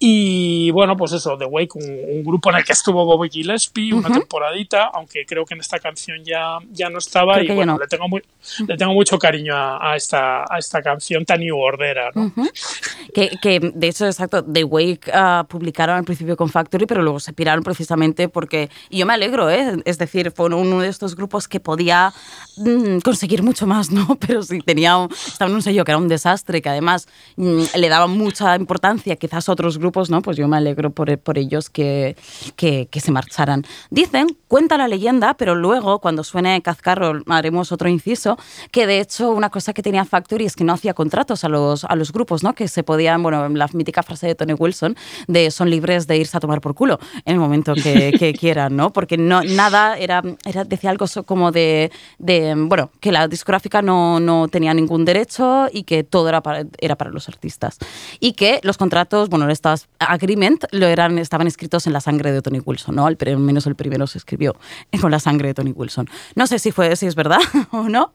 Y 0.07 0.69
bueno, 0.69 0.95
pues 0.95 1.13
eso, 1.13 1.35
The 1.35 1.45
Wake, 1.45 1.69
un, 1.73 1.83
un 2.17 2.23
grupo 2.23 2.51
en 2.51 2.57
el 2.57 2.63
que 2.63 2.73
estuvo 2.73 3.03
Bobby 3.05 3.27
Gillespie 3.27 3.91
una 3.91 4.09
temporadita, 4.11 4.91
aunque 4.93 5.25
creo 5.25 5.45
que 5.45 5.55
en 5.55 5.61
esta 5.61 5.79
canción 5.79 6.23
ya, 6.23 6.59
ya 6.71 6.91
no 6.91 6.99
estaba. 6.99 7.33
Creo 7.39 7.53
y 7.53 7.55
bueno, 7.55 7.73
no. 7.73 7.79
le, 7.79 7.87
tengo 7.87 8.07
muy, 8.07 8.21
le 8.67 8.77
tengo 8.77 8.93
mucho 8.93 9.17
cariño 9.17 9.55
a, 9.55 9.93
a 9.93 9.95
esta, 9.95 10.43
a 10.47 10.59
esta 10.59 10.83
canción 10.83 11.25
tan 11.25 11.39
New 11.39 11.57
Ordera, 11.57 12.11
¿no? 12.13 12.31
Que, 13.15 13.31
que, 13.41 13.59
de 13.73 13.87
hecho, 13.87 14.05
exacto, 14.05 14.43
The 14.43 14.63
Wake 14.63 15.09
ah, 15.11 15.43
publicaron 15.49 15.95
al 15.97 16.03
principio 16.03 16.35
con 16.37 16.49
Factory, 16.49 16.85
pero 16.85 17.01
luego 17.01 17.19
se 17.19 17.33
piraron 17.33 17.63
precisamente 17.63 18.29
porque. 18.29 18.69
Y 18.91 18.99
yo 18.99 19.07
me 19.07 19.13
alegro, 19.13 19.49
¿eh? 19.49 19.81
Es 19.85 19.97
decir, 19.97 20.31
fue 20.35 20.53
uno 20.53 20.81
de 20.81 20.87
estos 20.87 21.15
grupos 21.15 21.47
que 21.47 21.59
podía 21.59 22.13
mm, 22.57 22.99
conseguir 22.99 23.41
mucho 23.41 23.65
más, 23.65 23.89
¿no? 23.89 24.17
Pero 24.27 24.43
sí 24.43 24.59
tenía. 24.59 24.97
un- 24.97 25.09
Estaba 25.11 25.49
en 25.49 25.55
un 25.55 25.61
sello 25.63 25.83
que 25.83 25.91
era 25.91 25.97
un 25.97 26.09
desastre, 26.09 26.61
que 26.61 26.69
además 26.69 27.07
mm, 27.37 27.63
le 27.75 27.89
daba 27.89 28.05
mucha 28.05 28.55
importancia 28.55 29.15
quizás 29.15 29.49
a 29.49 29.51
otros 29.53 29.77
grupos, 29.79 29.94
¿no? 30.09 30.21
Pues 30.21 30.37
yo 30.37 30.47
me 30.47 30.57
alegro 30.57 30.89
por, 30.89 31.17
por 31.19 31.37
ellos 31.37 31.69
que, 31.69 32.15
que, 32.55 32.87
que 32.91 32.99
se 32.99 33.11
marcharan. 33.11 33.63
Dicen, 33.89 34.27
cuenta 34.47 34.77
la 34.77 34.87
leyenda, 34.87 35.35
pero 35.35 35.55
luego, 35.55 35.99
cuando 35.99 36.23
suene 36.23 36.61
Cazcarro, 36.61 37.21
haremos 37.27 37.71
otro 37.71 37.89
inciso, 37.89 38.37
que 38.71 38.87
de 38.87 38.99
hecho 38.99 39.31
una 39.31 39.49
cosa 39.49 39.73
que 39.73 39.81
tenía 39.81 40.05
Factory 40.05 40.45
es 40.45 40.55
que 40.55 40.63
no 40.63 40.73
hacía 40.73 40.93
contratos 40.93 41.43
a 41.43 41.49
los, 41.49 41.85
a 41.85 41.95
los 41.95 42.11
grupos, 42.11 42.43
¿no? 42.43 42.53
Que 42.53 42.67
se 42.67 42.83
podían, 42.83 43.23
bueno, 43.23 43.47
la 43.49 43.69
mítica 43.73 44.03
frase 44.03 44.27
de 44.27 44.35
Tony 44.35 44.53
Wilson, 44.53 44.95
de 45.27 45.51
son 45.51 45.69
libres 45.69 46.07
de 46.07 46.17
irse 46.17 46.37
a 46.37 46.39
tomar 46.39 46.61
por 46.61 46.75
culo 46.75 46.99
en 47.25 47.33
el 47.33 47.39
momento 47.39 47.73
que, 47.73 48.13
que 48.19 48.33
quieran, 48.33 48.75
¿no? 48.75 48.91
Porque 48.91 49.17
no, 49.17 49.41
nada 49.43 49.97
era, 49.97 50.21
era 50.45 50.63
decía 50.63 50.89
algo 50.89 51.05
como 51.25 51.51
de, 51.51 51.91
de, 52.17 52.53
bueno, 52.57 52.91
que 52.99 53.11
la 53.11 53.27
discográfica 53.27 53.81
no, 53.81 54.19
no 54.19 54.47
tenía 54.47 54.73
ningún 54.73 55.05
derecho 55.05 55.67
y 55.71 55.83
que 55.83 56.03
todo 56.03 56.29
era 56.29 56.41
para, 56.41 56.65
era 56.79 56.95
para 56.95 57.11
los 57.11 57.27
artistas. 57.27 57.77
Y 58.19 58.33
que 58.33 58.59
los 58.63 58.77
contratos, 58.77 59.29
bueno, 59.29 59.47
estas 59.75 59.89
agreement 59.99 60.65
lo 60.71 60.87
eran, 60.87 61.17
estaban 61.19 61.47
escritos 61.47 61.87
en 61.87 61.93
la 61.93 62.01
sangre 62.01 62.31
de 62.31 62.41
Tony 62.41 62.59
Wilson, 62.59 62.95
¿no? 62.95 63.05
Al, 63.05 63.17
menos 63.37 63.65
el 63.67 63.75
primero 63.75 64.07
se 64.07 64.17
escribió 64.17 64.55
con 65.01 65.11
la 65.11 65.19
sangre 65.19 65.49
de 65.49 65.53
Tony 65.53 65.71
Wilson. 65.71 66.09
No 66.35 66.47
sé 66.47 66.59
si 66.59 66.71
fue, 66.71 66.95
si 66.95 67.05
es 67.05 67.15
verdad 67.15 67.39
o 67.71 67.83
no, 67.83 68.13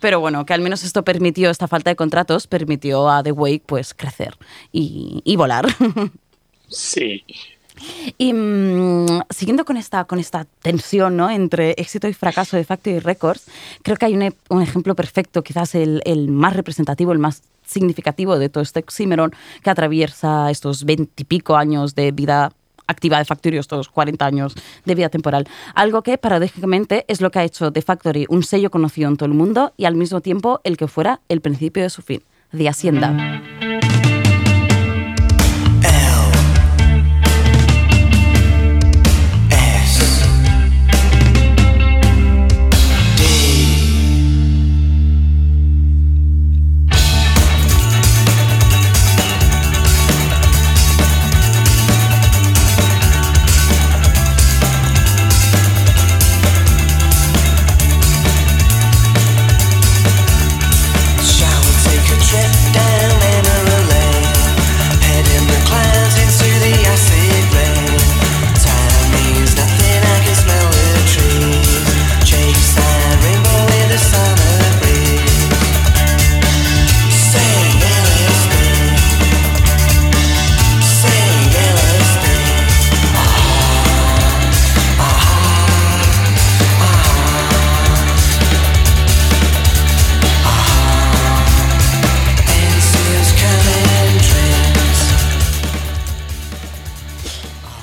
pero 0.00 0.20
bueno, 0.20 0.46
que 0.46 0.54
al 0.54 0.60
menos 0.60 0.82
esto 0.84 1.02
permitió, 1.04 1.50
esta 1.50 1.68
falta 1.68 1.90
de 1.90 1.96
contratos, 1.96 2.46
permitió 2.46 3.08
a 3.10 3.22
The 3.22 3.32
Wake 3.32 3.62
pues 3.66 3.94
crecer 3.94 4.36
y, 4.72 5.20
y 5.24 5.36
volar. 5.36 5.66
Sí. 6.72 7.24
Y 8.16 8.32
mm, 8.32 9.22
siguiendo 9.28 9.64
con 9.64 9.76
esta, 9.76 10.04
con 10.04 10.20
esta 10.20 10.46
tensión 10.62 11.16
¿no? 11.16 11.28
entre 11.30 11.72
éxito 11.72 12.06
y 12.06 12.12
fracaso 12.12 12.56
de 12.56 12.62
Factory 12.62 13.00
Records, 13.00 13.46
creo 13.82 13.96
que 13.96 14.06
hay 14.06 14.14
un, 14.14 14.32
un 14.50 14.62
ejemplo 14.62 14.94
perfecto, 14.94 15.42
quizás 15.42 15.74
el, 15.74 16.00
el 16.04 16.28
más 16.28 16.54
representativo, 16.54 17.10
el 17.10 17.18
más 17.18 17.42
significativo 17.70 18.38
de 18.38 18.48
todo 18.48 18.62
este 18.62 18.80
oxímeron 18.80 19.32
que 19.62 19.70
atraviesa 19.70 20.50
estos 20.50 20.84
veintipico 20.84 21.56
años 21.56 21.94
de 21.94 22.10
vida 22.12 22.50
activa 22.86 23.18
de 23.18 23.24
Factory, 23.24 23.56
estos 23.56 23.88
40 23.88 24.26
años 24.26 24.54
de 24.84 24.94
vida 24.94 25.08
temporal. 25.08 25.46
Algo 25.74 26.02
que, 26.02 26.18
paradójicamente, 26.18 27.04
es 27.08 27.20
lo 27.20 27.30
que 27.30 27.38
ha 27.38 27.44
hecho 27.44 27.70
de 27.70 27.82
Factory 27.82 28.26
un 28.28 28.42
sello 28.42 28.70
conocido 28.70 29.08
en 29.08 29.16
todo 29.16 29.26
el 29.28 29.34
mundo 29.34 29.72
y 29.76 29.84
al 29.84 29.94
mismo 29.94 30.20
tiempo 30.20 30.60
el 30.64 30.76
que 30.76 30.88
fuera 30.88 31.20
el 31.28 31.40
principio 31.40 31.82
de 31.82 31.90
su 31.90 32.02
fin, 32.02 32.22
de 32.52 32.68
Hacienda. 32.68 33.69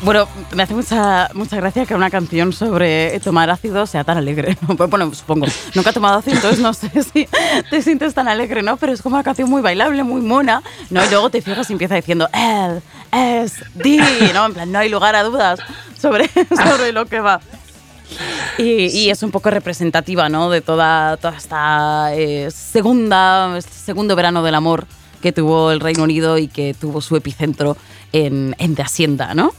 Bueno, 0.08 0.26
me 0.56 0.64
hace 0.64 0.74
mucha, 0.74 1.30
mucha 1.34 1.58
gracia 1.58 1.86
que 1.86 1.94
una 1.94 2.10
canción 2.10 2.54
sobre 2.54 3.20
tomar 3.20 3.50
ácido 3.50 3.86
sea 3.86 4.06
tan 4.06 4.18
alegre. 4.18 4.58
¿no? 4.66 4.74
Bueno, 4.88 5.14
supongo. 5.14 5.48
Nunca 5.76 5.90
he 5.90 5.94
tomado 5.94 6.20
ácido, 6.20 6.38
entonces 6.38 6.62
no 6.62 6.74
sé 6.74 6.90
si 7.04 7.28
te 7.70 7.82
sientes 7.82 8.14
tan 8.14 8.30
alegre, 8.30 8.64
¿no? 8.64 8.78
Pero 8.78 8.94
es 8.94 9.02
como 9.02 9.18
una 9.18 9.24
canción 9.26 9.50
muy 9.50 9.62
bailable, 9.62 10.02
muy 10.06 10.22
mona, 10.22 10.64
¿no? 10.92 11.06
Y 11.06 11.10
luego 11.10 11.30
te 11.30 11.42
fijas 11.42 11.70
y 11.70 11.74
empieza 11.74 11.96
diciendo 11.96 12.30
L, 12.32 12.82
S, 13.12 13.66
D, 13.74 14.00
¿no? 14.34 14.46
En 14.46 14.54
plan, 14.54 14.72
no 14.72 14.80
hay 14.80 14.88
lugar 14.88 15.14
a 15.14 15.24
dudas 15.24 15.60
sobre, 16.00 16.30
sobre 16.56 16.94
lo 16.94 17.06
que 17.06 17.20
va. 17.20 17.42
Y, 18.58 18.86
y 18.86 19.10
es 19.10 19.22
un 19.24 19.32
poco 19.32 19.50
representativa, 19.50 20.30
¿no? 20.30 20.50
De 20.50 20.62
toda, 20.62 21.18
toda 21.18 21.36
esta 21.36 22.16
eh, 22.16 22.50
segunda, 22.50 23.58
este 23.58 23.74
segundo 23.74 24.16
verano 24.16 24.42
del 24.42 24.56
amor 24.56 24.88
que 25.22 25.34
tuvo 25.34 25.70
el 25.74 25.82
Reino 25.82 26.04
Unido 26.04 26.38
y 26.38 26.48
que 26.48 26.74
tuvo 26.74 27.02
su 27.02 27.18
epicentro 27.18 27.76
en, 28.14 28.56
en 28.58 28.74
de 28.74 28.84
Hacienda, 28.84 29.34
¿no? 29.34 29.52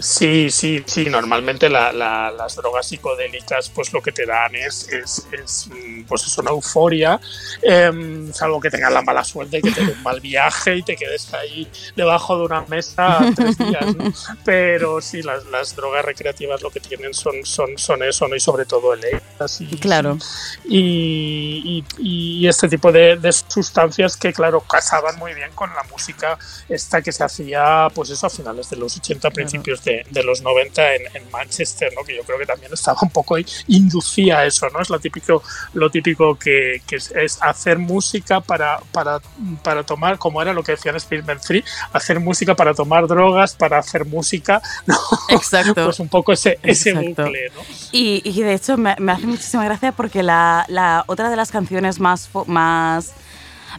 Sí, 0.00 0.50
sí, 0.50 0.82
sí. 0.86 1.06
Normalmente 1.06 1.68
la- 1.68 1.92
la- 1.92 2.30
las 2.30 2.56
drogas 2.56 2.86
psicodélicas, 2.88 3.68
pues 3.70 3.92
lo 3.92 4.00
que 4.02 4.12
te 4.12 4.26
dan 4.26 4.54
es, 4.54 4.88
es, 4.90 5.26
es, 5.32 5.68
mm, 5.68 6.04
pues 6.04 6.24
es 6.26 6.38
una 6.38 6.50
euforia, 6.50 7.20
em, 7.62 8.32
salvo 8.32 8.60
que 8.60 8.70
tengas 8.70 8.92
la 8.92 9.02
mala 9.02 9.24
suerte 9.24 9.58
y 9.58 9.62
que 9.62 9.70
te 9.72 9.84
dé 9.84 9.92
un 9.92 10.02
mal 10.02 10.20
viaje 10.20 10.76
y 10.76 10.82
te 10.82 10.96
quedes 10.96 11.32
ahí 11.34 11.66
debajo 11.96 12.38
de 12.38 12.44
una 12.44 12.62
mesa 12.62 13.18
tres 13.34 13.58
días. 13.58 13.96
¿no? 13.96 14.12
Pero 14.44 15.00
sí, 15.00 15.22
las, 15.22 15.44
las 15.46 15.74
drogas 15.74 16.04
recreativas 16.04 16.62
lo 16.62 16.70
que 16.70 16.80
tienen 16.80 17.12
son, 17.14 17.44
son, 17.44 17.76
son 17.78 18.02
eso, 18.02 18.28
¿no? 18.28 18.36
Y 18.36 18.40
sobre 18.40 18.64
todo 18.66 18.94
el 18.94 19.04
éxtasis. 19.04 19.68
Claro. 19.80 20.18
y, 20.64 21.84
y- 21.98 22.38
y 22.44 22.48
este 22.48 22.68
tipo 22.68 22.92
de, 22.92 23.16
de 23.16 23.32
sustancias 23.32 24.16
que, 24.16 24.32
claro, 24.32 24.60
casaban 24.60 25.16
muy 25.18 25.34
bien 25.34 25.50
con 25.54 25.70
la 25.74 25.82
música 25.84 26.38
esta 26.68 27.02
que 27.02 27.12
se 27.12 27.24
hacía, 27.24 27.88
pues 27.94 28.10
eso, 28.10 28.26
a 28.26 28.30
finales 28.30 28.70
de 28.70 28.76
los 28.76 28.96
80, 28.96 29.30
principios 29.30 29.82
de, 29.84 29.87
de 30.10 30.22
los 30.22 30.42
90 30.42 30.94
en, 30.94 31.02
en 31.14 31.30
Manchester, 31.30 31.92
¿no? 31.94 32.04
Que 32.04 32.16
yo 32.16 32.22
creo 32.22 32.38
que 32.38 32.46
también 32.46 32.72
estaba 32.72 32.98
un 33.02 33.10
poco 33.10 33.36
inducía 33.66 34.44
eso, 34.44 34.68
¿no? 34.70 34.80
Es 34.80 34.90
lo 34.90 34.98
típico, 34.98 35.42
lo 35.74 35.90
típico 35.90 36.38
que, 36.38 36.82
que 36.86 36.96
es, 36.96 37.10
es 37.12 37.38
hacer 37.42 37.78
música 37.78 38.40
para, 38.40 38.78
para, 38.92 39.20
para 39.62 39.82
tomar, 39.84 40.18
como 40.18 40.40
era 40.42 40.52
lo 40.52 40.62
que 40.62 40.72
decían 40.72 40.98
Spearman 40.98 41.40
Free, 41.40 41.64
hacer 41.92 42.20
música 42.20 42.54
para 42.54 42.74
tomar 42.74 43.06
drogas, 43.06 43.54
para 43.54 43.78
hacer 43.78 44.04
música, 44.04 44.62
¿no? 44.86 44.96
Exacto. 45.30 45.84
Pues 45.88 46.00
un 46.00 46.08
poco 46.08 46.32
ese, 46.32 46.58
ese 46.62 46.90
Exacto. 46.90 47.24
bucle, 47.24 47.50
¿no? 47.54 47.62
Y, 47.92 48.20
y 48.24 48.42
de 48.42 48.54
hecho 48.54 48.76
me, 48.76 48.94
me 48.98 49.12
hace 49.12 49.26
muchísima 49.26 49.64
gracia 49.64 49.92
porque 49.92 50.22
la, 50.22 50.66
la 50.68 51.04
otra 51.06 51.30
de 51.30 51.36
las 51.36 51.50
canciones 51.50 51.98
más, 51.98 52.28
más 52.46 53.14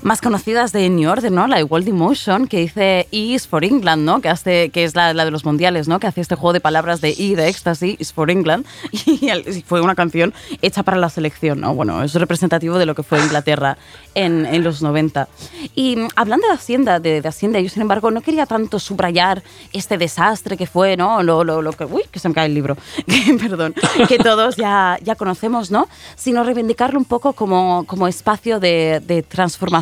más 0.01 0.21
conocidas 0.21 0.71
de 0.71 0.89
New 0.89 1.09
Order, 1.09 1.31
¿no? 1.31 1.47
La 1.47 1.57
de 1.57 1.63
World 1.63 1.87
Emotion, 1.87 2.47
que 2.47 2.59
dice 2.59 3.07
E 3.11 3.17
is 3.17 3.47
for 3.47 3.63
England, 3.63 4.03
¿no? 4.03 4.21
Que, 4.21 4.29
hace, 4.29 4.69
que 4.69 4.83
es 4.83 4.95
la, 4.95 5.13
la 5.13 5.25
de 5.25 5.31
los 5.31 5.45
mundiales, 5.45 5.87
¿no? 5.87 5.99
Que 5.99 6.07
hace 6.07 6.21
este 6.21 6.35
juego 6.35 6.53
de 6.53 6.59
palabras 6.59 7.01
de 7.01 7.09
E 7.17 7.35
de 7.35 7.47
éxtasis, 7.47 7.95
is 7.99 8.13
for 8.13 8.29
England. 8.29 8.65
Y, 9.09 9.29
y 9.31 9.61
fue 9.63 9.81
una 9.81 9.95
canción 9.95 10.33
hecha 10.61 10.83
para 10.83 10.97
la 10.97 11.09
selección, 11.09 11.59
¿no? 11.61 11.73
Bueno, 11.73 12.03
es 12.03 12.13
representativo 12.13 12.77
de 12.77 12.85
lo 12.85 12.95
que 12.95 13.01
fue 13.01 13.19
Inglaterra 13.19 13.77
en, 14.13 14.45
en 14.45 14.63
los 14.63 14.81
90. 14.81 15.27
Y 15.75 15.97
hablando 16.15 16.47
de 16.47 16.53
Hacienda, 16.53 16.99
de, 16.99 17.21
de 17.21 17.27
Hacienda, 17.27 17.59
yo 17.59 17.69
sin 17.69 17.81
embargo 17.81 18.11
no 18.11 18.21
quería 18.21 18.45
tanto 18.45 18.77
subrayar 18.77 19.41
este 19.73 19.97
desastre 19.97 20.57
que 20.57 20.67
fue, 20.67 20.95
¿no? 20.95 21.23
Lo, 21.23 21.43
lo, 21.43 21.61
lo 21.61 21.73
que, 21.73 21.85
uy, 21.85 22.03
que 22.11 22.19
se 22.19 22.29
me 22.29 22.35
cae 22.35 22.45
el 22.47 22.53
libro, 22.53 22.77
perdón, 23.39 23.73
que 24.07 24.19
todos 24.19 24.55
ya, 24.55 24.99
ya 25.01 25.15
conocemos, 25.15 25.71
¿no? 25.71 25.87
Sino 26.15 26.43
reivindicarlo 26.43 26.99
un 26.99 27.05
poco 27.05 27.33
como, 27.33 27.85
como 27.87 28.07
espacio 28.07 28.59
de, 28.59 29.01
de 29.05 29.23
transformación 29.23 29.78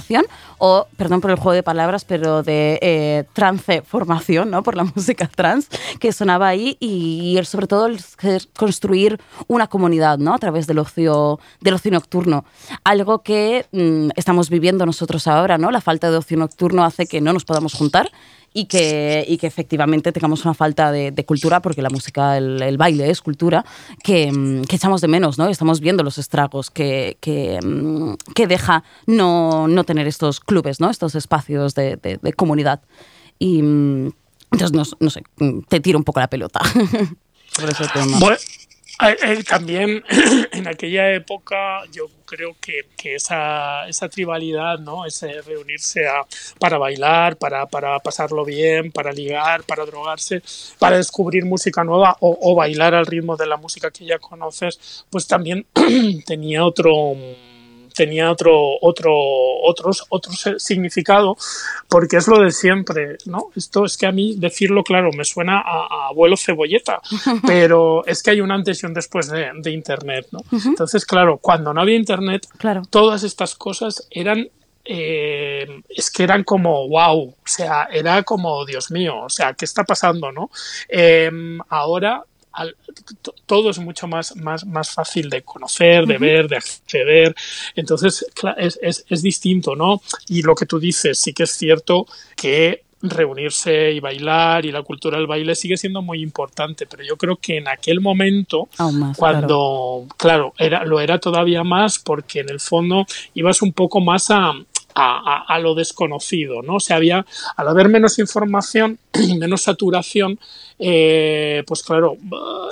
o, 0.57 0.87
perdón 0.97 1.21
por 1.21 1.31
el 1.31 1.37
juego 1.37 1.53
de 1.53 1.63
palabras, 1.63 2.05
pero 2.05 2.43
de 2.43 2.79
eh, 2.81 3.25
transformación, 3.33 4.49
¿no? 4.49 4.63
Por 4.63 4.75
la 4.75 4.83
música 4.95 5.27
trans 5.27 5.67
que 5.99 6.11
sonaba 6.11 6.47
ahí 6.47 6.77
y, 6.79 7.39
sobre 7.43 7.67
todo 7.67 7.85
el 7.85 7.99
construir 8.55 9.19
una 9.47 9.67
comunidad, 9.67 10.17
¿no? 10.17 10.33
A 10.33 10.37
través 10.39 10.67
del 10.67 10.79
ocio, 10.79 11.39
del 11.61 11.75
ocio 11.75 11.91
nocturno. 11.91 12.45
Algo 12.83 13.21
que 13.23 13.65
mm, 13.71 14.09
estamos 14.15 14.49
viviendo 14.49 14.85
nosotros 14.85 15.27
ahora, 15.27 15.57
¿no? 15.57 15.71
La 15.71 15.81
falta 15.81 16.09
de 16.11 16.17
ocio 16.17 16.37
nocturno 16.37 16.83
hace 16.83 17.05
que 17.05 17.21
no 17.21 17.33
nos 17.33 17.45
podamos 17.45 17.73
juntar 17.73 18.11
y 18.59 18.65
que, 18.65 19.23
y 19.27 19.37
que 19.37 19.45
efectivamente 19.45 20.11
tengamos 20.11 20.43
una 20.43 20.55
falta 20.55 20.91
de, 20.91 21.11
de 21.11 21.25
cultura, 21.25 21.61
porque 21.61 21.83
la 21.83 21.91
música, 21.91 22.37
el, 22.37 22.59
el 22.63 22.75
baile 22.77 23.07
es 23.11 23.21
cultura, 23.21 23.63
que, 24.03 24.31
mm, 24.31 24.63
que 24.63 24.77
echamos 24.77 24.99
de 25.01 25.07
menos, 25.07 25.37
¿no? 25.37 25.47
Estamos 25.47 25.79
viendo 25.79 26.01
los 26.03 26.17
estragos 26.17 26.71
que, 26.71 27.17
que, 27.21 27.59
mm, 27.63 28.15
que 28.33 28.47
deja 28.47 28.83
no, 29.05 29.67
no 29.67 29.83
tener 29.83 30.07
estos 30.07 30.39
clubes, 30.39 30.79
¿no? 30.79 30.89
Estos 30.89 31.13
espacios 31.13 31.75
de, 31.75 31.97
de- 31.97 32.17
de 32.19 32.33
comunidad. 32.33 32.81
Y 33.37 33.61
mm, 33.61 34.11
entonces, 34.53 34.71
no, 34.73 34.83
no 35.01 35.09
sé, 35.11 35.21
te 35.69 35.79
tiro 35.79 35.99
un 35.99 36.03
poco 36.03 36.19
la 36.19 36.27
pelota 36.29 36.59
sobre 37.55 37.73
ese 37.73 37.85
tema. 37.93 38.17
Bueno, 38.19 38.37
también 39.47 40.03
en 40.51 40.67
aquella 40.67 41.13
época 41.13 41.83
yo 41.91 42.07
creo 42.25 42.55
que, 42.59 42.87
que 42.97 43.15
esa, 43.15 43.87
esa 43.87 44.09
tribalidad, 44.09 44.79
¿no? 44.79 45.05
Ese 45.05 45.41
reunirse 45.41 46.07
a- 46.07 46.25
para 46.59 46.77
bailar, 46.77 47.37
para, 47.37 47.67
para 47.67 47.99
pasarlo 47.99 48.43
bien, 48.43 48.91
para 48.91 49.11
ligar, 49.11 49.63
para 49.63 49.85
drogarse, 49.85 50.41
para 50.79 50.97
descubrir 50.97 51.45
música 51.45 51.83
nueva 51.83 52.17
o 52.19 52.55
bailar 52.55 52.95
al 52.95 53.05
ritmo 53.05 53.37
de 53.37 53.47
la 53.47 53.57
música 53.57 53.91
que 53.91 54.05
ya 54.05 54.19
conoces, 54.19 55.05
pues 55.09 55.27
también 55.27 55.65
tenía 56.25 56.65
otro 56.65 57.15
tenía 57.97 58.31
otro 58.31 58.53
otro 58.81 59.11
otros 59.13 60.05
otro 60.09 60.31
significado 60.57 61.35
porque 61.89 62.17
es 62.17 62.27
lo 62.27 62.39
de 62.39 62.51
siempre 62.51 63.17
no 63.25 63.49
esto 63.55 63.85
es 63.85 63.97
que 63.97 64.05
a 64.05 64.11
mí 64.11 64.35
decirlo 64.37 64.83
claro 64.83 65.09
me 65.11 65.25
suena 65.25 65.59
a, 65.59 65.87
a 65.89 66.07
abuelo 66.09 66.37
cebolleta 66.37 67.01
pero 67.47 68.05
es 68.05 68.21
que 68.23 68.31
hay 68.31 68.41
un 68.41 68.51
antes 68.51 68.83
y 68.83 68.85
un 68.85 68.93
después 68.93 69.27
de, 69.29 69.49
de 69.61 69.71
internet 69.71 70.27
no 70.31 70.39
entonces 70.63 71.05
claro 71.05 71.37
cuando 71.37 71.73
no 71.73 71.81
había 71.81 71.95
internet 71.95 72.47
Claro. 72.57 72.83
todas 72.89 73.23
estas 73.23 73.55
cosas 73.55 74.07
eran 74.11 74.47
eh, 74.89 75.81
es 75.89 76.09
que 76.09 76.23
eran 76.23 76.45
como 76.45 76.87
wow, 76.87 77.23
o 77.27 77.35
sea, 77.43 77.89
era 77.91 78.23
como 78.23 78.65
Dios 78.65 78.89
mío, 78.89 79.19
o 79.23 79.29
sea, 79.29 79.53
¿qué 79.53 79.65
está 79.65 79.83
pasando, 79.83 80.31
no? 80.31 80.49
Eh, 80.87 81.29
ahora 81.67 82.23
al- 82.57 82.75
todo 83.45 83.69
es 83.69 83.79
mucho 83.79 84.07
más, 84.07 84.35
más, 84.35 84.65
más 84.65 84.89
fácil 84.91 85.29
de 85.29 85.43
conocer, 85.43 86.05
de 86.05 86.17
ver, 86.17 86.47
de 86.49 86.57
acceder. 86.57 87.35
Entonces, 87.75 88.25
es, 88.57 88.79
es, 88.81 89.05
es 89.07 89.21
distinto, 89.21 89.75
¿no? 89.75 90.01
Y 90.27 90.41
lo 90.41 90.55
que 90.55 90.65
tú 90.65 90.79
dices, 90.79 91.19
sí 91.19 91.33
que 91.33 91.43
es 91.43 91.51
cierto 91.51 92.07
que 92.35 92.83
reunirse 92.99 93.91
y 93.91 93.99
bailar 93.99 94.65
y 94.65 94.71
la 94.71 94.81
cultura 94.81 95.17
del 95.17 95.27
baile 95.27 95.53
sigue 95.53 95.77
siendo 95.77 96.01
muy 96.01 96.21
importante, 96.23 96.87
pero 96.87 97.03
yo 97.03 97.15
creo 97.15 97.35
que 97.35 97.57
en 97.57 97.67
aquel 97.67 98.01
momento 98.01 98.67
más, 98.91 99.15
cuando, 99.17 100.05
claro, 100.17 100.53
era, 100.57 100.83
lo 100.83 100.99
era 100.99 101.19
todavía 101.19 101.63
más 101.63 101.99
porque 101.99 102.39
en 102.39 102.49
el 102.49 102.59
fondo 102.59 103.05
ibas 103.35 103.61
un 103.61 103.71
poco 103.73 104.01
más 104.01 104.31
a, 104.31 104.51
a, 104.99 105.17
a- 105.35 105.45
a 105.55 105.59
lo 105.59 105.75
desconocido, 105.75 106.61
¿no? 106.63 106.75
O 106.75 106.79
sea, 106.79 106.95
había, 106.97 107.25
al 107.55 107.67
haber 107.67 107.87
menos 107.89 108.17
información 108.19 108.97
menos 109.39 109.61
saturación, 109.61 110.39
eh, 110.79 111.63
pues 111.67 111.83
claro, 111.83 112.17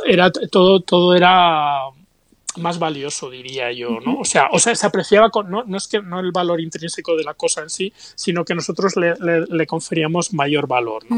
era 0.05 0.31
todo, 0.31 0.79
todo 0.81 1.13
era 1.15 1.81
más 2.57 2.79
valioso, 2.79 3.29
diría 3.29 3.71
yo, 3.73 3.99
¿no? 4.05 4.19
O 4.19 4.25
sea, 4.25 4.47
o 4.51 4.59
sea 4.59 4.73
se 4.75 4.87
apreciaba, 4.87 5.29
con, 5.29 5.51
no, 5.51 5.63
no 5.65 5.77
es 5.77 5.87
que 5.87 6.01
no 6.01 6.19
el 6.21 6.31
valor 6.31 6.61
intrínseco 6.61 7.15
de 7.17 7.23
la 7.25 7.33
cosa 7.33 7.61
en 7.61 7.69
sí, 7.69 7.91
sino 8.15 8.45
que 8.45 8.55
nosotros 8.55 8.95
le, 8.95 9.13
le- 9.19 9.45
le 9.45 9.67
conferíamos 9.67 10.33
mayor 10.33 10.65
valor, 10.67 11.03
¿no? 11.09 11.17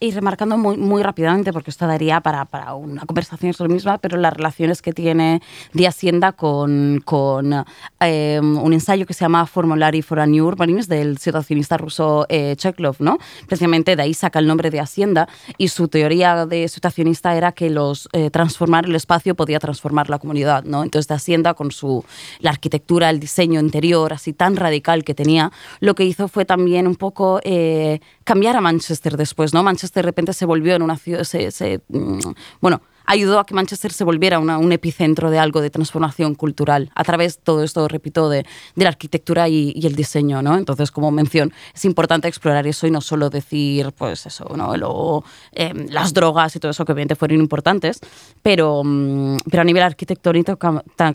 Y 0.00 0.10
remarcando 0.10 0.58
muy, 0.58 0.76
muy 0.76 1.02
rápidamente, 1.02 1.52
porque 1.52 1.70
esto 1.70 1.86
daría 1.86 2.20
para, 2.20 2.44
para 2.44 2.74
una 2.74 3.06
conversación 3.06 3.54
sobre 3.54 3.72
misma, 3.72 3.98
pero 3.98 4.16
las 4.16 4.32
relaciones 4.32 4.82
que 4.82 4.92
tiene 4.92 5.40
de 5.72 5.86
Hacienda 5.86 6.32
con, 6.32 7.02
con 7.04 7.64
eh, 8.00 8.40
un 8.42 8.72
ensayo 8.72 9.06
que 9.06 9.14
se 9.14 9.24
llama 9.24 9.46
Formulary 9.46 10.02
for 10.02 10.20
a 10.20 10.26
New 10.26 10.46
Urbanism 10.46 10.90
del 10.90 11.18
situacionista 11.18 11.76
ruso 11.76 12.26
eh, 12.28 12.54
Chekhov, 12.56 12.96
¿no? 12.98 13.18
Precisamente 13.46 13.96
de 13.96 14.02
ahí 14.02 14.14
saca 14.14 14.38
el 14.38 14.46
nombre 14.46 14.70
de 14.70 14.80
Hacienda 14.80 15.28
y 15.58 15.68
su 15.68 15.88
teoría 15.88 16.46
de 16.46 16.68
situacionista 16.68 17.36
era 17.36 17.52
que 17.52 17.70
los 17.70 18.08
eh, 18.12 18.30
transformar 18.30 18.86
el 18.86 18.94
espacio 18.94 19.34
podía 19.34 19.58
transformar 19.58 20.10
la 20.10 20.18
comunidad, 20.18 20.64
¿no? 20.64 20.82
Entonces 20.82 21.08
de 21.08 21.14
Hacienda 21.14 21.54
con 21.54 21.70
su 21.70 22.04
la 22.40 22.50
arquitectura, 22.50 23.10
el 23.10 23.20
diseño 23.20 23.60
interior 23.60 24.12
así 24.12 24.32
tan 24.32 24.56
radical 24.56 25.04
que 25.04 25.14
tenía, 25.14 25.52
lo 25.80 25.94
que 25.94 26.04
hizo 26.04 26.28
fue 26.28 26.44
también 26.44 26.86
un 26.86 26.96
poco 26.96 27.40
eh, 27.44 28.00
cambiar 28.24 28.56
a 28.56 28.60
Manchester 28.60 29.05
después, 29.16 29.54
¿no? 29.54 29.62
Manchester 29.62 30.02
de 30.02 30.08
repente 30.08 30.32
se 30.32 30.46
volvió 30.46 30.74
en 30.74 30.82
una 30.82 30.96
ciudad, 30.96 31.22
se, 31.22 31.52
se, 31.52 31.80
mm, 31.88 32.18
bueno, 32.60 32.80
ayudó 33.08 33.38
a 33.38 33.46
que 33.46 33.54
Manchester 33.54 33.92
se 33.92 34.02
volviera 34.02 34.40
una- 34.40 34.58
un 34.58 34.72
epicentro 34.72 35.30
de 35.30 35.38
algo 35.38 35.60
de 35.60 35.70
transformación 35.70 36.34
cultural 36.34 36.90
a 36.96 37.04
través, 37.04 37.38
todo 37.38 37.62
esto, 37.62 37.86
repito, 37.86 38.28
de, 38.28 38.44
de 38.74 38.82
la 38.82 38.88
arquitectura 38.88 39.48
y, 39.48 39.72
y 39.76 39.86
el 39.86 39.94
diseño, 39.94 40.42
¿no? 40.42 40.56
Entonces, 40.58 40.90
como 40.90 41.12
mención, 41.12 41.52
es 41.72 41.84
importante 41.84 42.26
explorar 42.26 42.66
eso 42.66 42.84
y 42.88 42.90
no 42.90 43.00
solo 43.00 43.30
decir, 43.30 43.92
pues 43.96 44.26
eso, 44.26 44.46
¿no? 44.56 44.76
Luego, 44.76 45.24
eh, 45.52 45.72
las 45.88 46.12
drogas 46.14 46.56
y 46.56 46.58
todo 46.58 46.72
eso 46.72 46.84
que 46.84 46.90
obviamente 46.92 47.14
fueron 47.14 47.38
importantes, 47.38 48.00
pero, 48.42 48.82
mm, 48.84 49.36
pero 49.48 49.60
a 49.60 49.64
nivel 49.64 49.84
arquitectónico, 49.84 50.58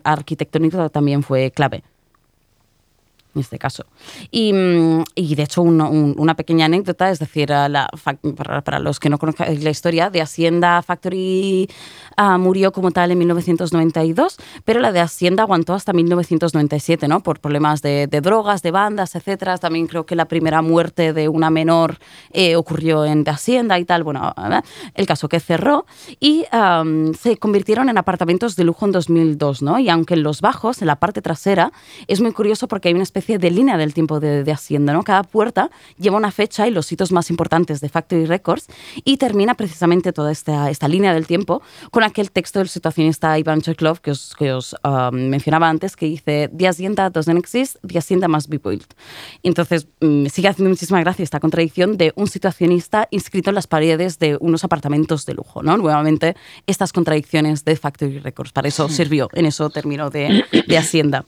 arquitectónico 0.05 0.89
también 0.89 1.23
fue 1.23 1.51
clave 1.51 1.83
en 3.35 3.41
este 3.41 3.57
caso. 3.57 3.85
Y, 4.29 4.53
mm, 4.53 5.03
y, 5.15 5.35
de 5.35 5.43
hecho, 5.43 5.61
uno- 5.61 5.89
un- 5.89 6.15
una 6.17 6.35
pequeña 6.35 6.65
anécdota, 6.65 7.09
es 7.09 7.19
decir, 7.19 7.49
la 7.49 7.89
para, 8.63 8.79
los 8.79 8.99
que 8.99 9.09
no 9.09 9.17
conozcan 9.17 9.63
la 9.63 9.69
historia, 9.69 10.09
de 10.09 10.21
Hacienda 10.21 10.81
Factory 10.81 11.69
ah, 12.17 12.37
murió 12.37 12.71
como 12.71 12.91
tal 12.91 13.11
en 13.11 13.17
1992, 13.17 14.37
pero 14.65 14.79
la 14.79 14.91
de 14.91 14.99
Hacienda 14.99 15.43
aguantó 15.43 15.73
hasta 15.73 15.93
1997, 15.93 17.07
¿no? 17.07 17.21
Por 17.21 17.39
problemas 17.39 17.81
de, 17.81 18.07
de 18.07 18.21
drogas, 18.21 18.61
de 18.61 18.71
bandas, 18.71 19.15
etcétera. 19.15 19.57
También 19.57 19.87
creo 19.87 20.05
que 20.05 20.15
la 20.15 20.25
primera 20.25 20.61
muerte 20.61 21.13
de 21.13 21.27
una 21.29 21.49
menor 21.49 21.97
eh, 22.31 22.55
ocurrió 22.55 23.05
en 23.05 23.23
de 23.23 23.31
Hacienda 23.31 23.79
y 23.79 23.85
tal. 23.85 24.03
Bueno, 24.03 24.33
¿verdad? 24.35 24.63
el 24.95 25.05
caso 25.05 25.29
que 25.29 25.39
cerró 25.39 25.85
y 26.19 26.45
am, 26.51 27.13
se 27.13 27.37
convirtieron 27.37 27.89
en 27.89 27.97
apartamentos 27.97 28.55
de 28.55 28.63
lujo 28.63 28.85
en 28.85 28.91
2002, 28.91 29.61
¿no? 29.61 29.79
Y 29.79 29.89
aunque 29.89 30.13
en 30.15 30.23
los 30.23 30.41
bajos, 30.41 30.81
en 30.81 30.87
la 30.87 30.97
parte 30.97 31.21
trasera, 31.21 31.71
es 32.07 32.21
muy 32.21 32.31
curioso 32.33 32.67
porque 32.67 32.87
hay 32.89 32.93
una 32.93 33.03
especie 33.03 33.20
de 33.27 33.51
línea 33.51 33.77
del 33.77 33.93
tiempo 33.93 34.19
de, 34.19 34.43
de 34.43 34.51
Hacienda, 34.51 34.93
¿no? 34.93 35.03
Cada 35.03 35.23
puerta 35.23 35.69
lleva 35.97 36.17
una 36.17 36.31
fecha 36.31 36.67
y 36.67 36.71
los 36.71 36.91
hitos 36.91 37.11
más 37.11 37.29
importantes 37.29 37.79
de 37.81 37.89
Factory 37.89 38.25
Records 38.25 38.67
y 39.03 39.17
termina 39.17 39.55
precisamente 39.55 40.11
toda 40.11 40.31
esta, 40.31 40.69
esta 40.69 40.87
línea 40.87 41.13
del 41.13 41.27
tiempo 41.27 41.61
con 41.91 42.03
aquel 42.03 42.31
texto 42.31 42.59
del 42.59 42.69
situacionista 42.69 43.37
Iván 43.37 43.61
Chekhov 43.61 44.01
que 44.01 44.11
os, 44.11 44.35
que 44.37 44.51
os 44.53 44.75
um, 44.83 45.15
mencionaba 45.15 45.69
antes, 45.69 45.95
que 45.95 46.05
dice 46.05 46.49
The 46.55 46.67
Hacienda 46.67 47.09
doesn't 47.09 47.37
exist, 47.37 47.77
the 47.87 47.97
Hacienda 47.97 48.27
must 48.27 48.49
be 48.49 48.57
built. 48.57 48.93
Entonces 49.43 49.87
mm, 50.01 50.27
sigue 50.27 50.47
haciendo 50.47 50.69
muchísima 50.69 50.99
gracia 51.01 51.23
esta 51.23 51.39
contradicción 51.39 51.97
de 51.97 52.13
un 52.15 52.27
situacionista 52.27 53.07
inscrito 53.11 53.49
en 53.49 53.55
las 53.55 53.67
paredes 53.67 54.19
de 54.19 54.37
unos 54.39 54.63
apartamentos 54.63 55.25
de 55.25 55.33
lujo, 55.33 55.63
¿no? 55.63 55.77
Nuevamente, 55.77 56.35
estas 56.67 56.93
contradicciones 56.93 57.65
de 57.65 57.75
Factory 57.75 58.19
Records. 58.19 58.51
Para 58.51 58.67
eso 58.67 58.89
sirvió, 58.89 59.29
en 59.33 59.45
eso 59.45 59.69
terminó 59.69 60.09
de, 60.09 60.43
de 60.67 60.77
Hacienda. 60.77 61.25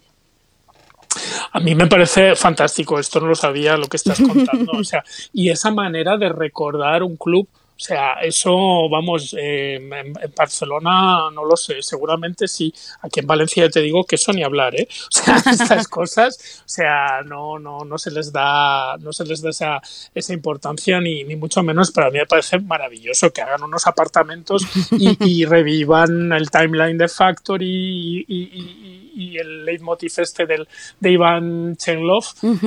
A 1.54 1.60
mí 1.60 1.76
me 1.76 1.88
parece 1.88 2.36
fantástico, 2.36 3.00
esto 3.00 3.20
no 3.20 3.28
lo 3.28 3.36
sabía 3.36 3.78
lo 3.78 3.88
que 3.88 3.98
estás 3.98 4.20
contando, 4.20 4.72
o 4.74 4.84
sea, 4.84 5.04
y 5.34 5.50
esa 5.50 5.72
manera 5.72 6.18
de 6.18 6.30
recordar 6.30 7.04
un 7.04 7.16
club, 7.16 7.48
o 7.76 7.80
sea, 7.86 8.14
eso, 8.22 8.88
vamos, 8.90 9.36
eh, 9.38 9.76
en, 9.76 9.94
en 9.94 10.34
Barcelona 10.36 11.30
no 11.34 11.44
lo 11.46 11.56
sé, 11.58 11.82
seguramente 11.82 12.48
sí, 12.48 12.74
aquí 13.02 13.20
en 13.20 13.28
Valencia 13.28 13.66
ya 13.66 13.70
te 13.70 13.82
digo 13.82 14.04
que 14.06 14.16
eso 14.16 14.32
ni 14.32 14.44
hablar, 14.44 14.74
¿eh? 14.80 14.88
O 14.90 15.12
sea, 15.12 15.36
estas 15.52 15.88
cosas, 15.88 16.62
o 16.66 16.70
sea, 16.70 17.22
no, 17.26 17.60
no, 17.60 17.80
no 17.84 17.98
se 17.98 18.12
les 18.12 18.32
da, 18.32 18.96
no 18.98 19.12
se 19.12 19.26
les 19.26 19.42
da 19.42 19.50
esa, 19.50 19.82
esa 20.14 20.34
importancia 20.34 21.00
ni, 21.02 21.24
ni 21.24 21.36
mucho 21.36 21.62
menos, 21.62 21.92
pero 21.92 22.08
a 22.08 22.12
mí 22.12 22.20
me 22.20 22.26
parece 22.26 22.60
maravilloso 22.60 23.32
que 23.34 23.42
hagan 23.42 23.64
unos 23.64 23.86
apartamentos 23.86 24.64
y, 24.92 25.18
y 25.24 25.46
revivan 25.46 26.32
el 26.32 26.50
timeline 26.50 26.98
de 26.98 27.08
Factory 27.08 27.66
y, 27.68 28.26
y- 28.28 28.60
y- 28.60 29.03
y 29.16 29.38
el 29.38 29.66
leitmotiv 29.66 30.12
este 30.18 30.46
del, 30.46 30.68
de 31.00 31.12
Iván 31.12 31.76
Chenlov, 31.78 32.24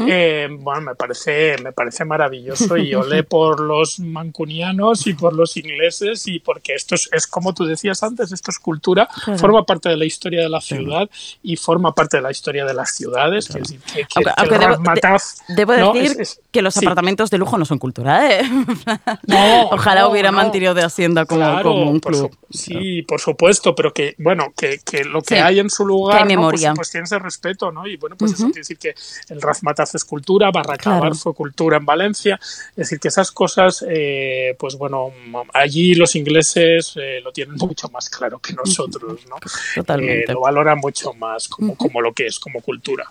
eh, 0.08 0.48
bueno, 0.50 0.80
me 0.82 0.94
parece, 0.94 1.56
me 1.62 1.72
parece 1.72 2.04
maravilloso 2.04 2.76
y 2.76 2.94
olé 2.94 3.22
por 3.24 3.60
los 3.60 3.98
mancunianos 4.00 5.06
y 5.06 5.14
por 5.14 5.32
los 5.34 5.56
ingleses 5.56 6.26
y 6.28 6.38
porque 6.40 6.74
esto 6.74 6.94
es, 6.94 7.08
es 7.12 7.26
como 7.26 7.54
tú 7.54 7.64
decías 7.64 8.02
antes, 8.02 8.32
esto 8.32 8.50
es 8.50 8.58
cultura, 8.58 9.08
forma 9.38 9.64
parte 9.64 9.88
de 9.88 9.96
la 9.96 10.04
historia 10.04 10.42
de 10.42 10.48
la 10.48 10.60
ciudad 10.60 11.08
y 11.42 11.56
forma 11.56 11.92
parte 11.94 12.18
de 12.18 12.22
la 12.22 12.30
historia 12.30 12.64
de 12.64 12.74
las 12.74 12.90
ciudades. 12.94 13.48
que- 13.48 13.60
que- 13.62 13.66
que- 13.66 14.06
Aunque, 14.14 14.24
que 14.24 14.30
aunque 14.36 14.54
el 14.54 14.60
debo, 14.60 14.72
razzmatazz, 14.72 15.46
de- 15.48 15.54
debo 15.54 15.72
¿no? 15.76 15.92
decir 15.92 16.12
Es- 16.12 16.18
es- 16.18 16.40
que 16.50 16.62
los 16.62 16.74
sí. 16.74 16.84
apartamentos 16.86 17.30
de 17.30 17.38
lujo 17.38 17.58
no 17.58 17.64
son 17.64 17.78
cultura, 17.78 18.30
¿eh? 18.40 18.42
No, 19.26 19.68
Ojalá 19.70 20.02
no, 20.02 20.08
hubiera 20.10 20.32
mantenido 20.32 20.74
de 20.74 20.82
Hacienda 20.82 21.24
como, 21.26 21.40
Claro, 21.40 21.62
como 21.70 21.90
un 21.90 22.00
por 22.00 22.12
club. 22.12 22.30
su- 22.30 22.45
sí, 22.50 23.02
por 23.02 23.20
supuesto, 23.20 23.74
pero 23.74 23.92
que, 23.92 24.14
bueno, 24.18 24.52
que, 24.56 24.80
que 24.84 25.04
lo 25.04 25.20
que 25.22 25.34
Sí, 25.36 25.40
hay 25.40 25.58
en 25.58 25.70
su 25.70 25.84
lugar, 25.86 26.20
¿no? 26.20 26.26
memoria. 26.26 26.70
Pues, 26.70 26.76
pues 26.76 26.90
tiene 26.92 27.04
ese 27.04 27.18
respeto, 27.18 27.72
¿no? 27.72 27.86
Y 27.86 27.96
bueno, 27.96 28.16
pues 28.16 28.32
eso 28.32 28.44
quiere 28.46 28.60
decir 28.60 28.78
que 28.78 28.94
el 29.28 29.40
Razmataz 29.42 29.94
es 29.94 30.04
cultura, 30.04 30.50
Barracabar 30.50 31.00
Claro. 31.00 31.14
fue 31.14 31.34
cultura 31.34 31.76
en 31.76 31.84
Valencia, 31.86 32.38
es 32.42 32.76
decir, 32.76 33.00
que 33.00 33.08
esas 33.08 33.30
cosas, 33.32 33.84
eh, 33.88 34.54
pues 34.58 34.76
bueno, 34.76 35.12
allí 35.52 35.94
los 35.94 36.14
ingleses 36.16 36.92
eh, 36.96 37.20
lo 37.22 37.32
tienen 37.32 37.56
mucho 37.58 37.88
más 37.88 38.08
claro 38.10 38.38
que 38.38 38.52
nosotros, 38.52 39.20
¿no? 39.28 39.36
Totalmente. 39.74 40.30
Eh, 40.30 40.34
lo 40.34 40.40
valoran 40.40 40.78
mucho 40.78 41.12
más 41.14 41.48
como, 41.48 41.76
como 41.76 42.00
lo 42.00 42.12
que 42.12 42.26
es, 42.26 42.38
como 42.38 42.60
cultura. 42.60 43.10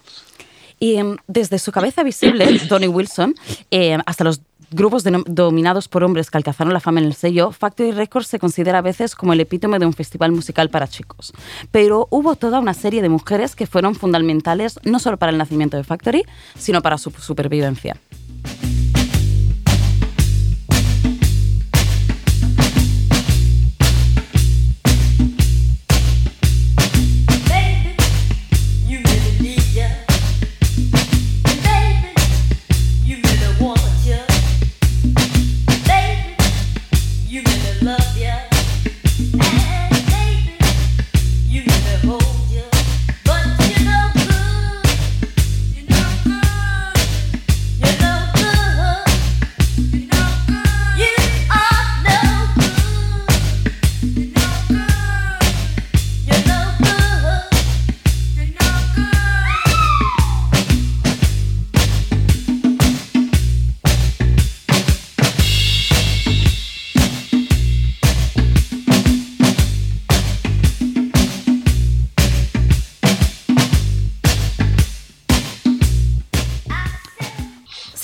Y 0.78 0.96
em, 0.96 1.16
desde 1.28 1.58
su 1.58 1.72
cabeza 1.72 2.04
visible, 2.04 2.46
Donny 2.68 2.88
Wilson, 2.88 3.34
em, 3.72 4.02
hasta 4.06 4.26
los 4.26 4.42
grupos 4.76 5.03
dominados 5.03 5.88
por 5.88 6.03
hombres 6.03 6.30
que 6.30 6.38
alcanzaron 6.38 6.73
la 6.73 6.80
fama 6.80 6.99
en 6.99 7.05
el 7.05 7.13
sello, 7.13 7.51
Factory 7.51 7.91
Records 7.91 8.28
se 8.28 8.39
considera 8.39 8.80
a 8.80 8.82
veces 8.82 9.15
como 9.15 9.34
el 9.34 9.39
epítome 9.39 9.80
de 9.80 9.86
un 9.86 9.93
festival 9.93 10.32
musical 10.32 10.69
para 10.69 10.88
chicos. 10.88 11.34
Pero 11.71 12.07
hubo 12.11 12.36
toda 12.36 12.59
una 12.59 12.73
serie 12.73 13.01
de 13.01 13.09
mujeres 13.09 13.55
que 13.55 13.67
fueron 13.67 13.95
fundamentales 13.95 14.80
no 14.84 14.99
solo 14.99 15.17
para 15.17 15.32
el 15.32 15.38
nacimiento 15.38 15.78
de 15.78 15.84
Factory, 15.84 16.23
sino 16.57 16.82
para 16.82 16.97
su 16.97 17.09
supervivencia. 17.11 17.97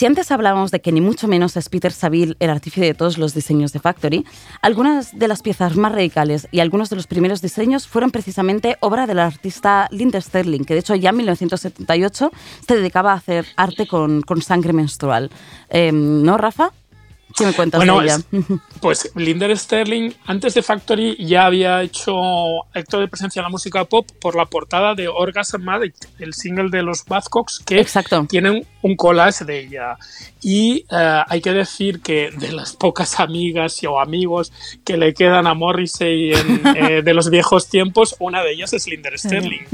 Si 0.02 0.08
antes 0.08 0.32
hablábamos 0.32 0.72
de 0.72 0.82
que 0.82 0.92
ni 0.92 1.00
mucho 1.00 1.28
menos 1.28 1.56
es 1.58 1.70
Peter 1.70 1.92
Saville 1.92 2.36
el 2.40 2.50
artífice 2.50 2.88
de 2.88 2.96
todos 2.96 3.20
los 3.20 3.36
diseños 3.36 3.72
de 3.72 3.80
Factory, 3.80 4.26
algunas 4.64 5.16
de 5.16 5.28
las 5.28 5.44
piezas 5.44 5.76
más 5.76 5.92
radicales 5.92 6.48
y 6.50 6.60
algunos 6.60 6.90
de 6.90 6.96
los 6.96 7.06
primeros 7.06 7.40
diseños 7.44 7.88
fueron 7.88 8.10
precisamente 8.10 8.78
obra 8.80 9.06
del 9.06 9.20
artista 9.20 9.88
Linda 9.92 10.20
Sterling, 10.20 10.64
que 10.64 10.74
de 10.74 10.80
hecho 10.80 10.96
ya 10.96 11.12
en 11.12 11.18
1978 11.18 12.32
se 12.68 12.76
dedicaba 12.76 13.12
a 13.12 13.18
hacer 13.18 13.46
arte 13.58 13.86
con, 13.86 14.24
sangre 14.42 14.74
menstrual. 14.74 15.30
Eh, 15.70 15.92
¿No, 15.92 16.36
Rafa? 16.36 16.72
¿Qué 17.38 17.46
me 17.46 17.54
cuentas 17.54 17.80
Bueno, 17.80 18.00
de 18.00 18.06
ella? 18.06 18.16
es- 18.32 18.46
Pues 18.82 19.12
Linder 19.16 19.56
Sterling, 19.58 20.12
antes 20.26 20.54
de 20.54 20.62
Factory, 20.64 21.16
ya 21.20 21.46
había 21.46 21.82
hecho 21.84 22.14
acto 22.74 23.00
de 23.00 23.08
presencia 23.08 23.40
en 23.40 23.44
la 23.44 23.50
música 23.50 23.86
pop 23.86 24.08
por 24.20 24.36
la 24.36 24.46
portada 24.46 24.96
de 24.96 25.08
Orgasm 25.08 25.68
Addict, 25.70 26.06
el 26.20 26.34
single 26.34 26.70
de 26.70 26.82
los 26.84 27.06
Buzzcocks, 27.06 27.60
que 27.66 27.80
Exacto. 27.80 28.26
tienen 28.30 28.66
un 28.82 28.96
collage 28.96 29.46
de 29.46 29.60
ella. 29.60 29.98
Y 30.42 30.86
eh, 30.92 31.22
hay 31.28 31.42
que 31.42 31.52
decir 31.52 32.02
que 32.02 32.32
de 32.32 32.52
las 32.52 32.76
pocas 32.76 33.20
amigas 33.20 33.80
o 33.88 34.00
amigos 34.00 34.52
que 34.84 34.98
le 34.98 35.14
quedan 35.14 35.46
a 35.48 35.54
Morrissey 35.54 36.34
en, 36.34 36.62
eh, 36.76 37.02
de 37.04 37.14
los 37.14 37.30
viejos 37.30 37.68
tiempos, 37.70 38.16
una 38.20 38.44
de 38.44 38.54
ellas 38.54 38.74
es 38.74 38.88
Linder 38.88 39.18
Sterling, 39.20 39.66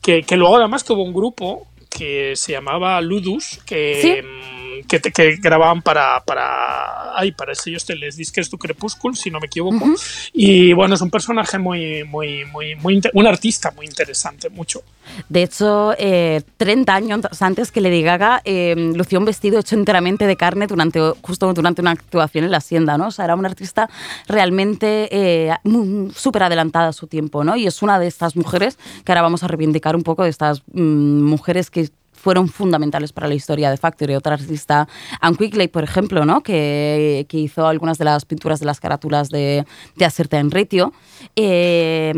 que, 0.00 0.22
que 0.22 0.36
luego 0.36 0.56
además 0.56 0.84
tuvo 0.84 1.02
un 1.02 1.12
grupo 1.12 1.66
que 1.90 2.34
se 2.36 2.52
llamaba 2.52 3.00
Ludus, 3.00 3.60
que, 3.66 3.98
Sí. 4.00 4.67
Que, 4.86 5.00
te- 5.00 5.10
que 5.12 5.36
grababan 5.36 5.82
para, 5.82 6.20
para, 6.24 7.16
ay, 7.18 7.32
para 7.32 7.52
el 7.52 7.56
sello 7.56 7.76
este, 7.76 7.96
Les 7.96 8.16
Disques 8.16 8.50
du 8.50 8.58
Crepúsculo, 8.58 9.14
si 9.14 9.30
no 9.30 9.40
me 9.40 9.46
equivoco. 9.46 9.84
Y 10.32 10.72
bueno, 10.74 10.94
es 10.94 11.00
un 11.00 11.10
personaje 11.10 11.58
muy, 11.58 12.04
muy, 12.04 12.44
muy, 12.46 12.74
muy, 12.76 13.00
un 13.14 13.26
artista 13.26 13.70
muy 13.72 13.86
interesante, 13.86 14.48
mucho. 14.50 14.82
De 15.28 15.42
hecho, 15.42 15.94
eh, 15.98 16.42
30 16.58 16.94
años 16.94 17.20
antes 17.40 17.72
que 17.72 17.80
Lady 17.80 18.02
Gaga 18.02 18.42
eh, 18.44 18.74
lució 18.94 19.18
un 19.18 19.24
vestido 19.24 19.58
hecho 19.58 19.74
enteramente 19.74 20.26
de 20.26 20.36
carne 20.36 20.66
durante, 20.66 21.00
justo 21.22 21.52
durante 21.54 21.80
una 21.80 21.92
actuación 21.92 22.44
en 22.44 22.50
la 22.50 22.58
Hacienda, 22.58 22.98
¿no? 22.98 23.06
O 23.08 23.10
sea, 23.10 23.24
era 23.24 23.34
una 23.34 23.48
artista 23.48 23.88
realmente 24.26 25.08
eh, 25.10 25.54
súper 26.14 26.42
adelantada 26.42 26.88
a 26.88 26.92
su 26.92 27.06
tiempo, 27.06 27.42
¿no? 27.42 27.56
Y 27.56 27.66
es 27.66 27.82
una 27.82 27.98
de 27.98 28.06
estas 28.06 28.36
mujeres 28.36 28.78
que 29.04 29.12
ahora 29.12 29.22
vamos 29.22 29.42
a 29.42 29.48
reivindicar 29.48 29.96
un 29.96 30.02
poco 30.02 30.24
de 30.24 30.30
estas 30.30 30.62
mm, 30.72 31.22
mujeres 31.22 31.70
que 31.70 31.88
fueron 32.18 32.48
fundamentales 32.48 33.12
para 33.12 33.28
la 33.28 33.34
historia 33.34 33.70
de 33.70 33.76
Factory. 33.76 34.14
Otra 34.14 34.34
artista, 34.34 34.88
Anne 35.20 35.36
Quigley, 35.36 35.68
por 35.68 35.84
ejemplo, 35.84 36.24
¿no? 36.24 36.42
que, 36.42 37.26
que 37.28 37.38
hizo 37.38 37.66
algunas 37.66 37.98
de 37.98 38.04
las 38.04 38.24
pinturas 38.24 38.60
de 38.60 38.66
las 38.66 38.80
carátulas 38.80 39.30
de, 39.30 39.64
de 39.96 40.04
Acerta 40.04 40.38
en 40.38 40.50
Ritio 40.50 40.92
eh, 41.36 42.12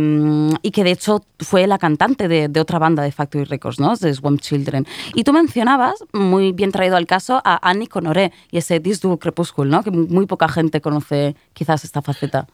y 0.62 0.70
que 0.70 0.84
de 0.84 0.90
hecho 0.90 1.22
fue 1.38 1.66
la 1.66 1.78
cantante 1.78 2.28
de, 2.28 2.61
otra 2.61 2.78
banda 2.78 3.03
de 3.03 3.12
Factory 3.12 3.44
Records, 3.44 3.80
¿no? 3.80 3.94
de 3.96 4.14
Swamp 4.14 4.40
Children. 4.40 4.86
Y 5.14 5.24
tú 5.24 5.32
mencionabas, 5.32 6.05
muy 6.12 6.53
bien 6.53 6.72
traído 6.72 6.96
al 6.96 7.07
caso, 7.07 7.40
a 7.44 7.68
Annie 7.68 7.86
Conoré 7.86 8.32
y 8.51 8.59
ese 8.59 8.80
This 8.80 9.01
Crepúsculo, 9.18 9.70
¿no? 9.70 9.82
que 9.82 9.90
muy 9.90 10.26
poca 10.26 10.48
gente 10.48 10.80
conoce 10.80 11.36
quizás 11.53 11.84
esta 11.84 12.03
faceta. 12.03 12.46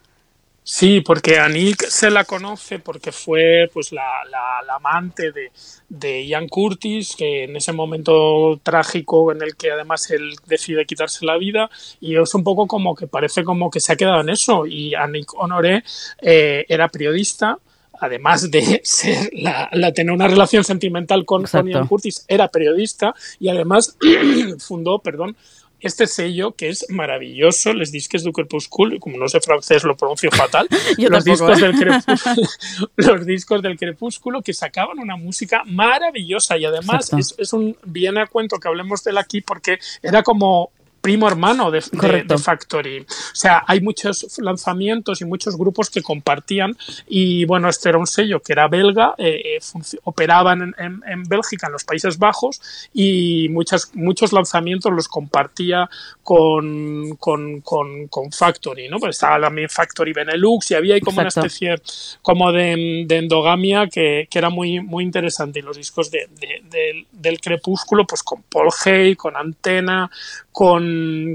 Sí, 0.68 1.00
porque 1.00 1.38
a 1.38 1.48
Nick 1.48 1.86
se 1.86 2.10
la 2.10 2.24
conoce 2.24 2.80
porque 2.80 3.12
fue 3.12 3.70
pues 3.72 3.92
la, 3.92 4.02
la- 4.28 4.62
la 4.66 4.74
amante 4.74 5.30
de, 5.30 5.52
de 5.88 6.26
Ian 6.26 6.48
Curtis, 6.48 7.14
que 7.16 7.44
en 7.44 7.54
ese 7.54 7.72
momento 7.72 8.58
trágico 8.64 9.30
en 9.30 9.42
el 9.42 9.54
que 9.54 9.70
además 9.70 10.10
él 10.10 10.34
decide 10.46 10.84
quitarse 10.84 11.24
la 11.24 11.36
vida, 11.38 11.70
y 12.00 12.16
es 12.16 12.34
un 12.34 12.42
poco 12.42 12.66
como 12.66 12.96
que 12.96 13.06
parece 13.06 13.44
como 13.44 13.70
que 13.70 13.78
se 13.78 13.92
ha 13.92 13.96
quedado 13.96 14.20
en 14.22 14.28
eso. 14.28 14.66
Y 14.66 14.92
Annick 14.96 15.34
Honoré 15.34 15.84
eh, 16.20 16.64
era 16.68 16.88
periodista, 16.88 17.58
además 18.00 18.50
de 18.50 18.80
ser 18.84 19.30
la, 19.34 19.68
la- 19.72 19.92
tener 19.92 20.12
una 20.12 20.26
relación 20.26 20.64
sentimental 20.64 21.24
con, 21.24 21.42
con. 21.42 21.68
Ian 21.68 21.86
Curtis, 21.86 22.24
era 22.26 22.48
periodista 22.48 23.14
y 23.38 23.50
además 23.50 23.96
fundó, 24.58 24.98
perdón, 24.98 25.36
este 25.80 26.06
sello 26.06 26.52
que 26.52 26.68
es 26.68 26.86
maravilloso, 26.88 27.72
Les 27.74 27.92
Disques 27.92 28.22
du 28.22 28.32
Crepúsculo, 28.32 28.94
y 28.94 28.98
como 28.98 29.18
no 29.18 29.28
sé 29.28 29.40
francés 29.40 29.84
lo 29.84 29.96
pronuncio 29.96 30.30
fatal, 30.30 30.68
Yo 30.98 31.08
los, 31.08 31.24
tampoco, 31.24 31.50
discos 31.50 31.58
¿eh? 31.58 31.66
del 31.66 31.78
crepúsculo, 31.78 32.48
los 32.96 33.26
discos 33.26 33.62
del 33.62 33.78
crepúsculo 33.78 34.42
que 34.42 34.54
sacaban 34.54 34.98
una 34.98 35.16
música 35.16 35.62
maravillosa 35.66 36.56
y 36.56 36.64
además 36.64 37.12
es, 37.12 37.34
es 37.38 37.52
un 37.52 37.76
viene 37.84 38.22
a 38.22 38.26
cuento 38.26 38.58
que 38.58 38.68
hablemos 38.68 39.04
de 39.04 39.10
él 39.10 39.18
aquí 39.18 39.40
porque 39.40 39.78
era 40.02 40.22
como 40.22 40.70
primo 41.06 41.28
hermano 41.28 41.70
de, 41.70 41.78
de- 42.26 42.38
Factory. 42.38 42.98
O 43.00 43.04
sea, 43.42 43.62
hay 43.66 43.80
muchos 43.80 44.38
lanzamientos 44.38 45.20
y 45.20 45.24
muchos 45.24 45.56
grupos 45.56 45.88
que 45.88 46.02
compartían 46.02 46.76
y 47.08 47.44
bueno, 47.44 47.68
este 47.68 47.88
era 47.90 47.98
un 47.98 48.08
sello 48.08 48.40
que 48.40 48.52
era 48.52 48.66
belga, 48.66 49.14
eh, 49.18 49.56
eh, 49.56 49.98
operaban 50.02 50.62
en, 50.62 50.74
en- 50.84 51.02
en 51.06 51.22
Bélgica, 51.24 51.68
en 51.68 51.74
los 51.74 51.84
Países 51.84 52.18
Bajos 52.18 52.60
y 52.92 53.48
muchas, 53.50 53.90
muchos 53.94 54.32
lanzamientos 54.32 54.92
los 54.92 55.06
compartía 55.06 55.88
con, 56.24 57.16
con, 57.20 57.60
con, 57.60 58.08
con 58.08 58.32
Factory, 58.32 58.88
¿no? 58.88 58.98
Pues 58.98 59.14
estaba 59.16 59.40
también 59.40 59.68
Factory 59.68 60.12
Benelux 60.12 60.70
y 60.72 60.74
había 60.74 60.94
ahí 60.96 61.00
como 61.00 61.20
Exacto. 61.22 61.40
una 61.40 61.46
especie 61.46 61.74
como 62.20 62.50
de, 62.50 63.04
de 63.06 63.16
endogamia 63.16 63.86
que, 63.86 64.26
que 64.28 64.38
era 64.38 64.50
muy, 64.50 64.80
muy 64.80 65.04
interesante. 65.04 65.60
Y 65.60 65.62
los 65.62 65.76
discos 65.76 66.10
de, 66.10 66.28
de- 66.40 66.62
del- 66.68 67.06
del 67.12 67.40
crepúsculo, 67.40 68.04
pues 68.06 68.22
con 68.24 68.42
Paul 68.42 68.70
Hay, 68.84 69.14
con 69.14 69.36
Antena, 69.36 70.10
con, 70.52 70.82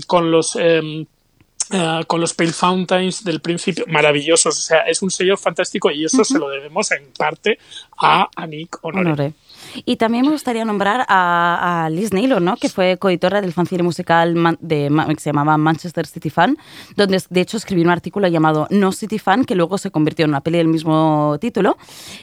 con 0.07 0.31
los... 0.31 0.55
eh, 0.55 1.05
con 2.05 2.19
los 2.19 2.33
Pale 2.33 2.51
Fountains 2.51 3.23
del 3.23 3.39
principio, 3.39 3.85
maravillosos. 3.87 4.57
O 4.57 4.61
sea, 4.61 4.79
es 4.81 5.01
un 5.01 5.09
sello 5.09 5.37
fantástico 5.37 5.89
y 5.89 6.03
eso 6.03 6.25
se 6.25 6.37
lo 6.37 6.49
debemos 6.49 6.91
en 6.91 7.13
parte 7.17 7.59
a, 7.97 8.27
a 8.35 8.45
Nick 8.45 8.77
Honore. 8.81 9.11
Honoré. 9.11 9.33
Y 9.85 9.97
también 9.97 10.25
me 10.25 10.31
gustaría 10.31 10.65
nombrar 10.65 11.05
a, 11.07 11.89
Liz 11.91 12.13
Naylor, 12.13 12.41
¿no? 12.41 12.57
que 12.57 12.69
fue 12.69 12.97
coeditora 12.97 13.41
del 13.41 13.53
fanzine 13.53 13.83
musical 13.83 14.35
de, 14.59 14.91
que 15.07 15.19
se 15.19 15.29
llamaba 15.29 15.57
Manchester 15.57 16.05
City 16.05 16.29
Fan, 16.29 16.57
donde 16.95 17.21
de 17.29 17.41
hecho 17.41 17.57
escribió 17.57 17.83
un 17.83 17.91
artículo 17.91 18.27
llamado 18.27 18.67
No 18.69 18.91
City 18.91 19.19
Fan, 19.19 19.45
que 19.45 19.55
luego 19.55 19.77
se 19.77 19.91
convirtió 19.91 20.25
en 20.25 20.31
una 20.31 20.41
peli 20.41 20.57
del 20.57 20.67
mismo 20.67 21.37
título, 21.39 21.77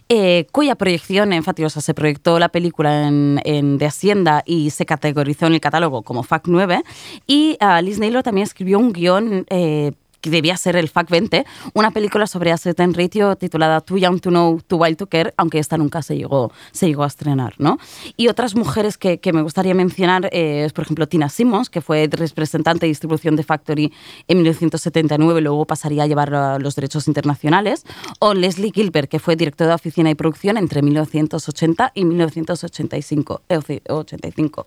eh, 0.09 0.47
cuya 0.53 0.75
proyección 0.75 1.33
sea, 1.69 1.83
se 1.83 1.95
proyectó 1.95 2.39
la 2.39 2.49
película 2.49 3.09
en, 3.09 3.41
en 3.45 3.79
de 3.79 3.87
Hacienda 3.87 4.43
y 4.47 4.71
se 4.71 4.87
categorizó 4.87 5.47
en 5.47 5.55
el 5.55 5.61
catálogo 5.61 6.03
como 6.03 6.23
FAC 6.23 6.45
9. 6.47 6.83
Y 7.27 7.57
ah, 7.61 7.81
Liz 7.83 7.99
Naylor 7.99 8.23
también 8.23 8.45
escribió 8.45 8.79
un 8.79 8.93
guion... 8.93 9.47
eh, 9.51 9.93
que 10.21 10.31
debía 10.31 10.57
ser 10.57 10.77
el 10.77 10.89
FAC 10.89 11.09
20, 11.11 11.47
una 11.75 11.91
película 11.91 12.27
sobre 12.27 12.53
Asset 12.53 12.79
and 12.81 12.97
Ratio 12.97 13.37
titulada 13.37 13.81
Too 13.81 13.99
Young 13.99 14.21
to 14.21 14.31
Know, 14.31 14.61
Too 14.67 14.77
Wild 14.77 14.97
to 14.97 15.07
Care, 15.07 15.33
aunque 15.37 15.59
esta 15.59 15.77
nunca 15.77 16.03
se 16.03 16.17
llegó, 16.17 16.53
se 16.73 16.87
llegó 16.87 17.05
a 17.05 17.07
estrenar. 17.07 17.55
¿no? 17.59 17.79
Y 18.17 18.29
otras 18.29 18.55
mujeres 18.55 18.99
que, 18.99 19.19
que 19.21 19.33
me 19.33 19.43
gustaría 19.43 19.75
mencionar 19.75 20.29
eh, 20.33 20.65
es, 20.65 20.73
por 20.73 20.85
ejemplo, 20.85 21.07
Tina 21.09 21.29
Simmons, 21.29 21.71
que 21.71 21.81
fue 21.81 22.09
representante 22.11 22.87
de 22.87 22.89
distribución 22.89 23.37
de 23.37 23.43
Factory 23.45 23.93
en 24.27 24.39
1979, 24.39 25.41
luego 25.41 25.65
pasaría 25.67 26.03
a 26.03 26.07
llevar 26.07 26.33
uh, 26.33 26.61
los 26.61 26.75
derechos 26.75 27.09
internacionales, 27.09 27.85
o 28.19 28.35
Leslie 28.35 28.73
Gilbert, 28.75 29.09
que 29.11 29.19
fue 29.19 29.37
directora 29.37 29.69
de 29.69 29.75
oficina 29.75 30.11
y 30.11 30.15
producción 30.15 30.57
entre 30.57 30.83
1980 30.83 31.93
y 31.95 32.05
1985. 32.05 33.43
eh, 33.49 33.57
oci- 33.59 33.83
85. 33.89 34.67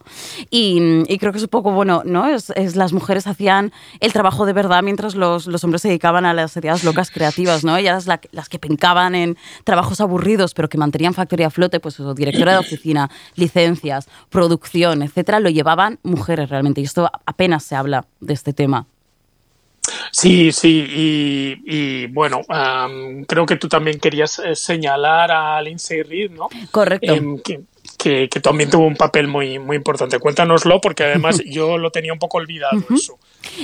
Y, 0.49 0.79
y 1.07 1.17
creo 1.17 1.31
que 1.31 1.37
es 1.37 1.43
un 1.43 1.49
poco, 1.49 1.71
bueno, 1.71 2.03
¿no? 2.05 2.27
Es, 2.27 2.51
es 2.55 2.75
las 2.75 2.93
mujeres 2.93 3.27
hacían 3.27 3.71
el 3.99 4.13
trabajo 4.13 4.45
de 4.45 4.53
verdad 4.53 4.83
mientras 4.83 5.15
los, 5.15 5.40
los 5.47 5.63
hombres 5.63 5.81
se 5.81 5.87
dedicaban 5.87 6.25
a 6.25 6.33
las 6.33 6.55
ideas 6.57 6.83
locas 6.83 7.11
creativas, 7.11 7.63
¿no? 7.63 7.77
Ellas 7.77 8.07
la- 8.07 8.21
las 8.31 8.49
que 8.49 8.59
pencaban 8.59 9.15
en 9.15 9.37
trabajos 9.63 10.01
aburridos, 10.01 10.53
pero 10.53 10.69
que 10.69 10.77
mantenían 10.77 11.13
Factory 11.13 11.43
a 11.43 11.49
flote, 11.49 11.79
pues 11.79 11.95
eso, 11.95 12.13
directora 12.13 12.53
de 12.53 12.59
oficina, 12.59 13.09
licencias, 13.35 14.07
producción, 14.29 15.01
etcétera, 15.03 15.39
lo 15.39 15.49
llevaban 15.49 15.99
mujeres 16.03 16.49
realmente. 16.49 16.81
Y 16.81 16.85
esto 16.85 17.09
apenas 17.25 17.63
se 17.63 17.75
habla 17.75 18.05
de 18.19 18.33
este 18.33 18.53
tema. 18.53 18.85
Sí, 20.11 20.51
sí, 20.51 20.85
y, 20.89 21.61
y, 21.65 22.07
bueno, 22.07 22.41
creo 23.27 23.45
que 23.45 23.55
tú 23.55 23.67
también 23.67 23.99
querías 23.99 24.39
eh, 24.39 24.55
señalar 24.55 25.31
a 25.31 25.61
Lindsay 25.61 26.03
Reed, 26.03 26.31
¿no? 26.31 26.49
Correcto. 26.69 27.13
Em, 27.13 27.39
que, 27.39 27.61
que- 28.01 28.29
que 28.29 28.39
también 28.39 28.69
tuvo 28.69 28.85
un 28.87 28.95
papel 28.95 29.27
muy, 29.27 29.59
muy 29.59 29.75
importante. 29.75 30.17
Cuéntanoslo, 30.19 30.81
porque 30.81 31.03
además 31.03 31.41
yo 31.45 31.77
lo 31.77 31.91
tenía 31.91 32.13
un 32.13 32.19
poco 32.19 32.37
olvidado 32.37 32.77
eso. 32.93 33.17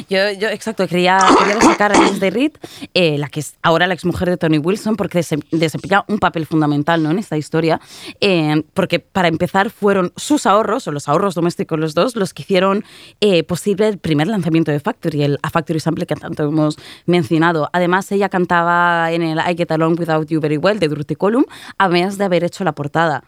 Yo, 0.09 0.31
yo, 0.31 0.49
exacto, 0.49 0.87
quería, 0.87 1.19
quería 1.39 1.55
destacar 1.55 1.95
a 1.95 2.01
Liz 2.01 2.19
de 2.19 2.29
Reed, 2.31 2.51
eh, 2.93 3.17
la 3.17 3.29
que 3.29 3.39
es 3.41 3.55
ahora 3.61 3.85
la 3.87 3.93
exmujer 3.93 4.29
de 4.29 4.37
Tony 4.37 4.57
Wilson, 4.57 4.95
porque 4.95 5.19
desem- 5.19 5.45
desempeña 5.51 6.03
un 6.07 6.17
papel 6.19 6.45
fundamental 6.47 7.01
¿no? 7.03 7.11
en 7.11 7.19
esta 7.19 7.37
historia. 7.37 7.79
eh, 8.21 8.63
porque 8.73 8.99
para 8.99 9.27
empezar 9.27 9.69
fueron 9.69 10.13
sus 10.15 10.45
ahorros, 10.45 10.87
o 10.87 10.91
los 10.91 11.07
ahorros 11.07 11.35
domésticos 11.35 11.79
los 11.79 11.93
dos, 11.93 12.15
los 12.15 12.33
que 12.33 12.41
hicieron 12.43 12.83
eh, 13.21 13.43
posible 13.43 13.87
el 13.87 13.97
primer 13.99 14.27
lanzamiento 14.27 14.71
de 14.71 14.79
Factory, 14.79 15.23
el 15.23 15.39
A 15.43 15.49
Factory 15.49 15.79
Sample 15.79 16.05
que 16.05 16.15
tanto 16.15 16.43
hemos 16.43 16.77
mencionado. 17.05 17.69
Además, 17.73 18.11
ella 18.11 18.29
cantaba 18.29 19.11
en 19.11 19.21
el 19.21 19.37
I 19.39 19.55
Get 19.55 19.71
Along 19.71 19.99
Without 19.99 20.27
You 20.29 20.39
Very 20.41 20.57
Well 20.57 20.79
de 20.79 20.87
Dirty 20.89 21.15
Column, 21.15 21.45
además 21.77 22.17
de 22.17 22.25
haber 22.25 22.43
hecho 22.43 22.63
la 22.63 22.73
portada. 22.73 23.23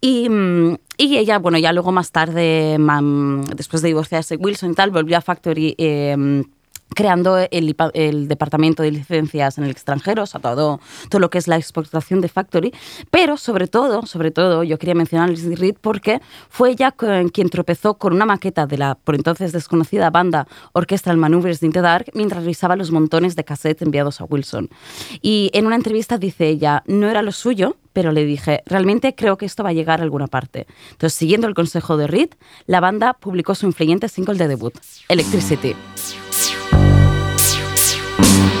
Y, 0.00 0.28
y 0.96 1.16
ella, 1.16 1.38
bueno, 1.38 1.58
ya 1.58 1.72
luego 1.72 1.92
más 1.92 2.12
tarde, 2.12 2.76
después 3.54 3.82
de 3.82 3.88
divorciarse 3.88 4.36
Wilson 4.36 4.72
y 4.72 4.74
tal, 4.74 4.90
volvió 4.90 5.16
a 5.16 5.20
Factory. 5.20 5.74
eh, 5.78 6.44
creando 6.94 7.38
el, 7.50 8.28
departamento 8.28 8.82
de 8.82 8.90
licencias 8.90 9.58
en 9.58 9.64
el 9.64 9.70
extranjero, 9.70 10.24
o 10.24 10.26
sea, 10.26 10.40
todo, 10.40 10.80
lo 11.12 11.30
que 11.30 11.38
es 11.38 11.48
la 11.48 11.56
exportación 11.56 12.20
de 12.20 12.28
Factory, 12.28 12.72
pero 13.10 13.36
sobre 13.36 13.68
todo, 13.68 14.06
sobre 14.06 14.30
todo, 14.30 14.64
yo 14.64 14.78
quería 14.78 14.94
mencionar 14.94 15.28
a 15.28 15.32
Liz 15.32 15.58
Reed 15.58 15.76
porque 15.80 16.20
fue 16.48 16.70
ella 16.70 16.92
quien 17.32 17.48
tropezó 17.48 17.94
con 17.94 18.12
una 18.12 18.26
maqueta 18.26 18.66
de 18.66 18.78
la 18.78 18.94
por 18.94 19.14
entonces 19.14 19.52
desconocida 19.52 20.10
banda 20.10 20.46
Orchestral 20.72 21.16
Maneuvers 21.16 21.62
in 21.62 21.72
the 21.72 21.80
Dark 21.80 22.06
mientras 22.14 22.42
revisaba 22.42 22.76
los 22.76 22.90
montones 22.90 23.36
de 23.36 23.44
cassette 23.44 23.82
enviados 23.82 24.20
a 24.20 24.24
Wilson. 24.24 24.68
Y 25.22 25.50
en 25.54 25.66
una 25.66 25.76
entrevista 25.76 26.18
dice 26.18 26.48
ella, 26.48 26.82
no 26.86 27.08
era 27.08 27.22
lo 27.22 27.32
suyo, 27.32 27.76
pero 27.92 28.12
le 28.12 28.24
dije, 28.24 28.62
realmente 28.66 29.14
creo 29.14 29.36
que 29.36 29.46
esto 29.46 29.62
va 29.62 29.70
a 29.70 29.72
llegar 29.72 30.00
a 30.00 30.04
alguna 30.04 30.26
parte. 30.26 30.66
Entonces, 30.92 31.18
siguiendo 31.18 31.46
el 31.46 31.54
consejo 31.54 31.96
de 31.96 32.06
Reed, 32.06 32.30
la 32.66 32.80
banda 32.80 33.14
publicó 33.14 33.54
su 33.54 33.66
influyente 33.66 34.08
single 34.08 34.36
de 34.36 34.48
debut, 34.48 34.74
Electricity. 35.08 35.74
Thank 38.22 38.54
you. 38.54 38.59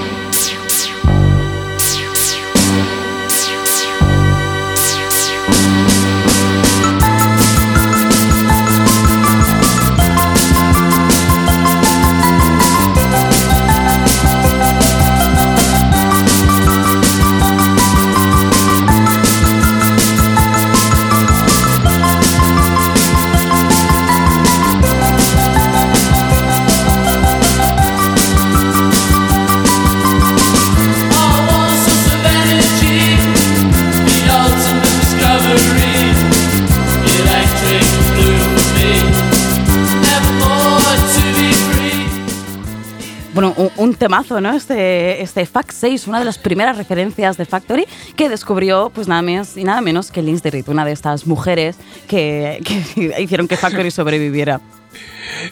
Bueno, 43.40 43.72
un, 43.78 43.94
temazo, 43.94 44.38
¿no? 44.42 44.52
Este, 44.52 45.22
este 45.22 45.46
Fact 45.46 45.70
6, 45.72 46.08
una 46.08 46.18
de 46.18 46.26
las 46.26 46.36
primeras 46.36 46.76
referencias 46.76 47.38
de 47.38 47.46
Factory 47.46 47.86
que 48.14 48.28
descubrió, 48.28 48.90
pues 48.94 49.08
nada 49.08 49.22
menos 49.22 49.56
y 49.56 49.64
nada 49.64 49.80
menos 49.80 50.10
que 50.10 50.20
Lindsay 50.20 50.50
Reed, 50.50 50.68
una 50.68 50.84
de 50.84 50.92
estas 50.92 51.26
mujeres 51.26 51.78
que, 52.06 52.60
que 52.62 53.22
hicieron 53.22 53.48
que 53.48 53.56
Factory 53.56 53.90
sobreviviera. 53.90 54.60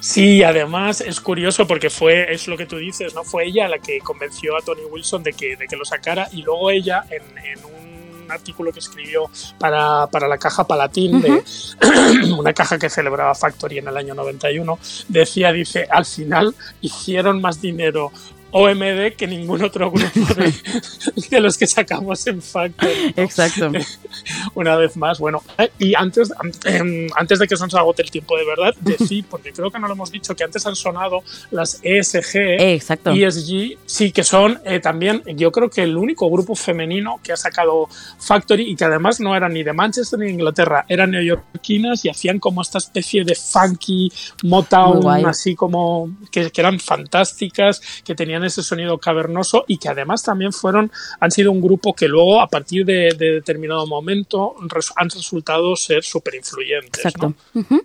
Sí, 0.00 0.42
además 0.42 1.00
es 1.00 1.18
curioso 1.18 1.66
porque 1.66 1.88
fue, 1.88 2.30
es 2.30 2.46
lo 2.46 2.58
que 2.58 2.66
tú 2.66 2.76
dices, 2.76 3.14
¿no? 3.14 3.24
Fue 3.24 3.46
ella 3.46 3.68
la 3.68 3.78
que 3.78 4.00
convenció 4.00 4.54
a 4.58 4.60
Tony 4.60 4.82
Wilson 4.90 5.22
de 5.22 5.32
que, 5.32 5.56
de 5.56 5.66
que 5.66 5.76
lo 5.76 5.86
sacara 5.86 6.28
y 6.30 6.42
luego 6.42 6.70
ella 6.70 7.04
en, 7.08 7.22
en 7.38 7.64
un 7.64 7.87
artículo 8.30 8.72
que 8.72 8.80
escribió 8.80 9.30
para, 9.58 10.06
para 10.06 10.28
la 10.28 10.38
caja 10.38 10.64
Palatín, 10.64 11.20
de, 11.20 11.42
una 12.38 12.52
caja 12.52 12.78
que 12.78 12.90
celebraba 12.90 13.34
Factory 13.34 13.78
en 13.78 13.88
el 13.88 13.96
año 13.96 14.14
91, 14.14 14.78
decía, 15.08 15.52
dice, 15.52 15.86
al 15.90 16.04
final 16.04 16.54
hicieron 16.80 17.40
más 17.40 17.60
dinero 17.60 18.12
OMD 18.50 19.14
que 19.16 19.26
ningún 19.26 19.62
otro 19.62 19.90
grupo 19.90 20.34
de, 20.34 20.52
de 21.30 21.40
los 21.40 21.58
que 21.58 21.66
sacamos 21.66 22.26
en 22.26 22.42
Factory. 22.42 23.14
¿no? 23.16 23.22
Exacto. 23.22 23.70
una 24.54 24.76
vez 24.76 24.96
más, 24.96 25.18
bueno, 25.18 25.42
eh, 25.58 25.70
y 25.78 25.94
antes, 25.94 26.32
em, 26.64 27.08
antes 27.16 27.38
de 27.38 27.46
que 27.46 27.56
se 27.56 27.64
nos 27.64 27.74
agote 27.74 28.02
el 28.02 28.10
tiempo 28.10 28.36
de 28.36 28.44
verdad, 28.44 28.74
decir, 28.80 29.24
porque 29.30 29.52
creo 29.52 29.70
que 29.70 29.78
no 29.78 29.86
lo 29.86 29.94
hemos 29.94 30.10
dicho, 30.10 30.34
que 30.34 30.44
antes 30.44 30.66
han 30.66 30.76
sonado 30.76 31.22
las 31.50 31.80
ESG, 31.82 32.60
exacto. 32.60 33.12
ESG, 33.12 33.78
sí, 33.86 34.12
que 34.12 34.24
son 34.24 34.60
eh, 34.64 34.80
también, 34.80 35.22
yo 35.36 35.52
creo 35.52 35.70
que 35.70 35.82
el 35.82 35.96
único 35.96 36.30
grupo 36.30 36.54
femenino 36.54 37.20
que 37.22 37.32
ha 37.32 37.36
sacado 37.36 37.88
Factory 38.18 38.70
y 38.70 38.76
que 38.76 38.84
además 38.84 39.20
no 39.20 39.36
eran 39.36 39.52
ni 39.52 39.62
de 39.62 39.72
Manchester 39.72 40.18
ni 40.18 40.26
de 40.26 40.32
Inglaterra, 40.32 40.84
eran 40.88 41.10
neoyorquinas 41.10 42.04
y 42.04 42.08
hacían 42.08 42.38
como 42.38 42.62
esta 42.62 42.78
especie 42.78 43.24
de 43.24 43.34
funky 43.34 44.12
Motown, 44.44 45.26
así 45.26 45.54
como 45.54 46.10
que, 46.30 46.50
que 46.50 46.60
eran 46.60 46.80
fantásticas, 46.80 47.80
que 48.04 48.14
tenían 48.14 48.37
ese 48.44 48.62
sonido 48.62 48.98
cavernoso 48.98 49.64
y 49.68 49.78
que 49.78 49.88
además 49.88 50.22
también 50.22 50.52
fueron, 50.52 50.90
han 51.20 51.30
sido 51.30 51.52
un 51.52 51.60
grupo 51.60 51.94
que 51.94 52.08
luego 52.08 52.40
a 52.40 52.48
partir 52.48 52.84
de, 52.84 53.14
de 53.18 53.32
determinado 53.32 53.86
momento 53.86 54.54
res- 54.68 54.92
han 54.96 55.10
resultado 55.10 55.74
ser 55.76 56.02
súper 56.04 56.34
influyentes. 56.34 57.04
Exacto. 57.04 57.34
Ujú. 57.54 57.82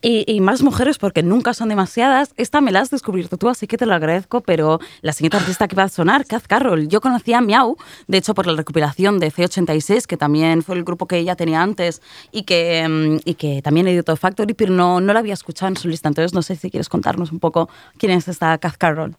Y, 0.00 0.24
y 0.26 0.40
más 0.40 0.62
mujeres 0.62 0.96
porque 0.96 1.22
nunca 1.22 1.52
son 1.52 1.68
demasiadas. 1.68 2.32
Esta 2.38 2.62
me 2.62 2.72
la 2.72 2.80
has 2.80 2.88
descubierto 2.88 3.36
tú, 3.36 3.50
así 3.50 3.66
que 3.66 3.76
te 3.76 3.84
lo 3.84 3.92
agradezco, 3.94 4.40
pero 4.40 4.80
la 5.02 5.12
siguiente 5.12 5.36
artista 5.36 5.68
que 5.68 5.76
va 5.76 5.82
a 5.82 5.88
sonar, 5.90 6.24
Kaz 6.24 6.48
Carroll. 6.48 6.88
Yo 6.88 7.02
conocía 7.02 7.36
a 7.36 7.40
Miau, 7.42 7.76
de 8.06 8.16
hecho 8.16 8.32
por 8.32 8.46
la 8.46 8.54
recuperación 8.54 9.18
de 9.18 9.30
C86, 9.30 10.06
que 10.06 10.16
también 10.16 10.62
fue 10.62 10.74
el 10.74 10.84
grupo 10.84 11.06
que 11.06 11.18
ella 11.18 11.36
tenía 11.36 11.60
antes 11.62 12.00
y 12.32 12.44
que, 12.44 12.88
mm, 12.88 13.20
y 13.28 13.34
que 13.34 13.60
también 13.60 13.86
editó 13.88 14.16
Factory, 14.16 14.54
pero 14.54 14.72
no, 14.72 15.02
no 15.02 15.12
la 15.12 15.18
había 15.20 15.34
escuchado 15.34 15.68
en 15.68 15.76
su 15.76 15.86
lista. 15.88 16.08
Entonces 16.08 16.32
no 16.32 16.40
sé 16.40 16.56
si 16.56 16.70
quieres 16.70 16.88
contarnos 16.88 17.30
un 17.30 17.38
poco 17.38 17.68
quién 17.98 18.12
es 18.12 18.26
esta 18.26 18.56
Kaz 18.56 18.78
Carroll. 18.78 19.16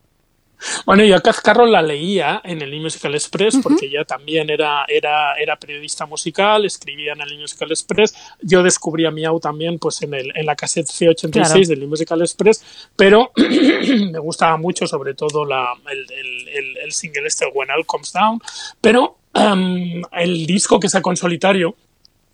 Bueno, 0.86 1.04
yo 1.06 1.16
a 1.16 1.22
Kaz 1.22 1.40
Carroll 1.42 1.72
la 1.72 1.82
leía 1.82 2.42
en 2.44 2.62
el 2.62 2.72
New 2.72 2.82
Musical 2.82 3.14
Express 3.16 3.58
porque 3.64 3.86
ella 3.86 4.04
también 4.04 4.50
era, 4.50 4.86
era, 4.88 5.36
era 5.36 5.56
periodista 5.58 6.06
musical, 6.06 6.66
escribía 6.66 7.14
en 7.14 7.22
el 7.22 7.40
Musical 7.40 7.70
Express. 7.72 8.14
Yo 8.42 8.62
descubrí 8.62 9.06
a 9.06 9.12
Miau 9.12 9.40
también 9.40 9.80
pues, 9.80 10.02
en, 10.02 10.14
el, 10.14 10.32
en 10.36 10.46
la 10.46 10.56
cassette 10.56 10.88
C86 10.88 11.32
Claro. 11.32 11.60
del 11.66 11.80
New 11.80 11.90
Musical 11.90 12.22
Express, 12.22 12.64
pero 12.96 13.32
me 13.38 14.20
gustaba 14.20 14.58
mucho 14.58 14.86
sobre 14.88 15.14
todo 15.14 15.46
la, 15.46 15.74
el, 15.92 16.06
el- 16.12 16.78
el- 16.78 16.92
single 16.92 17.28
este, 17.28 17.46
When 17.54 17.70
All 17.72 17.86
Comes 17.86 18.12
Down, 18.12 18.40
pero 18.82 19.18
em, 19.34 20.02
el 20.12 20.46
disco 20.46 20.80
que 20.80 20.90
sacó 20.90 21.12
en 21.12 21.18
solitario 21.18 21.76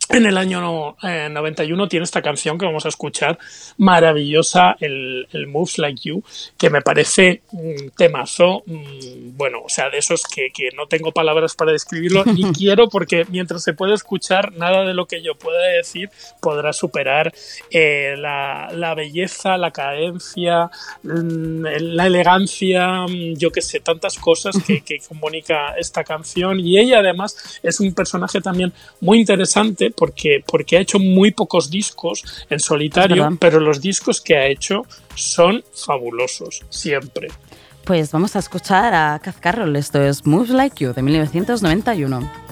en 0.08 0.24
el 0.24 0.38
año 0.38 0.96
eh, 1.02 1.28
91 1.30 1.88
tiene 1.88 2.04
esta 2.04 2.22
canción 2.22 2.58
que 2.58 2.66
vamos 2.66 2.84
a 2.84 2.88
escuchar, 2.88 3.38
maravillosa, 3.76 4.76
el, 4.78 5.26
el 5.32 5.46
Moves 5.48 5.78
Like 5.78 6.00
You, 6.04 6.22
que 6.56 6.70
me 6.70 6.80
parece 6.80 7.42
un 7.50 7.90
temazo, 7.96 8.62
mm, 8.66 9.36
bueno, 9.36 9.62
o 9.64 9.68
sea, 9.68 9.90
de 9.90 9.98
esos 9.98 10.22
que, 10.22 10.50
que 10.54 10.70
no 10.76 10.86
tengo 10.86 11.10
palabras 11.10 11.56
para 11.56 11.72
describirlo, 11.72 12.24
ni 12.24 12.44
quiero, 12.52 12.88
porque 12.88 13.26
mientras 13.30 13.64
se 13.64 13.72
puede 13.72 13.94
escuchar, 13.94 14.52
nada 14.52 14.84
de 14.84 14.94
lo 14.94 15.06
que 15.06 15.22
yo 15.22 15.34
pueda 15.34 15.60
decir 15.66 16.10
podrá 16.40 16.72
superar 16.72 17.32
eh, 17.70 18.14
la, 18.16 18.68
la 18.72 18.94
belleza, 18.94 19.56
la 19.56 19.72
cadencia, 19.72 20.70
mm, 21.02 21.64
la 21.80 22.06
elegancia, 22.06 23.06
mm, 23.08 23.34
yo 23.36 23.50
qué 23.50 23.60
sé, 23.60 23.80
tantas 23.80 24.18
cosas 24.18 24.56
que, 24.64 24.80
que 24.84 25.00
comunica 25.00 25.74
esta 25.76 26.04
canción. 26.04 26.60
Y 26.60 26.78
ella 26.78 27.00
además 27.00 27.58
es 27.62 27.80
un 27.80 27.92
personaje 27.92 28.40
también 28.40 28.72
muy 29.00 29.18
interesante 29.18 29.90
porque, 29.96 30.44
porque 30.46 30.76
ha 30.76 30.80
hecho 30.80 30.98
muy 30.98 31.32
pocos 31.32 31.70
discos 31.70 32.22
en 32.50 32.60
solitario, 32.60 33.36
pero 33.40 33.60
los 33.60 33.80
discos 33.80 34.20
que 34.20 34.36
ha 34.36 34.46
hecho 34.46 34.82
son 35.14 35.64
fabulosos, 35.74 36.62
siempre. 36.68 37.28
Pues 37.84 38.10
vamos 38.10 38.34
a 38.36 38.40
escuchar 38.40 38.94
a 38.94 39.20
Kaz 39.22 39.36
Carroll. 39.38 39.76
Esto 39.76 40.02
es 40.02 40.26
Moves 40.26 40.50
Like 40.50 40.84
You 40.84 40.92
de 40.92 41.02
1991. 41.02 42.46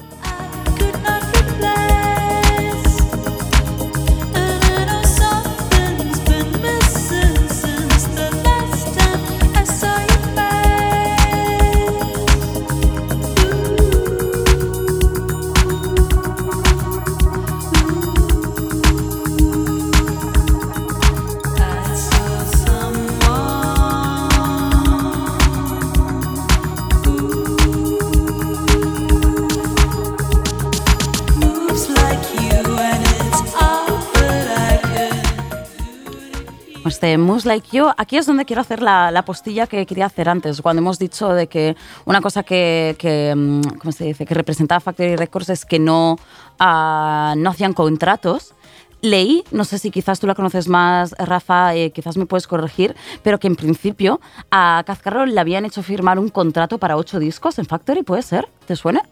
Este 36.85 37.17
Moves 37.17 37.45
Like 37.45 37.67
You, 37.75 37.87
aquí 37.97 38.17
es 38.17 38.25
donde 38.27 38.45
quiero 38.45 38.61
hacer 38.61 38.81
la, 38.81 39.09
la 39.11 39.25
postilla 39.25 39.65
que 39.67 39.85
quería 39.85 40.05
hacer 40.05 40.29
antes, 40.29 40.61
cuando 40.61 40.81
hemos 40.81 40.99
dicho 40.99 41.29
de 41.33 41.47
que 41.47 41.75
una 42.05 42.21
cosa 42.21 42.43
que, 42.43 42.95
que, 42.99 43.33
mm, 43.35 43.61
¿cómo 43.79 43.91
se 43.91 44.05
dice? 44.05 44.25
que 44.25 44.33
representaba 44.35 44.79
Factory 44.79 45.15
Records 45.15 45.49
es 45.49 45.65
que 45.65 45.79
no, 45.79 46.17
ah, 46.59 47.33
no 47.37 47.49
hacían 47.49 47.73
contratos. 47.73 48.53
Leí, 49.01 49.43
no 49.51 49.65
sé 49.65 49.77
si 49.77 49.91
quizás 49.91 50.19
tú 50.19 50.25
la 50.25 50.33
conoces 50.35 50.67
más, 50.67 51.13
Rafa, 51.19 51.75
eh, 51.75 51.91
quizás 51.91 52.17
me 52.17 52.25
puedes 52.25 52.47
corregir, 52.47 52.95
pero 53.23 53.39
que 53.39 53.47
en 53.47 53.55
principio 53.55 54.19
a 54.49 54.83
Kaz 54.85 54.99
Carroll 54.99 55.35
le 55.35 55.41
habían 55.41 55.65
hecho 55.65 55.83
firmar 55.83 56.17
un 56.17 56.29
contrato 56.29 56.77
para 56.79 56.97
ocho 56.97 57.19
discos 57.19 57.59
en 57.59 57.65
Factory, 57.65 58.01
¿puede 58.03 58.21
ser? 58.23 58.47
¿Te 58.65 58.75
suena? 58.75 59.03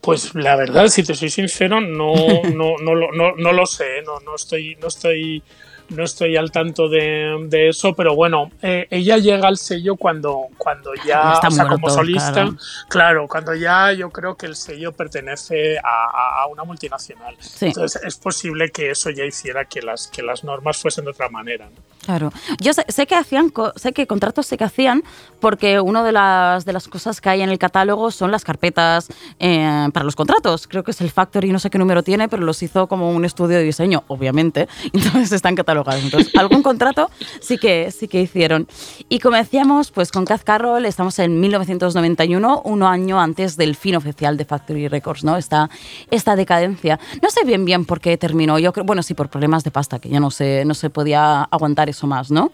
Pues 0.00 0.34
la 0.34 0.54
verdad, 0.56 0.86
si 0.88 1.02
te 1.02 1.14
soy 1.14 1.28
sincero, 1.30 1.80
no, 1.80 2.12
no, 2.54 2.74
no, 2.82 2.94
lo- 2.94 3.12
no, 3.12 3.34
no 3.36 3.52
lo 3.52 3.66
sé, 3.66 4.02
no, 4.06 4.20
no 4.20 4.36
estoy, 4.36 4.76
no 4.80 4.86
estoy, 4.88 5.42
no 5.90 6.04
estoy 6.04 6.36
al 6.36 6.50
tanto 6.50 6.88
de, 6.88 7.46
de 7.48 7.68
eso, 7.68 7.94
pero 7.94 8.14
bueno, 8.14 8.50
eh, 8.62 8.86
ella 8.90 9.18
llega 9.18 9.48
al 9.48 9.56
sello 9.56 9.96
cuando, 9.96 10.46
cuando 10.56 10.92
ya, 11.06 11.32
Está 11.34 11.48
o 11.48 11.50
sea, 11.50 11.66
como 11.66 11.90
solista, 11.90 12.32
claro. 12.32 12.56
claro. 12.88 13.28
cuando 13.28 13.54
ya 13.54 13.92
yo 13.92 14.10
creo 14.10 14.36
que 14.36 14.46
el 14.46 14.56
sello 14.56 14.92
pertenece 14.92 15.78
a, 15.78 16.46
una 16.50 16.64
multinacional. 16.64 17.36
Sí. 17.38 17.66
Entonces 17.66 18.02
es 18.02 18.16
posible 18.16 18.70
que 18.70 18.90
eso 18.90 19.10
ya 19.10 19.24
hiciera 19.24 19.64
que 19.64 19.82
las, 19.82 20.08
que 20.08 20.22
las 20.22 20.42
normas 20.42 20.78
fuesen 20.78 21.04
de 21.04 21.10
otra 21.10 21.28
manera. 21.28 21.66
¿no? 21.66 21.90
Claro. 22.04 22.32
Yo 22.60 22.72
sé, 22.72 22.84
sé 22.88 23.06
que 23.06 23.14
hacían, 23.14 23.52
sé 23.76 23.92
que 23.92 24.06
contratos 24.06 24.46
sé 24.46 24.56
que 24.56 24.64
hacían, 24.64 25.04
porque 25.38 25.80
una 25.80 26.02
de 26.02 26.12
las, 26.12 26.64
de 26.64 26.72
las 26.72 26.88
cosas 26.88 27.20
que 27.20 27.28
hay 27.28 27.42
en 27.42 27.50
el 27.50 27.58
catálogo 27.58 28.10
son 28.10 28.30
las 28.30 28.44
carpetas 28.44 29.08
eh, 29.38 29.88
para 29.92 30.04
los 30.04 30.16
contratos. 30.16 30.66
Creo 30.66 30.82
que 30.82 30.92
es 30.92 31.00
el 31.00 31.10
Factory, 31.10 31.52
no 31.52 31.58
sé 31.58 31.70
qué 31.70 31.78
número 31.78 32.02
tiene, 32.02 32.28
pero 32.28 32.42
los 32.42 32.62
hizo 32.62 32.86
como 32.86 33.10
un 33.10 33.24
estudio 33.24 33.58
de 33.58 33.64
diseño, 33.64 34.04
obviamente. 34.08 34.68
Entonces 34.92 35.32
están 35.32 35.54
catalogados. 35.54 35.79
Entonces, 35.88 36.32
algún 36.36 36.62
contrato 36.62 37.10
sí 37.40 37.58
que, 37.58 37.90
sí 37.90 38.08
que 38.08 38.20
hicieron. 38.20 38.68
Y 39.08 39.18
como 39.18 39.36
decíamos, 39.36 39.90
pues 39.90 40.10
con 40.12 40.24
Kaz 40.24 40.44
Carroll 40.44 40.84
estamos 40.86 41.18
en 41.18 41.40
1991, 41.40 42.62
un 42.64 42.82
año 42.82 43.20
antes 43.20 43.56
del 43.56 43.74
fin 43.76 43.96
oficial 43.96 44.36
de 44.36 44.44
Factory 44.44 44.88
Records, 44.88 45.24
¿no? 45.24 45.36
Esta, 45.36 45.68
esta 46.10 46.36
decadencia. 46.36 46.98
No 47.22 47.30
sé 47.30 47.44
bien 47.44 47.64
bien 47.64 47.84
por 47.84 48.00
qué 48.00 48.16
terminó. 48.16 48.58
Yo 48.58 48.72
creo, 48.72 48.84
bueno, 48.84 49.02
sí, 49.02 49.14
por 49.14 49.28
problemas 49.28 49.64
de 49.64 49.70
pasta, 49.70 49.98
que 49.98 50.08
ya 50.08 50.20
no 50.20 50.30
se, 50.30 50.64
no 50.64 50.74
se 50.74 50.90
podía 50.90 51.42
aguantar 51.44 51.88
eso 51.88 52.06
más, 52.06 52.30
¿no? 52.30 52.52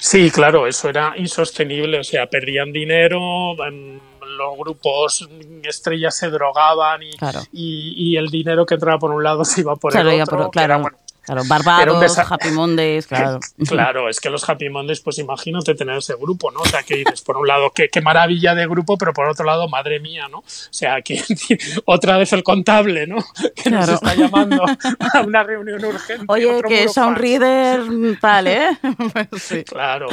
Sí, 0.00 0.30
claro, 0.30 0.66
eso 0.66 0.88
era 0.88 1.14
insostenible, 1.16 2.00
o 2.00 2.04
sea, 2.04 2.26
perdían 2.26 2.72
dinero, 2.72 3.20
em, 3.64 4.00
los 4.36 4.56
grupos 4.58 5.28
estrellas 5.62 6.16
se 6.16 6.28
drogaban 6.30 7.02
y, 7.02 7.16
Claro. 7.16 7.40
y, 7.52 7.94
y 7.96 8.16
el 8.16 8.26
dinero 8.28 8.66
que 8.66 8.74
entraba 8.74 8.98
por 8.98 9.12
un 9.12 9.22
lado 9.22 9.44
se 9.44 9.60
iba 9.60 9.76
por 9.76 9.92
Claro, 9.92 10.10
el 10.10 10.20
otro. 10.22 10.36
por- 10.38 10.50
que 10.50 10.58
era, 10.58 10.66
claro, 10.66 10.82
bueno, 10.82 10.98
claro, 11.34 11.42
un 11.42 11.48
Barbados, 11.48 12.18
Happy 12.18 12.50
Mondays, 12.50 13.06
claro. 13.06 13.40
Claro, 13.68 14.08
es 14.08 14.20
que 14.20 14.30
los 14.30 14.48
Happy 14.48 14.68
Mondays, 14.68 15.00
pues 15.00 15.18
imagínate 15.18 15.74
tener 15.74 15.96
ese 15.98 16.14
grupo, 16.16 16.50
¿no? 16.50 16.60
O 16.60 16.64
sea, 16.66 16.82
que 16.82 16.96
dices, 16.96 17.22
por 17.22 17.36
un 17.36 17.46
lado, 17.46 17.70
qué, 17.74 17.88
qué 17.90 18.00
maravilla 18.00 18.54
de 18.54 18.66
grupo, 18.66 18.96
pero 18.98 19.12
por 19.12 19.26
otro 19.28 19.44
lado, 19.44 19.68
madre 19.68 20.00
mía, 20.00 20.28
¿no? 20.30 20.38
O 20.38 20.44
sea, 20.46 21.00
que 21.02 21.22
otra 21.84 22.16
vez 22.18 22.32
el 22.32 22.42
contable, 22.42 23.06
¿no? 23.06 23.18
Que 23.54 23.70
nos 23.70 23.88
está 23.88 24.14
llamando 24.14 24.64
a 24.64 25.20
una 25.22 25.42
reunión 25.42 25.84
urgente. 25.84 26.24
Oye, 26.28 26.46
otro 26.50 26.68
que 26.68 26.88
Sound 26.88 27.16
fax. 27.16 27.20
Reader, 27.20 28.18
tal, 28.20 28.46
¿eh? 28.46 28.68
Pues 29.30 29.42
sí. 29.42 29.64
Claro, 29.64 30.08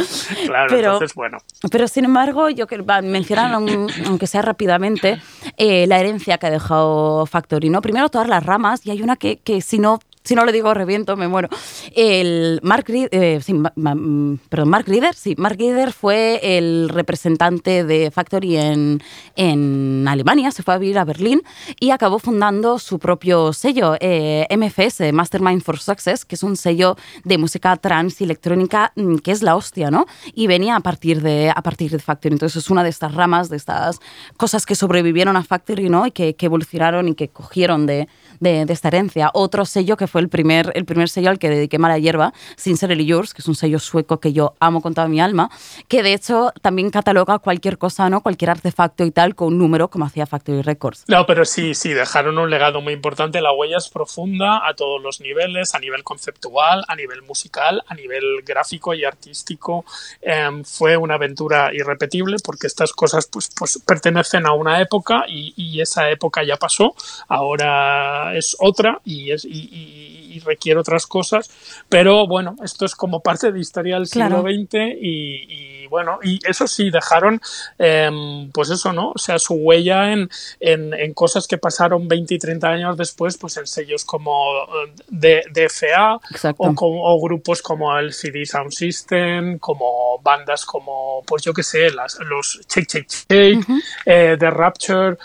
claro, 0.45 0.67
Pero- 0.69 0.93
entonces, 0.93 1.13
bueno. 1.15 1.37
Pero 1.71 1.87
sin 1.87 2.05
embargo, 2.05 2.49
yo 2.49 2.67
que 2.67 2.77
mencionar, 3.03 3.51
aun- 3.53 3.91
aunque 4.07 4.27
sea 4.27 4.41
rápidamente, 4.41 5.21
eh, 5.57 5.85
la 5.87 5.99
herencia 5.99 6.37
que 6.37 6.47
ha 6.47 6.51
dejado 6.51 7.25
Factory. 7.25 7.69
¿no? 7.69 7.81
Primero 7.81 8.09
todas 8.09 8.27
las 8.27 8.45
ramas, 8.45 8.85
y 8.85 8.91
hay 8.91 9.01
una 9.01 9.15
que, 9.15 9.37
que 9.37 9.61
si 9.61 9.79
no. 9.79 9.99
Si 10.25 10.33
no 10.35 10.43
le 10.43 10.51
digo 10.51 10.73
reviento, 10.73 11.15
me 11.15 11.27
muero. 11.27 11.49
El 11.95 12.59
Mark, 12.63 12.85
Ri- 12.87 13.07
eh, 13.11 13.39
sí, 13.43 13.53
Ma- 13.53 13.71
mm, 13.95 14.39
Mark 14.65 14.85
Reeder, 14.87 15.13
sí, 15.13 15.35
Mark 15.37 15.55
Reeder 15.59 15.93
fue 15.93 16.39
el 16.57 16.89
representante 16.89 17.83
de 17.83 18.09
Factory 18.09 18.57
en, 18.57 19.01
en 19.35 20.07
Alemania, 20.07 20.49
se 20.49 20.63
fue 20.63 20.73
a 20.73 20.77
vivir 20.79 20.97
a 20.97 21.05
Berlín 21.05 21.43
y 21.79 21.91
acabó 21.91 22.17
fundando 22.17 22.79
su 22.79 22.97
propio 22.97 23.53
sello, 23.53 23.95
eh, 23.99 24.47
MFS, 24.49 25.11
Mastermind 25.13 25.61
for 25.61 25.77
Success, 25.79 26.25
que 26.25 26.33
es 26.33 26.41
un 26.43 26.57
sello 26.57 26.97
de 27.23 27.37
música 27.37 27.75
trans 27.77 28.19
y 28.19 28.23
electrónica 28.23 28.93
mm, 28.95 29.17
que 29.17 29.29
es 29.31 29.43
la 29.43 29.55
hostia, 29.55 29.91
¿no? 29.91 30.07
Y 30.33 30.47
venía 30.47 30.75
a 30.75 30.79
partir 30.79 31.21
de, 31.21 31.51
a 31.55 31.61
partir 31.61 31.91
de 31.91 31.99
Factory. 31.99 32.33
Entonces 32.33 32.63
es 32.63 32.71
una 32.71 32.83
de 32.83 32.89
estas 32.89 33.13
ramas, 33.13 33.49
de 33.49 33.57
estas 33.57 33.99
cosas 34.37 34.65
que 34.65 34.73
sobrevivieron 34.73 35.37
a 35.37 35.43
Factory, 35.43 35.87
¿no? 35.87 36.07
Y 36.07 36.11
que, 36.11 36.35
que 36.35 36.47
evolucionaron 36.47 37.09
y 37.09 37.13
que 37.13 37.27
cogieron 37.29 37.85
de, 37.85 38.07
de- 38.39 38.65
esta 38.69 38.87
herencia. 38.89 39.29
Otro 39.33 39.65
sello 39.65 39.95
que 39.97 40.07
fue 40.07 40.21
el 40.21 40.29
primer, 40.29 40.71
el 40.75 40.85
primer 40.85 41.07
sello 41.09 41.29
al 41.29 41.39
que 41.39 41.49
dediqué 41.49 41.77
Mala 41.79 41.97
Hierba, 41.97 42.33
Sincerely 42.57 43.05
Yours, 43.05 43.33
que 43.33 43.41
es 43.41 43.47
un 43.47 43.55
sello 43.55 43.79
sueco 43.79 44.19
que 44.19 44.33
yo 44.33 44.53
amo 44.59 44.81
con 44.81 44.93
toda 44.93 45.07
mi 45.07 45.21
alma, 45.21 45.49
que 45.87 46.03
de 46.03 46.13
hecho 46.13 46.51
también 46.61 46.89
cataloga 46.89 47.39
cualquier 47.39 47.77
cosa, 47.77 48.09
¿no? 48.09 48.21
Cualquier 48.21 48.49
artefacto 48.51 49.05
y 49.05 49.11
tal 49.11 49.35
con 49.35 49.47
un 49.49 49.57
número 49.59 49.89
como 49.89 50.05
hacía 50.05 50.25
Factory 50.25 50.61
Records. 50.61 51.05
No, 51.07 51.25
pero 51.25 51.45
sí, 51.45 51.73
sí, 51.75 51.93
dejaron 51.93 52.37
un 52.37 52.49
legado 52.49 52.81
muy 52.81 52.93
importante. 52.93 53.39
La 53.41 53.53
huella 53.53 53.77
es 53.77 53.89
profunda 53.89 54.67
a 54.67 54.73
todos 54.73 55.01
los 55.01 55.21
niveles, 55.21 55.75
a 55.75 55.79
nivel 55.79 56.03
conceptual, 56.03 56.83
a 56.87 56.95
nivel 56.95 57.21
musical, 57.21 57.83
a 57.87 57.93
nivel 57.95 58.41
gráfico 58.45 58.93
y 58.93 59.05
artístico. 59.05 59.85
Em, 60.21 60.63
fue 60.63 60.97
una 60.97 61.15
aventura 61.15 61.73
irrepetible 61.73 62.37
porque 62.43 62.67
estas 62.67 62.91
cosas 62.93 63.27
pues, 63.27 63.49
pues 63.57 63.79
pertenecen 63.85 64.45
a 64.45 64.53
una 64.53 64.81
época 64.81 65.25
y 65.27 65.79
esa 65.81 66.09
época 66.09 66.43
ya 66.43 66.57
pasó. 66.57 66.95
Ahora 67.27 68.24
es 68.33 68.55
otra 68.59 68.99
y, 69.05 69.31
es, 69.31 69.45
y, 69.45 69.49
y- 69.49 70.25
y, 70.31 70.35
y 70.35 70.39
requiere 70.39 70.79
otras 70.79 71.05
cosas, 71.07 71.49
pero 71.87 72.27
bueno, 72.27 72.55
esto 72.63 72.85
es 72.85 72.95
como 72.95 73.21
parte 73.21 73.51
de 73.51 73.59
historia 73.59 73.95
del 73.95 74.07
siglo 74.07 74.27
Claro. 74.27 74.43
XX 74.43 74.97
y, 75.01 75.87
bueno, 75.87 76.19
y 76.23 76.39
eso 76.45 76.67
sí, 76.67 76.89
dejaron 76.89 77.39
em, 77.77 78.49
pues 78.51 78.69
eso, 78.69 78.91
¿no? 78.91 79.11
O 79.15 79.17
sea, 79.17 79.39
su 79.39 79.53
huella 79.53 80.11
en, 80.11 80.29
en, 80.59 80.93
en 80.93 81.13
cosas 81.13 81.47
que 81.47 81.57
pasaron 81.57 82.07
20 82.07 82.33
y 82.33 82.39
30 82.39 82.67
años 82.67 82.97
después, 82.97 83.37
pues 83.37 83.55
en 83.57 83.67
sellos 83.67 84.03
como 84.03 84.63
eh, 84.63 84.93
de, 85.07 85.43
DFA 85.53 86.19
o, 86.57 86.73
o 87.13 87.21
grupos 87.21 87.61
como 87.61 87.97
el 87.97 88.11
CD 88.13 88.45
Sound 88.45 88.71
System, 88.71 89.57
como 89.59 90.19
bandas 90.21 90.65
como, 90.65 91.23
pues 91.25 91.43
yo 91.43 91.53
qué 91.53 91.63
sé, 91.63 91.91
las, 91.91 92.17
los 92.19 92.59
Shake 92.67 92.89
Shake 92.91 93.09
Shake, 93.29 93.65
eh, 94.05 94.35
The 94.39 94.49
Rapture. 94.49 95.17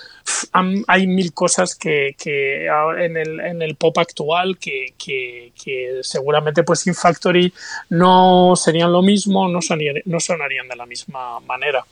Hay 0.87 1.07
mil 1.07 1.33
cosas 1.33 1.75
que, 1.75 2.17
en, 2.19 3.17
el, 3.17 3.41
en 3.41 3.63
el 3.63 3.77
pop 3.77 3.97
actual 3.99 4.59
que, 4.59 4.95
que, 4.99 6.01
seguramente 6.03 6.63
pues 6.63 6.81
Sin 6.81 6.95
Factory 6.95 7.53
no 7.91 8.55
serían 8.57 8.93
lo 8.93 9.03
mismo, 9.03 9.49
no 9.49 9.61
sonarían 9.61 10.69
de 10.69 10.77
la 10.77 10.87
misma 10.87 11.41
manera. 11.41 11.85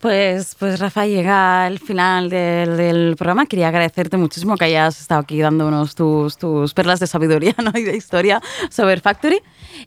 Pues, 0.00 0.54
pues 0.58 0.78
Rafa, 0.78 1.06
llega 1.06 1.64
al 1.64 1.78
final 1.78 2.28
del, 2.28 3.16
programa. 3.16 3.46
Quería 3.46 3.68
agradecerte 3.68 4.16
muchísimo 4.16 4.56
que 4.56 4.66
hayas 4.66 5.00
estado 5.00 5.20
aquí 5.20 5.40
dándonos 5.40 5.94
tus, 5.94 6.36
tus 6.36 6.74
perlas 6.74 7.00
de 7.00 7.06
sabiduría 7.06 7.54
¿no? 7.62 7.72
y 7.74 7.82
de 7.82 7.96
historia 7.96 8.40
sobre 8.70 9.00
Factory. 9.00 9.40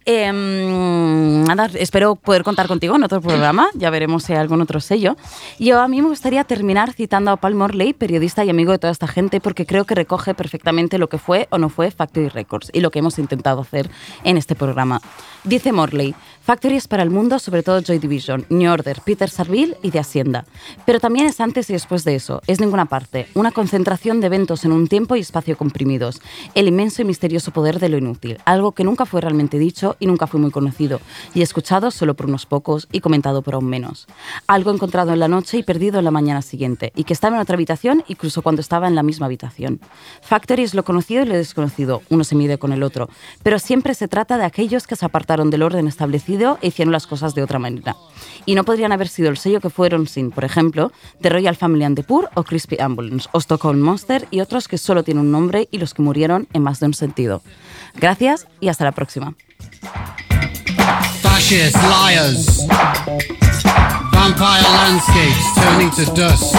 Nada, 0.06 1.70
espero 1.76 2.16
poder 2.16 2.44
contar 2.44 2.68
contigo 2.68 2.96
en 2.96 3.04
otro 3.04 3.22
programa. 3.22 3.70
Ya 3.76 3.90
veremos 3.90 4.24
si 4.24 4.34
hay 4.34 4.40
algún 4.40 4.62
otro 4.62 4.80
sello. 4.80 5.16
Yo 5.60 5.80
a 5.80 5.88
mí 5.88 6.02
me 6.02 6.10
gustaría 6.10 6.44
terminar 6.44 6.94
citando 6.94 7.32
a 7.32 7.38
Paul 7.38 7.56
Morley, 7.56 7.94
periodista 7.94 8.44
y 8.44 8.50
amigo 8.50 8.72
de 8.72 8.80
toda 8.80 8.92
esta 8.92 9.08
gente, 9.08 9.40
porque 9.40 9.66
creo 9.66 9.86
que 9.86 9.96
recoge 9.96 10.34
perfectamente 10.34 10.98
lo 10.98 11.08
que 11.08 11.18
fue 11.18 11.48
o 11.52 11.58
no 11.58 11.70
fue 11.70 11.92
Factory 11.92 12.30
Records 12.30 12.70
y 12.74 12.82
lo 12.82 12.92
que 12.92 13.00
hemos 13.00 13.20
intentado 13.20 13.62
hacer 13.62 13.90
en 14.24 14.38
este 14.38 14.56
programa. 14.56 15.02
Dice 15.44 15.72
Morley, 15.72 16.16
Factory 16.42 16.76
es 16.76 16.88
para 16.88 17.04
el 17.04 17.10
mundo, 17.10 17.40
sobre 17.40 17.64
todo 17.64 17.82
Joy 17.82 18.00
Division, 18.00 18.46
New 18.50 18.72
Order, 18.72 19.02
Peter 19.06 19.30
Sarville 19.60 19.78
y 19.82 19.92
de 19.92 20.00
Hacienda. 20.00 20.46
Pero 20.86 21.00
también 21.00 21.26
es 21.26 21.40
antes 21.42 21.70
y 21.70 21.74
después 21.74 22.04
de 22.04 22.16
eso, 22.16 22.42
es 22.48 22.60
ninguna 22.60 22.86
parte, 22.86 23.28
una 23.34 23.52
concentración 23.52 24.22
de 24.22 24.28
eventos 24.28 24.66
en 24.66 24.72
un 24.72 24.88
tiempo 24.88 25.16
y 25.16 25.20
espacio 25.20 25.58
comprimidos, 25.58 26.22
el 26.56 26.68
inmenso 26.68 27.02
y 27.02 27.06
misterioso 27.06 27.52
poder 27.52 27.80
de 27.80 27.90
lo 27.90 27.98
inútil, 27.98 28.38
algo 28.46 28.72
que 28.72 28.84
nunca 28.84 29.06
fue 29.06 29.22
realmente 29.22 29.60
dicho 29.60 29.96
y 30.00 30.08
nunca 30.08 30.28
fue 30.28 30.40
muy 30.40 30.52
conocido, 30.52 31.02
y 31.34 31.42
escuchado 31.42 31.92
solo 31.92 32.16
por 32.16 32.28
unos 32.28 32.46
pocos 32.46 32.88
y 32.92 33.02
comentado 33.02 33.42
por 33.42 33.56
aún 33.56 33.66
menos. 33.66 34.08
Algo 34.48 34.72
encontrado 34.72 35.14
en 35.14 35.20
la 35.20 35.28
noche 35.28 35.58
y 35.58 35.64
perdido 35.64 36.00
en 36.00 36.06
la 36.06 36.12
mañana 36.12 36.42
siguiente, 36.42 36.92
y 36.96 37.04
que 37.04 37.14
estaba 37.14 37.36
en 37.36 37.42
otra 37.42 37.56
habitación 37.56 38.04
incluso 38.08 38.42
cuando 38.42 38.62
estaba 38.62 38.88
en 38.88 38.96
la 38.96 39.04
misma 39.04 39.26
habitación. 39.26 39.82
Factory 40.22 40.64
es 40.64 40.74
lo 40.74 40.84
conocido 40.84 41.24
y 41.24 41.28
lo 41.28 41.36
desconocido, 41.36 42.02
uno 42.10 42.24
se 42.24 42.36
mide 42.36 42.58
con 42.58 42.72
el 42.72 42.84
otro, 42.84 43.10
pero 43.44 43.60
siempre 43.60 43.94
se 43.94 44.08
trata 44.08 44.38
de 44.38 44.46
aquellos 44.46 44.88
que 44.88 44.96
se 44.96 45.06
apartaron 45.06 45.50
del 45.50 45.64
orden 45.64 45.88
establecido 45.88 46.58
e 46.62 46.68
hicieron 46.68 46.92
las 46.92 47.08
cosas 47.08 47.36
de 47.36 47.44
otra 47.44 47.60
manera. 47.60 47.96
Y 48.46 48.56
no 48.56 48.64
podrían 48.64 48.92
haber 48.92 49.08
sido 49.08 49.30
el 49.30 49.38
sello 49.50 49.62
que 49.62 49.70
fueron 49.72 50.08
sin, 50.08 50.30
por 50.30 50.46
ejemplo, 50.46 50.92
The 51.22 51.30
Royal 51.30 51.56
Family 51.56 51.84
and 51.84 51.96
the 51.96 52.04
Poor 52.04 52.30
o 52.36 52.44
Crispy 52.44 52.78
Ambulance, 52.80 53.28
o 53.32 53.40
Stockholm 53.40 53.80
Monster 53.80 54.28
y 54.30 54.42
otros 54.42 54.68
que 54.68 54.78
solo 54.78 55.04
tienen 55.04 55.26
un 55.26 55.32
nombre 55.32 55.68
y 55.72 55.80
los 55.80 55.94
que 55.94 56.04
murieron 56.04 56.48
en 56.54 56.62
más 56.62 56.80
de 56.80 56.86
un 56.86 56.94
sentido. 56.94 57.42
Gracias 57.96 58.48
y 58.60 58.68
hasta 58.68 58.84
la 58.84 58.92
próxima. 58.92 59.34
Fascist 61.24 61.76
liars. 61.76 62.68
Vampire 64.12 64.62
landscapes 64.62 65.54
turning 65.56 65.90
to 65.92 66.06
dust. 66.14 66.56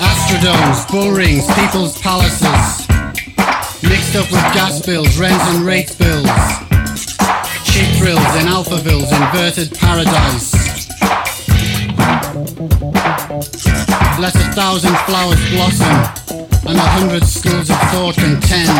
Astrodomes, 0.00 0.86
bull 0.90 1.10
rings, 1.12 1.44
people's 1.54 2.00
palaces. 2.00 2.86
Mixed 3.82 4.14
up 4.14 4.30
with 4.30 4.42
gas 4.54 4.84
bills, 4.86 5.18
rent 5.18 5.40
and 5.42 5.66
rate 5.66 5.96
bills. 5.98 6.67
Cheap 7.98 8.04
thrills 8.04 8.34
in 8.36 8.46
Alphaville's 8.46 9.10
inverted 9.12 9.76
paradise. 9.78 10.52
Let 14.20 14.34
a 14.34 14.52
thousand 14.54 14.96
flowers 14.98 15.40
blossom 15.50 15.96
and 16.68 16.78
a 16.78 16.88
hundred 16.96 17.24
schools 17.24 17.70
of 17.70 17.76
thought 17.90 18.14
contend. 18.14 18.70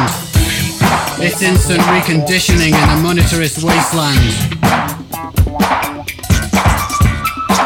It's 1.21 1.43
instant 1.43 1.81
reconditioning 1.81 2.69
in 2.69 2.75
a 2.75 2.99
monetarist 3.03 3.64
wasteland. 3.64 4.33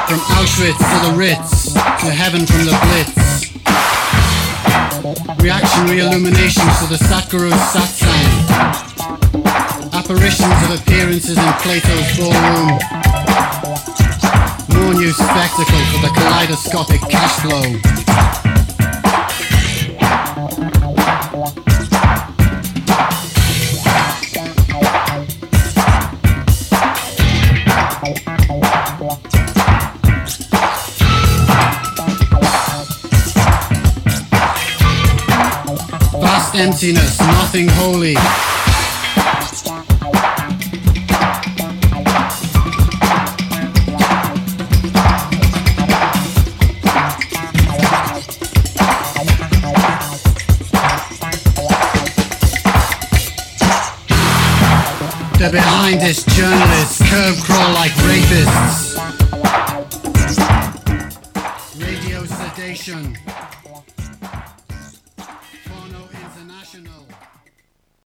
From 0.09 0.21
Auschwitz 0.37 0.79
to 0.79 1.11
the 1.11 1.17
Ritz, 1.17 1.73
to 1.75 2.11
heaven 2.11 2.47
from 2.47 2.65
the 2.65 2.77
Blitz. 2.87 3.53
Reactionary 5.43 5.99
illuminations 6.01 6.79
to 6.81 6.87
the 6.87 6.97
Satguru's 6.97 7.55
satsang. 7.73 8.92
Apparitions 10.05 10.63
of 10.65 10.81
appearances 10.81 11.39
in 11.39 11.53
Plato's 11.61 12.17
ballroom. 12.19 12.79
More 14.75 14.95
new 14.95 15.13
spectacle 15.13 15.83
for 15.93 16.01
the 16.01 16.11
kaleidoscopic 16.13 17.01
cash 17.03 17.39
flow. 17.41 17.79
Vast 36.21 36.55
emptiness, 36.57 37.21
nothing 37.21 37.69
holy. 37.69 38.17
behind 55.53 56.01
this 56.01 56.25
journalist 56.25 57.05
curb 57.05 57.37
crawl 57.45 57.75
like 57.75 57.93
rapists. 58.09 58.82